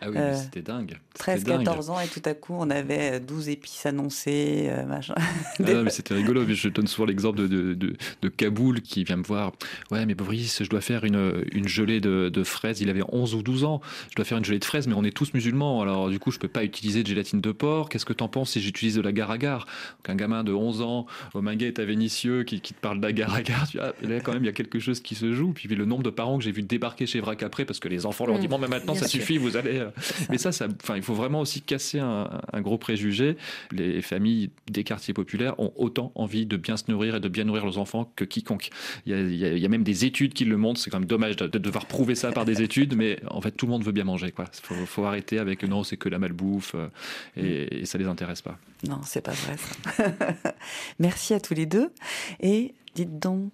Ah 0.00 0.10
oui, 0.10 0.16
euh, 0.16 0.34
c'était 0.34 0.62
dingue. 0.62 0.98
13-14 1.18 1.90
ans 1.90 2.00
et 2.00 2.08
tout 2.08 2.22
à 2.24 2.34
coup 2.34 2.54
on 2.58 2.70
avait 2.70 3.20
12 3.20 3.50
épices 3.50 3.86
annoncées, 3.86 4.68
euh, 4.70 4.84
machin. 4.84 5.14
Ah 5.16 5.22
mais 5.84 5.90
c'était 5.90 6.14
rigolo. 6.14 6.44
Je 6.48 6.68
donne 6.68 6.86
souvent 6.86 7.06
l'exemple 7.06 7.38
de, 7.38 7.74
de, 7.74 7.94
de, 8.22 8.28
Kaboul 8.28 8.80
qui 8.80 9.04
vient 9.04 9.16
me 9.16 9.22
voir. 9.22 9.52
Ouais, 9.90 10.04
mais 10.06 10.14
Boris, 10.14 10.62
je 10.62 10.68
dois 10.68 10.80
faire 10.80 11.04
une, 11.04 11.44
une 11.52 11.68
gelée 11.68 12.00
de, 12.00 12.30
de, 12.30 12.44
fraises. 12.44 12.80
Il 12.80 12.90
avait 12.90 13.04
11 13.08 13.34
ou 13.34 13.42
12 13.42 13.64
ans. 13.64 13.80
Je 14.10 14.16
dois 14.16 14.24
faire 14.24 14.38
une 14.38 14.44
gelée 14.44 14.58
de 14.58 14.64
fraises, 14.64 14.88
mais 14.88 14.94
on 14.94 15.04
est 15.04 15.16
tous 15.16 15.34
musulmans. 15.34 15.82
Alors 15.82 16.08
du 16.08 16.18
coup, 16.18 16.30
je 16.30 16.38
peux 16.38 16.48
pas 16.48 16.64
utiliser 16.64 17.02
de 17.02 17.08
gélatine 17.08 17.40
de 17.40 17.52
porc. 17.52 17.88
Qu'est-ce 17.88 18.06
que 18.06 18.12
t'en 18.12 18.28
penses 18.28 18.50
si 18.50 18.60
j'utilise 18.60 18.96
de 18.96 19.00
la 19.00 19.10
agar-agar 19.10 19.66
Un 20.08 20.14
gamin 20.16 20.42
de 20.42 20.52
11 20.52 20.82
ans 20.82 21.06
au 21.34 21.42
Minguet 21.42 21.78
à 21.78 21.84
Vénitieux 21.84 22.44
qui, 22.44 22.60
qui 22.60 22.74
te 22.74 22.80
parle 22.80 22.98
d'agar-agar, 23.00 23.68
tu 23.68 23.78
vois, 23.78 23.92
là 24.02 24.20
quand 24.20 24.32
même 24.32 24.42
il 24.42 24.46
y 24.46 24.50
a 24.50 24.52
quelque 24.52 24.78
chose 24.78 25.00
qui 25.00 25.14
se 25.14 25.32
joue. 25.32 25.52
Puis 25.52 25.68
le 25.68 25.84
nombre 25.84 26.02
de 26.02 26.10
parents 26.10 26.38
que 26.38 26.44
j'ai 26.44 26.52
vu 26.52 26.62
débarquer 26.62 27.06
chez 27.06 27.20
Vrac 27.20 27.42
après 27.42 27.64
parce 27.64 27.78
que 27.78 27.88
les 27.88 28.06
enfants 28.06 28.26
leur 28.26 28.38
disent 28.38 28.48
bon, 28.48 28.58
mais 28.58 28.68
maintenant 28.68 28.94
ça 28.94 29.06
suffit, 29.06 29.38
vous 29.38 29.51
allez. 29.56 29.78
Euh, 29.78 29.90
mais 30.30 30.38
ça, 30.38 30.52
ça, 30.52 30.66
enfin, 30.82 30.96
il 30.96 31.02
faut 31.02 31.14
vraiment 31.14 31.40
aussi 31.40 31.62
casser 31.62 31.98
un, 31.98 32.28
gros 32.60 32.78
préjugé. 32.78 33.36
Les 33.70 34.02
familles 34.02 34.50
des 34.70 34.84
quartiers 34.84 35.14
populaires 35.14 35.58
ont 35.58 35.72
autant 35.76 36.12
envie 36.14 36.46
de 36.46 36.56
bien 36.56 36.76
se 36.76 36.84
nourrir 36.88 37.16
et 37.16 37.20
de 37.20 37.28
bien 37.28 37.44
nourrir 37.44 37.64
leurs 37.64 37.78
enfants 37.78 38.12
que 38.16 38.24
quiconque. 38.24 38.70
Il 39.06 39.34
y 39.34 39.64
a, 39.64 39.68
même 39.68 39.84
des 39.84 40.04
études 40.04 40.34
qui 40.34 40.44
le 40.44 40.56
montrent. 40.56 40.80
C'est 40.80 40.90
quand 40.90 40.98
même 40.98 41.08
dommage 41.08 41.36
de, 41.36 41.46
devoir 41.46 41.86
prouver 41.86 42.14
ça 42.14 42.32
par 42.32 42.44
des 42.44 42.62
études, 42.62 42.96
mais 42.96 43.18
en 43.28 43.40
fait, 43.40 43.52
tout 43.52 43.66
le 43.66 43.72
monde 43.72 43.84
veut 43.84 43.92
bien 43.92 44.04
manger. 44.04 44.32
Quoi. 44.32 44.46
Faut, 44.62 44.74
faut 44.86 45.04
arrêter 45.04 45.38
avec 45.38 45.62
non, 45.64 45.84
c'est 45.84 45.96
que 45.96 46.08
la 46.08 46.18
malbouffe 46.18 46.74
euh, 46.74 46.88
et, 47.36 47.80
et 47.80 47.84
ça 47.86 47.98
les 47.98 48.06
intéresse 48.06 48.42
pas. 48.42 48.58
Non, 48.88 49.00
c'est 49.04 49.22
pas 49.22 49.32
vrai. 49.32 49.56
Ça. 49.56 50.54
Merci 50.98 51.34
à 51.34 51.40
tous 51.40 51.54
les 51.54 51.66
deux. 51.66 51.92
Et 52.40 52.74
dites 52.94 53.18
donc, 53.18 53.52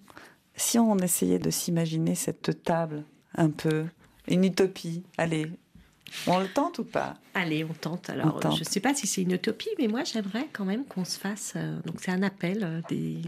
si 0.55 0.79
on 0.79 0.97
essayait 0.97 1.39
de 1.39 1.49
s'imaginer 1.49 2.15
cette 2.15 2.63
table 2.63 3.03
un 3.35 3.49
peu 3.49 3.85
une 4.27 4.43
utopie. 4.43 5.03
Allez, 5.17 5.51
on 6.27 6.39
le 6.39 6.47
tente 6.47 6.79
ou 6.79 6.83
pas? 6.83 7.15
Allez, 7.33 7.63
on 7.63 7.73
tente. 7.73 8.09
Alors, 8.09 8.41
je 8.41 8.59
ne 8.59 8.63
sais 8.63 8.79
pas 8.79 8.93
si 8.93 9.07
c'est 9.07 9.21
une 9.21 9.31
utopie, 9.31 9.69
mais 9.77 9.87
moi, 9.87 10.03
j'aimerais 10.03 10.47
quand 10.53 10.65
même 10.65 10.85
qu'on 10.85 11.05
se 11.05 11.17
fasse. 11.17 11.53
Euh, 11.55 11.79
donc, 11.85 11.97
c'est 11.99 12.11
un 12.11 12.23
appel 12.23 12.63
euh, 12.63 12.81
des 12.89 13.21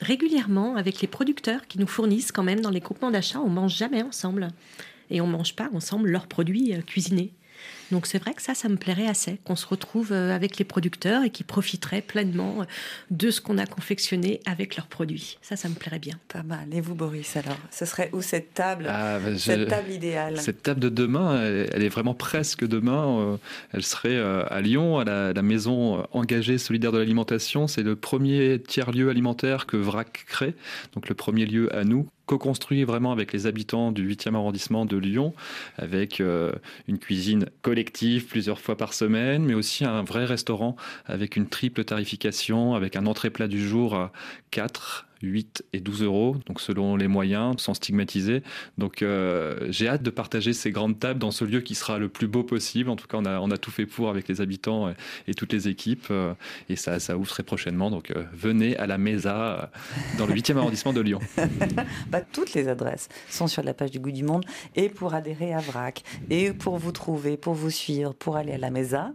régulièrement 0.00 0.76
avec 0.76 1.00
les 1.00 1.08
producteurs 1.08 1.66
qui 1.66 1.78
nous 1.78 1.86
fournissent 1.86 2.32
quand 2.32 2.42
même 2.42 2.60
dans 2.60 2.70
les 2.70 2.80
groupements 2.80 3.10
d'achat. 3.10 3.40
On 3.40 3.48
mange 3.48 3.76
jamais 3.76 4.02
ensemble 4.02 4.48
et 5.10 5.20
on 5.20 5.26
mange 5.26 5.54
pas 5.54 5.68
ensemble 5.72 6.10
leurs 6.10 6.26
produits 6.26 6.74
euh, 6.74 6.80
cuisinés. 6.80 7.32
Donc 7.90 8.06
c'est 8.06 8.18
vrai 8.18 8.34
que 8.34 8.42
ça, 8.42 8.54
ça 8.54 8.68
me 8.68 8.76
plairait 8.76 9.06
assez, 9.06 9.38
qu'on 9.44 9.56
se 9.56 9.66
retrouve 9.66 10.12
euh, 10.12 10.34
avec 10.34 10.58
les 10.58 10.64
producteurs 10.64 11.22
et 11.24 11.30
qui 11.30 11.44
profiteraient 11.44 12.00
pleinement 12.00 12.62
euh, 12.62 12.64
de 13.10 13.30
ce 13.30 13.40
qu'on 13.40 13.58
a 13.58 13.66
confectionné 13.66 14.40
avec 14.46 14.76
leurs 14.76 14.86
produits. 14.86 15.38
Ça, 15.42 15.56
ça 15.56 15.68
me 15.68 15.74
plairait 15.74 15.98
bien. 15.98 16.18
Pas 16.28 16.42
mal. 16.42 16.66
Et 16.72 16.80
vous, 16.80 16.94
Boris, 16.94 17.36
alors? 17.36 17.58
Ce 17.70 17.84
serait 17.84 18.10
où 18.12 18.22
cette 18.22 18.54
table? 18.54 18.86
Ah, 18.88 19.18
bah, 19.18 19.36
Cette 19.36 19.68
table 19.68 19.90
idéale? 19.90 20.38
Cette 20.40 20.62
table 20.62 20.80
de 20.80 20.88
demain, 20.88 21.40
elle, 21.42 21.82
est 21.82 21.88
vraiment 21.88 22.14
presque 22.14 22.66
demain. 22.66 23.18
Euh, 23.20 23.36
elle 23.72 23.82
serait 23.82 24.18
à 24.18 24.60
Lyon, 24.60 24.98
à 24.98 25.04
la, 25.04 25.42
maison 25.42 26.06
engagée 26.12 26.56
solidaire 26.56 26.90
de 26.90 26.98
l'alimentation. 26.98 27.66
C'est 27.66 27.82
le 27.82 27.96
premier 27.96 28.60
tiers-lieu 28.66 29.10
alimentaire 29.10 29.66
que 29.66 29.76
VRAC 29.76 30.24
crée, 30.26 30.54
donc 30.94 31.08
le 31.08 31.14
premier 31.14 31.44
lieu 31.44 31.74
à 31.76 31.84
nous 31.84 32.08
co-construit 32.26 32.84
vraiment 32.84 33.12
avec 33.12 33.32
les 33.32 33.46
habitants 33.46 33.92
du 33.92 34.08
8e 34.08 34.34
arrondissement 34.34 34.86
de 34.86 34.96
Lyon, 34.96 35.34
avec 35.76 36.20
euh, 36.20 36.52
une 36.88 36.98
cuisine 36.98 37.46
plusieurs 38.28 38.60
fois 38.60 38.76
par 38.76 38.94
semaine, 38.94 39.44
mais 39.44 39.54
aussi 39.54 39.84
un 39.84 40.02
vrai 40.02 40.24
restaurant 40.24 40.76
avec 41.06 41.36
une 41.36 41.48
triple 41.48 41.84
tarification, 41.84 42.74
avec 42.74 42.96
un 42.96 43.06
entrée 43.06 43.30
plat 43.30 43.48
du 43.48 43.66
jour 43.66 43.94
à 43.94 44.12
4, 44.50 45.03
8 45.24 45.64
et 45.72 45.80
12 45.80 46.02
euros, 46.02 46.36
donc 46.46 46.60
selon 46.60 46.96
les 46.96 47.08
moyens, 47.08 47.56
sans 47.58 47.74
stigmatiser. 47.74 48.42
Donc 48.78 49.02
euh, 49.02 49.66
j'ai 49.70 49.88
hâte 49.88 50.02
de 50.02 50.10
partager 50.10 50.52
ces 50.52 50.70
grandes 50.70 50.98
tables 50.98 51.20
dans 51.20 51.30
ce 51.30 51.44
lieu 51.44 51.60
qui 51.60 51.74
sera 51.74 51.98
le 51.98 52.08
plus 52.08 52.26
beau 52.26 52.42
possible. 52.42 52.90
En 52.90 52.96
tout 52.96 53.06
cas, 53.06 53.18
on 53.18 53.50
a, 53.50 53.58
tout 53.58 53.70
fait 53.70 53.86
pour 53.86 54.08
avec 54.10 54.28
les 54.28 54.40
habitants 54.40 54.92
et, 55.26 55.34
toutes 55.34 55.52
les 55.52 55.68
équipes. 55.68 56.06
Euh, 56.10 56.34
et 56.68 56.76
ça, 56.76 57.00
ça 57.00 57.16
ouvre 57.16 57.28
très 57.28 57.42
prochainement. 57.42 57.90
Donc 57.90 58.10
euh, 58.10 58.24
venez 58.32 58.76
à 58.76 58.86
la 58.86 58.98
Mesa 58.98 59.70
dans 60.18 60.26
le 60.26 60.34
8e 60.34 60.56
arrondissement 60.56 60.92
de 60.92 61.00
Lyon. 61.00 61.20
bah, 62.08 62.20
toutes 62.20 62.54
les 62.54 62.68
adresses 62.68 63.08
sont 63.28 63.46
sur 63.46 63.62
la 63.62 63.74
page 63.74 63.90
du 63.90 64.00
Goût 64.00 64.12
du 64.12 64.24
Monde. 64.24 64.44
Et 64.76 64.88
pour 64.88 65.14
adhérer 65.14 65.54
à 65.54 65.60
VRAC, 65.60 66.02
et 66.30 66.52
pour 66.52 66.78
vous 66.78 66.92
trouver, 66.92 67.36
pour 67.36 67.54
vous 67.54 67.70
suivre, 67.70 68.14
pour 68.14 68.36
aller 68.36 68.52
à 68.52 68.58
la 68.58 68.70
Mesa, 68.70 69.12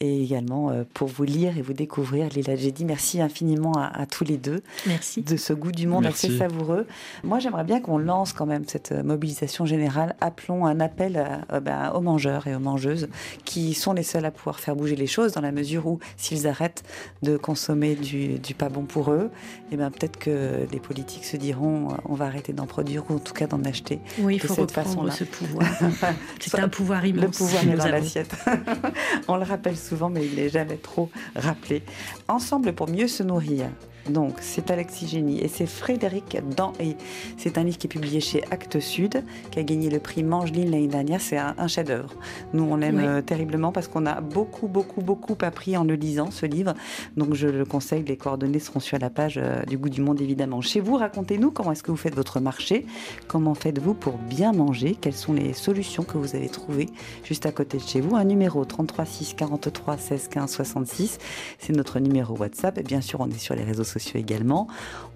et 0.00 0.22
également 0.22 0.70
euh, 0.70 0.84
pour 0.94 1.08
vous 1.08 1.24
lire 1.24 1.58
et 1.58 1.62
vous 1.62 1.74
découvrir. 1.74 2.28
Lila 2.30 2.56
dit 2.56 2.84
merci 2.84 3.20
infiniment 3.20 3.72
à, 3.72 4.06
tous 4.06 4.24
les 4.24 4.38
deux. 4.38 4.62
Merci. 4.86 5.22
De 5.22 5.36
ce 5.36 5.52
goût 5.52 5.72
du 5.72 5.86
monde 5.86 6.06
assez 6.06 6.38
savoureux. 6.38 6.86
Moi, 7.22 7.38
j'aimerais 7.38 7.64
bien 7.64 7.80
qu'on 7.80 7.98
lance 7.98 8.32
quand 8.32 8.46
même 8.46 8.64
cette 8.66 8.92
euh, 8.92 9.02
mobilisation 9.02 9.66
générale. 9.66 10.16
Appelons 10.20 10.64
un 10.64 10.80
appel 10.80 11.44
ben, 11.62 11.90
aux 11.94 12.00
mangeurs 12.00 12.46
et 12.46 12.54
aux 12.54 12.60
mangeuses 12.60 13.08
qui 13.44 13.74
sont 13.74 13.92
les 13.92 14.02
seuls 14.02 14.24
à 14.24 14.30
pouvoir 14.30 14.60
faire 14.60 14.74
bouger 14.74 14.96
les 14.96 15.06
choses 15.06 15.32
dans 15.32 15.40
la 15.40 15.52
mesure 15.52 15.86
où 15.86 15.98
s'ils 16.16 16.46
arrêtent 16.46 16.82
de 17.22 17.36
consommer 17.36 17.94
du, 17.94 18.38
pas 18.54 18.68
bon 18.68 18.84
pour 18.84 19.12
eux, 19.12 19.30
et 19.70 19.74
eh 19.74 19.76
ben 19.76 19.90
peut-être 19.90 20.18
que 20.18 20.66
les 20.70 20.80
politiques 20.80 21.24
se 21.24 21.36
diront 21.36 21.88
on 22.04 22.14
va 22.14 22.26
arrêter 22.26 22.52
d'en 22.52 22.66
produire 22.66 23.04
ou 23.10 23.14
en 23.14 23.18
tout 23.18 23.32
cas 23.32 23.46
d'en 23.46 23.62
acheter. 23.64 24.00
Oui, 24.18 24.36
il 24.36 24.40
faut 24.40 24.54
cette 24.54 24.70
façon-là. 24.70 25.12
ce 25.12 25.24
pouvoir. 25.24 25.66
C'est 26.40 26.58
un 26.58 26.68
pouvoir 26.68 27.04
immense. 27.06 27.24
Le 27.24 27.30
pouvoir 27.30 27.64
est 27.64 27.76
dans 27.76 27.88
l'assiette. 27.88 28.34
on 29.28 29.36
le 29.36 29.44
rappelle 29.44 29.76
souvent, 29.76 29.89
mais 30.10 30.26
il 30.26 30.36
n'est 30.36 30.48
jamais 30.48 30.76
trop 30.76 31.10
rappelé. 31.34 31.82
Ensemble 32.28 32.72
pour 32.72 32.88
mieux 32.88 33.08
se 33.08 33.22
nourrir. 33.22 33.66
Donc, 34.08 34.34
c'est 34.40 34.70
Alexis 34.70 35.08
Génie 35.08 35.40
et 35.40 35.48
c'est 35.48 35.66
Frédéric 35.66 36.38
Dan 36.56 36.72
et 36.80 36.96
c'est 37.36 37.58
un 37.58 37.64
livre 37.64 37.78
qui 37.78 37.86
est 37.86 37.90
publié 37.90 38.20
chez 38.20 38.42
Actes 38.50 38.80
Sud, 38.80 39.22
qui 39.50 39.58
a 39.58 39.62
gagné 39.62 39.90
le 39.90 40.00
prix 40.00 40.22
Mangeline 40.22 40.70
l'année 40.70 40.88
dernière. 40.88 41.20
C'est 41.20 41.38
un, 41.38 41.68
chef-d'œuvre. 41.68 42.14
Nous, 42.52 42.64
on 42.64 42.76
l'aime 42.76 42.98
euh, 42.98 43.22
terriblement 43.22 43.72
parce 43.72 43.88
qu'on 43.88 44.06
a 44.06 44.20
beaucoup, 44.20 44.68
beaucoup, 44.68 45.02
beaucoup 45.02 45.36
appris 45.42 45.76
en 45.76 45.84
le 45.84 45.94
lisant, 45.94 46.30
ce 46.30 46.46
livre. 46.46 46.74
Donc, 47.16 47.34
je 47.34 47.46
le 47.46 47.64
conseille. 47.64 48.04
Les 48.04 48.16
coordonnées 48.16 48.58
seront 48.58 48.80
sur 48.80 48.98
la 48.98 49.10
page 49.10 49.38
euh, 49.38 49.62
du 49.64 49.78
Goût 49.78 49.88
du 49.88 50.00
Monde, 50.00 50.20
évidemment. 50.20 50.60
Chez 50.60 50.80
vous, 50.80 50.96
racontez-nous 50.96 51.50
comment 51.50 51.72
est-ce 51.72 51.82
que 51.82 51.90
vous 51.90 51.96
faites 51.96 52.14
votre 52.14 52.40
marché 52.40 52.86
Comment 53.28 53.54
faites-vous 53.54 53.94
pour 53.94 54.18
bien 54.18 54.52
manger? 54.52 54.96
Quelles 55.00 55.14
sont 55.14 55.32
les 55.32 55.52
solutions 55.52 56.02
que 56.02 56.18
vous 56.18 56.34
avez 56.34 56.48
trouvées? 56.48 56.88
Juste 57.24 57.46
à 57.46 57.52
côté 57.52 57.78
de 57.78 57.82
chez 57.82 58.00
vous 58.00 58.16
Un 58.16 58.24
numéro 58.24 58.64
33 58.64 59.04
6 59.04 59.34
43 59.34 59.98
16 59.98 60.28
15 60.28 60.50
66. 60.50 61.18
C'est 61.58 61.74
notre 61.74 62.00
numéro 62.00 62.36
WhatsApp. 62.36 62.78
Et 62.78 62.82
bien 62.82 63.00
sûr, 63.00 63.20
on 63.20 63.28
est 63.28 63.38
sur 63.38 63.54
les 63.54 63.64
réseaux 63.64 63.84
sociaux 63.90 64.18
également. 64.18 64.68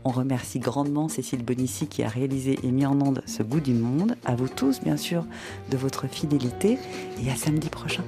On 0.04 0.10
remercie 0.10 0.58
grandement 0.58 1.08
Cécile 1.08 1.44
Bonissi 1.44 1.86
qui 1.86 2.02
a 2.02 2.08
réalisé 2.08 2.58
et 2.62 2.70
mis 2.70 2.86
en 2.86 3.00
onde 3.00 3.22
ce 3.26 3.42
goût 3.42 3.60
du 3.60 3.74
monde. 3.74 4.16
À 4.24 4.34
vous 4.34 4.48
tous, 4.48 4.80
bien 4.80 4.96
sûr, 4.96 5.24
de 5.70 5.76
votre 5.76 6.08
fidélité 6.08 6.78
et 7.24 7.30
à 7.30 7.36
samedi 7.36 7.70
prochain. 7.70 8.04